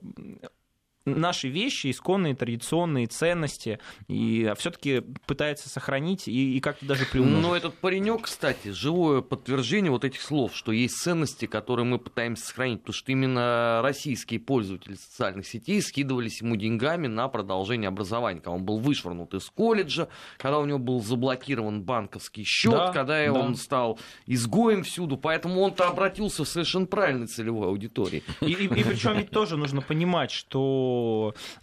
наши 1.05 1.49
вещи, 1.49 1.91
исконные 1.91 2.35
традиционные 2.35 3.07
ценности, 3.07 3.79
и 4.07 4.51
все-таки 4.57 5.01
пытается 5.27 5.69
сохранить 5.69 6.27
и, 6.27 6.57
и 6.57 6.59
как-то 6.59 6.85
даже 6.85 7.05
приумножить. 7.05 7.43
Но 7.43 7.55
этот 7.55 7.75
паренек, 7.75 8.23
кстати, 8.23 8.69
живое 8.69 9.21
подтверждение 9.21 9.91
вот 9.91 10.03
этих 10.03 10.21
слов, 10.21 10.55
что 10.55 10.71
есть 10.71 10.95
ценности, 10.95 11.45
которые 11.45 11.85
мы 11.85 11.99
пытаемся 11.99 12.47
сохранить, 12.47 12.81
потому 12.81 12.93
что 12.93 13.11
именно 13.11 13.81
российские 13.83 14.39
пользователи 14.39 14.95
социальных 14.95 15.47
сетей 15.47 15.81
скидывались 15.81 16.41
ему 16.41 16.55
деньгами 16.55 17.07
на 17.07 17.27
продолжение 17.27 17.87
образования, 17.87 18.39
когда 18.39 18.51
он 18.51 18.63
был 18.63 18.79
вышвырнут 18.79 19.33
из 19.33 19.49
колледжа, 19.49 20.07
когда 20.37 20.59
у 20.59 20.65
него 20.65 20.79
был 20.79 21.01
заблокирован 21.01 21.83
банковский 21.83 22.43
счет, 22.43 22.71
да, 22.71 22.91
когда 22.91 23.23
да. 23.25 23.33
он 23.33 23.55
стал 23.55 23.99
изгоем 24.25 24.83
всюду, 24.83 25.17
поэтому 25.17 25.61
он-то 25.61 25.87
обратился 25.87 26.43
в 26.43 26.47
совершенно 26.47 26.87
правильной 26.87 27.27
целевой 27.27 27.67
аудитории. 27.67 28.23
И, 28.41 28.53
и, 28.53 28.65
и 28.65 28.67
причем 28.83 29.17
ведь 29.17 29.29
тоже 29.29 29.57
нужно 29.57 29.81
понимать, 29.81 30.31
что 30.31 30.94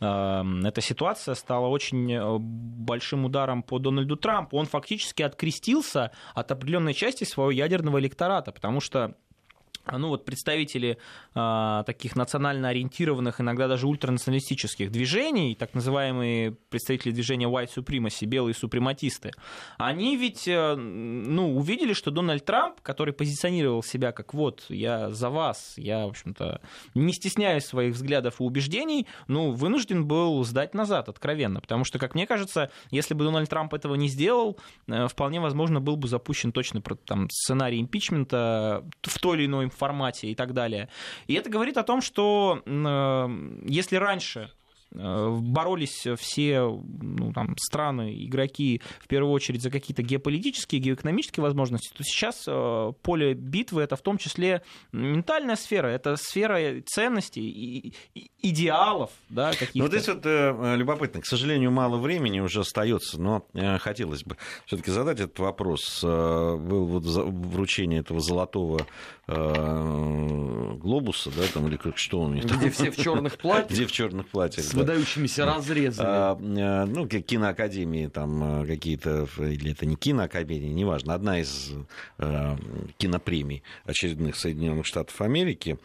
э, 0.00 0.44
эта 0.64 0.80
ситуация 0.80 1.34
стала 1.34 1.66
очень 1.66 2.12
э, 2.12 2.38
большим 2.38 3.24
ударом 3.24 3.62
по 3.62 3.78
Дональду 3.78 4.16
Трампу. 4.16 4.56
Он 4.56 4.66
фактически 4.66 5.22
открестился 5.22 6.10
от 6.34 6.50
определенной 6.50 6.94
части 6.94 7.24
своего 7.24 7.50
ядерного 7.50 7.98
электората, 7.98 8.52
потому 8.52 8.80
что 8.80 9.14
ну 9.90 10.08
вот 10.08 10.24
представители 10.24 10.98
э, 11.34 11.82
таких 11.86 12.16
национально 12.16 12.68
ориентированных, 12.68 13.40
иногда 13.40 13.68
даже 13.68 13.86
ультранационалистических 13.86 14.90
движений, 14.90 15.54
так 15.54 15.74
называемые 15.74 16.52
представители 16.70 17.12
движения 17.12 17.46
White 17.46 17.70
Supremacy, 17.76 18.26
белые 18.26 18.54
супрематисты, 18.54 19.32
они 19.78 20.16
ведь 20.16 20.46
э, 20.46 20.74
ну, 20.76 21.56
увидели, 21.56 21.92
что 21.92 22.10
Дональд 22.10 22.44
Трамп, 22.44 22.80
который 22.80 23.12
позиционировал 23.12 23.82
себя 23.82 24.12
как 24.12 24.34
вот, 24.34 24.64
я 24.68 25.10
за 25.10 25.30
вас, 25.30 25.74
я, 25.76 26.06
в 26.06 26.10
общем-то, 26.10 26.60
не 26.94 27.12
стесняюсь 27.12 27.64
своих 27.64 27.94
взглядов 27.94 28.40
и 28.40 28.44
убеждений, 28.44 29.06
ну, 29.26 29.52
вынужден 29.52 30.06
был 30.06 30.44
сдать 30.44 30.74
назад 30.74 31.08
откровенно, 31.08 31.60
потому 31.60 31.84
что, 31.84 31.98
как 31.98 32.14
мне 32.14 32.26
кажется, 32.26 32.70
если 32.90 33.14
бы 33.14 33.24
Дональд 33.24 33.50
Трамп 33.50 33.74
этого 33.74 33.94
не 33.94 34.08
сделал, 34.08 34.58
э, 34.86 35.08
вполне 35.08 35.40
возможно 35.40 35.80
был 35.80 35.96
бы 35.96 36.08
запущен 36.08 36.52
точно 36.52 36.82
там, 37.04 37.28
сценарий 37.30 37.80
импичмента 37.80 38.84
в 39.02 39.18
той 39.18 39.38
или 39.38 39.46
иной 39.46 39.71
формате 39.76 40.28
и 40.28 40.34
так 40.34 40.52
далее. 40.52 40.88
И 41.26 41.34
это 41.34 41.50
говорит 41.50 41.76
о 41.76 41.82
том, 41.82 42.00
что 42.00 42.62
э, 42.64 43.28
если 43.66 43.96
раньше 43.96 44.50
боролись 44.95 46.07
все 46.18 46.62
ну, 46.62 47.32
там, 47.32 47.57
страны, 47.59 48.14
игроки, 48.24 48.82
в 49.01 49.09
первую 49.09 49.32
очередь, 49.32 49.62
за 49.62 49.70
какие-то 49.70 50.03
геополитические, 50.03 50.80
геоэкономические 50.80 51.43
возможности, 51.43 51.93
то 51.97 52.03
сейчас 52.03 52.45
э, 52.47 52.93
поле 53.03 53.34
битвы 53.34 53.82
это 53.82 53.97
в 53.97 54.03
том 54.03 54.18
числе 54.18 54.62
ментальная 54.93 55.57
сфера, 55.57 55.88
это 55.88 56.16
сфера 56.16 56.80
ценностей 56.82 57.43
и, 57.43 57.95
идеалов, 58.43 59.11
да, 59.28 59.53
каких-то. 59.53 59.78
Ну, 59.78 59.84
вот 59.84 59.93
здесь 59.93 60.09
вот 60.09 60.24
э, 60.24 60.76
любопытно, 60.76 61.20
к 61.20 61.26
сожалению, 61.26 61.70
мало 61.70 61.97
времени 61.97 62.40
уже 62.40 62.61
остается, 62.61 63.20
но 63.20 63.47
э, 63.55 63.78
хотелось 63.78 64.24
бы 64.24 64.36
все-таки 64.66 64.90
задать 64.90 65.20
этот 65.20 65.38
вопрос. 65.38 66.01
Э, 66.05 66.57
был 66.57 66.86
вот 66.86 67.05
вручение 67.05 68.01
этого 68.01 68.20
золотого 68.20 68.86
э, 69.26 70.76
глобуса, 70.78 71.30
да, 71.30 71.43
там, 71.53 71.68
или 71.68 71.76
как 71.76 71.99
что 71.99 72.20
он 72.20 72.38
Где 72.38 72.70
все 72.70 72.90
в 72.90 72.97
черных 72.97 73.38
платьях. 73.38 73.70
Где 73.70 73.86
в 73.86 73.93
черных 73.93 74.28
платьях, 74.28 74.66
выдающимися 74.82 75.46
разрезами. 75.46 76.08
А, 76.08 76.38
э, 76.38 76.84
ну, 76.86 77.06
киноакадемии 77.06 78.06
там 78.08 78.66
какие-то, 78.66 79.28
или 79.38 79.72
это 79.72 79.86
не 79.86 79.96
киноакадемия, 79.96 80.72
неважно, 80.72 81.14
одна 81.14 81.40
из 81.40 81.72
кинопремий 82.98 83.62
очередных 83.84 84.36
Соединенных 84.36 84.86
Штатов 84.86 85.20
Америки. 85.20 85.78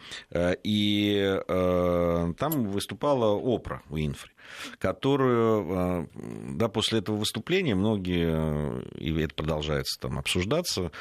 И 0.64 1.42
там 1.48 2.72
выступала 2.72 3.38
Опра 3.38 3.82
Уинфри 3.90 4.32
которую, 4.80 6.10
да, 6.56 6.68
после 6.70 7.00
этого 7.00 7.18
выступления 7.18 7.76
многие, 7.76 8.82
и 8.98 9.14
это 9.22 9.36
продолжается 9.36 10.00
там 10.00 10.18
обсуждаться, 10.20 10.92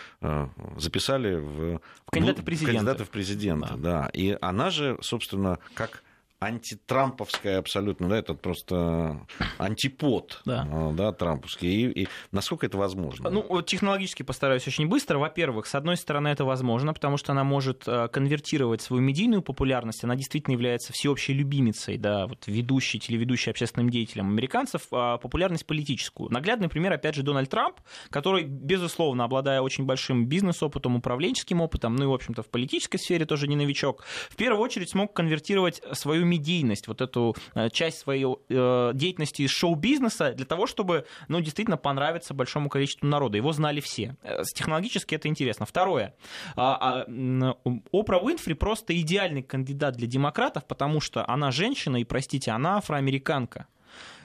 записали 0.77 1.37
в, 1.37 1.81
в 2.07 2.11
кандидаты 2.11 2.43
в 2.43 2.45
президенты. 2.45 2.77
Кандидаты 2.77 3.05
в 3.05 3.11
президенты, 3.11 3.69
да. 3.77 4.03
да. 4.03 4.11
И 4.13 4.37
она 4.41 4.71
же, 4.71 4.99
собственно, 5.01 5.59
как 5.75 6.03
антитрамповская 6.39 7.59
абсолютно, 7.59 8.09
да, 8.09 8.19
это 8.19 8.35
просто 8.35 9.27
антипод, 9.59 10.43
да, 10.45 10.69
а, 10.71 10.93
да 10.93 11.13
трамповский. 11.13 11.69
И, 11.69 12.03
и 12.03 12.09
насколько 12.31 12.67
это 12.67 12.77
возможно? 12.77 13.31
Ну, 13.31 13.63
технологически 13.63 14.23
постараюсь 14.23 14.67
очень 14.67 14.87
быстро. 14.87 15.19
Во-первых, 15.19 15.67
с 15.67 15.75
одной 15.75 15.97
стороны, 15.97 16.29
это 16.29 16.45
возможно, 16.45 16.93
потому 16.93 17.17
что 17.17 17.33
она 17.33 17.43
может 17.43 17.85
э, 17.87 18.09
конвертировать 18.09 18.83
свою 18.83 19.03
медийную 19.03 19.41
популярность, 19.41 20.05
она 20.05 20.15
действительно 20.15 20.53
является 20.53 20.93
всеобщей 20.93 21.33
любимицей, 21.33 21.97
да, 21.97 22.27
вот 22.27 22.47
ведущей, 22.47 22.99
телеведущей 22.99 23.51
общественным 23.51 23.89
деятелем 23.89 24.29
американцев, 24.29 24.89
а 24.91 25.17
популярность 25.17 25.65
политическую. 25.65 26.31
Наглядный 26.31 26.69
пример, 26.69 26.93
опять 26.93 27.15
же, 27.15 27.23
Дональд 27.23 27.49
Трамп, 27.49 27.77
который, 28.11 28.45
безусловно, 28.45 29.25
обладая 29.25 29.63
очень 29.63 29.85
большим 29.85 30.27
бизнес-опытом, 30.27 30.97
управленческим 30.97 31.63
опытом, 31.63 31.97
ну 31.97 32.05
и, 32.05 32.07
в 32.07 32.13
общем-то, 32.13 32.43
в 32.43 32.49
политической 32.49 32.99
сфере 32.99 33.25
тоже 33.25 33.49
не 33.49 33.57
новичок, 33.57 34.05
в 34.29 34.37
первую 34.37 34.63
очередь 34.63 34.91
смог 34.91 35.15
конвертировать 35.15 35.81
свою 35.93 36.26
медийность, 36.27 36.89
вот 36.89 37.01
эту 37.01 37.37
э, 37.55 37.71
часть 37.71 37.99
своей 37.99 38.27
э, 38.27 38.91
деятельности 38.95 39.43
из 39.43 39.51
шоу-бизнеса 39.51 40.33
для 40.33 40.47
того, 40.47 40.67
чтобы, 40.67 41.07
ну, 41.29 41.41
действительно 41.41 41.77
понравиться 41.77 42.35
большому 42.35 42.69
количеству 42.69 43.07
народа. 43.07 43.37
Его 43.37 43.53
знали 43.53 43.81
все. 43.81 44.17
Э, 44.23 44.43
технологически 44.55 45.15
это 45.15 45.29
интересно. 45.29 45.67
Второе. 45.67 46.15
А, 46.57 47.05
а, 47.05 47.57
Опра 47.93 48.19
Уинфри 48.19 48.55
просто 48.55 48.99
идеальный 49.01 49.43
кандидат 49.43 49.97
для 49.97 50.07
демократов, 50.07 50.67
потому 50.67 51.01
что 51.01 51.29
она 51.29 51.51
женщина, 51.51 51.97
и, 51.97 52.05
простите, 52.05 52.51
она 52.51 52.79
афроамериканка. 52.79 53.67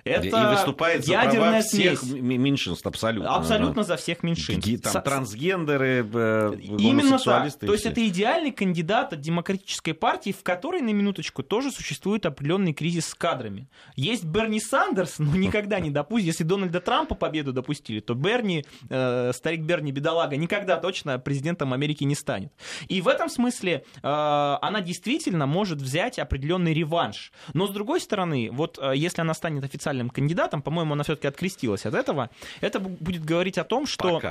Это 0.04 0.28
и 0.28 0.56
выступает 0.56 1.06
за 1.06 1.14
права 1.14 1.62
всех 1.62 2.04
меньшинств 2.04 2.86
абсолютно. 2.86 3.36
Абсолютно 3.36 3.84
за 3.84 3.98
всех 3.98 4.24
меньшинств. 4.24 4.70
Там, 4.84 4.94
Со... 4.94 5.02
трансгендеры, 5.02 6.08
э, 6.14 6.56
Именно 6.62 7.20
так. 7.20 7.54
То 7.60 7.74
есть 7.74 7.86
это 7.86 8.06
идеальный 8.08 8.52
кандидат 8.52 9.14
от 9.14 9.22
демократической 9.22 9.94
партии, 9.94 10.32
в 10.32 10.44
которой, 10.44 10.82
на 10.82 10.92
минуточку, 10.92 11.44
тоже 11.44 11.72
существует 11.72 12.26
определенный 12.26 12.74
кризис 12.74 13.08
с 13.08 13.16
кадрами. 13.16 13.70
Есть 13.96 14.24
Берни 14.24 14.60
Сандерс, 14.60 15.20
но 15.20 15.36
никогда 15.36 15.80
не 15.80 15.90
допустит. 15.90 16.28
Если 16.28 16.44
Дональда 16.44 16.80
Трампа 16.80 17.16
победу 17.16 17.54
допустили, 17.54 18.00
то 18.00 18.14
Берни, 18.14 18.66
э, 18.90 19.32
старик 19.34 19.62
Берни 19.62 19.92
Бедолага, 19.92 20.36
никогда 20.38 20.78
точно 20.78 21.20
президентом 21.20 21.74
Америки 21.74 22.04
не 22.04 22.16
станет. 22.16 22.52
И 22.88 23.02
в 23.02 23.08
этом 23.08 23.30
смысле 23.30 23.84
э, 23.96 24.00
она 24.04 24.82
действительно 24.82 25.46
может 25.46 25.82
взять 25.82 26.20
определенный 26.20 26.74
реванш. 26.74 27.32
Но 27.54 27.68
с 27.68 27.72
другой 27.72 28.02
стороны, 28.02 28.50
вот 28.52 28.80
э, 28.82 28.94
если 28.96 29.22
она 29.22 29.34
станет 29.34 29.64
официально 29.64 29.91
потенциальным 29.92 30.10
кандидатом, 30.10 30.62
по-моему, 30.62 30.94
она 30.94 31.04
все-таки 31.04 31.28
открестилась 31.28 31.86
от 31.86 31.94
этого, 31.94 32.30
это 32.62 32.80
будет 32.80 33.26
говорить 33.26 33.58
о 33.58 33.64
том, 33.64 33.86
что 33.86 34.22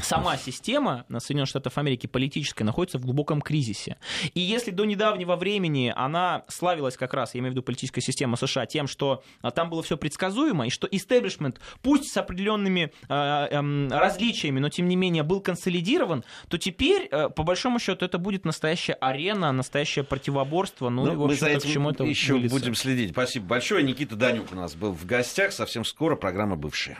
сама 0.00 0.36
система 0.36 1.04
Соединенных 1.18 1.48
Штатов 1.48 1.78
Америки 1.78 2.06
политическая 2.06 2.64
находится 2.64 2.98
в 2.98 3.02
глубоком 3.02 3.40
кризисе. 3.40 3.96
И 4.34 4.40
если 4.40 4.70
до 4.70 4.84
недавнего 4.84 5.36
времени 5.36 5.92
она 5.94 6.44
славилась 6.48 6.96
как 6.96 7.14
раз, 7.14 7.34
я 7.34 7.40
имею 7.40 7.52
в 7.52 7.54
виду 7.54 7.62
политическая 7.62 8.00
система 8.00 8.36
США, 8.36 8.66
тем, 8.66 8.86
что 8.86 9.22
а, 9.40 9.50
там 9.50 9.70
было 9.70 9.82
все 9.82 9.96
предсказуемо, 9.96 10.66
и 10.66 10.70
что 10.70 10.88
истеблишмент, 10.90 11.60
пусть 11.82 12.12
с 12.12 12.16
определенными 12.16 12.92
э, 13.08 13.14
э, 13.50 13.88
различиями, 13.90 14.60
но 14.60 14.68
тем 14.68 14.88
не 14.88 14.96
менее 14.96 15.22
был 15.22 15.40
консолидирован, 15.40 16.24
то 16.48 16.58
теперь, 16.58 17.08
э, 17.10 17.28
по 17.28 17.42
большому 17.42 17.78
счету, 17.78 18.04
это 18.04 18.18
будет 18.18 18.44
настоящая 18.44 18.94
арена, 18.94 19.52
настоящее 19.52 20.04
противоборство. 20.04 20.88
Ну, 20.88 21.04
ну 21.06 21.12
и, 21.12 21.16
в 21.16 21.22
общем-то, 21.24 21.60
к 21.60 21.72
чему 21.72 21.90
это 21.90 22.04
еще 22.04 22.34
выльется. 22.34 22.58
будем 22.58 22.74
следить. 22.74 23.10
Спасибо 23.10 23.46
большое. 23.46 23.84
Никита 23.84 24.16
Данюк 24.16 24.52
у 24.52 24.56
нас 24.56 24.74
был 24.74 24.92
в 25.04 25.06
гостях. 25.06 25.52
Совсем 25.52 25.84
скоро 25.84 26.16
программа 26.16 26.56
«Бывшие». 26.56 26.92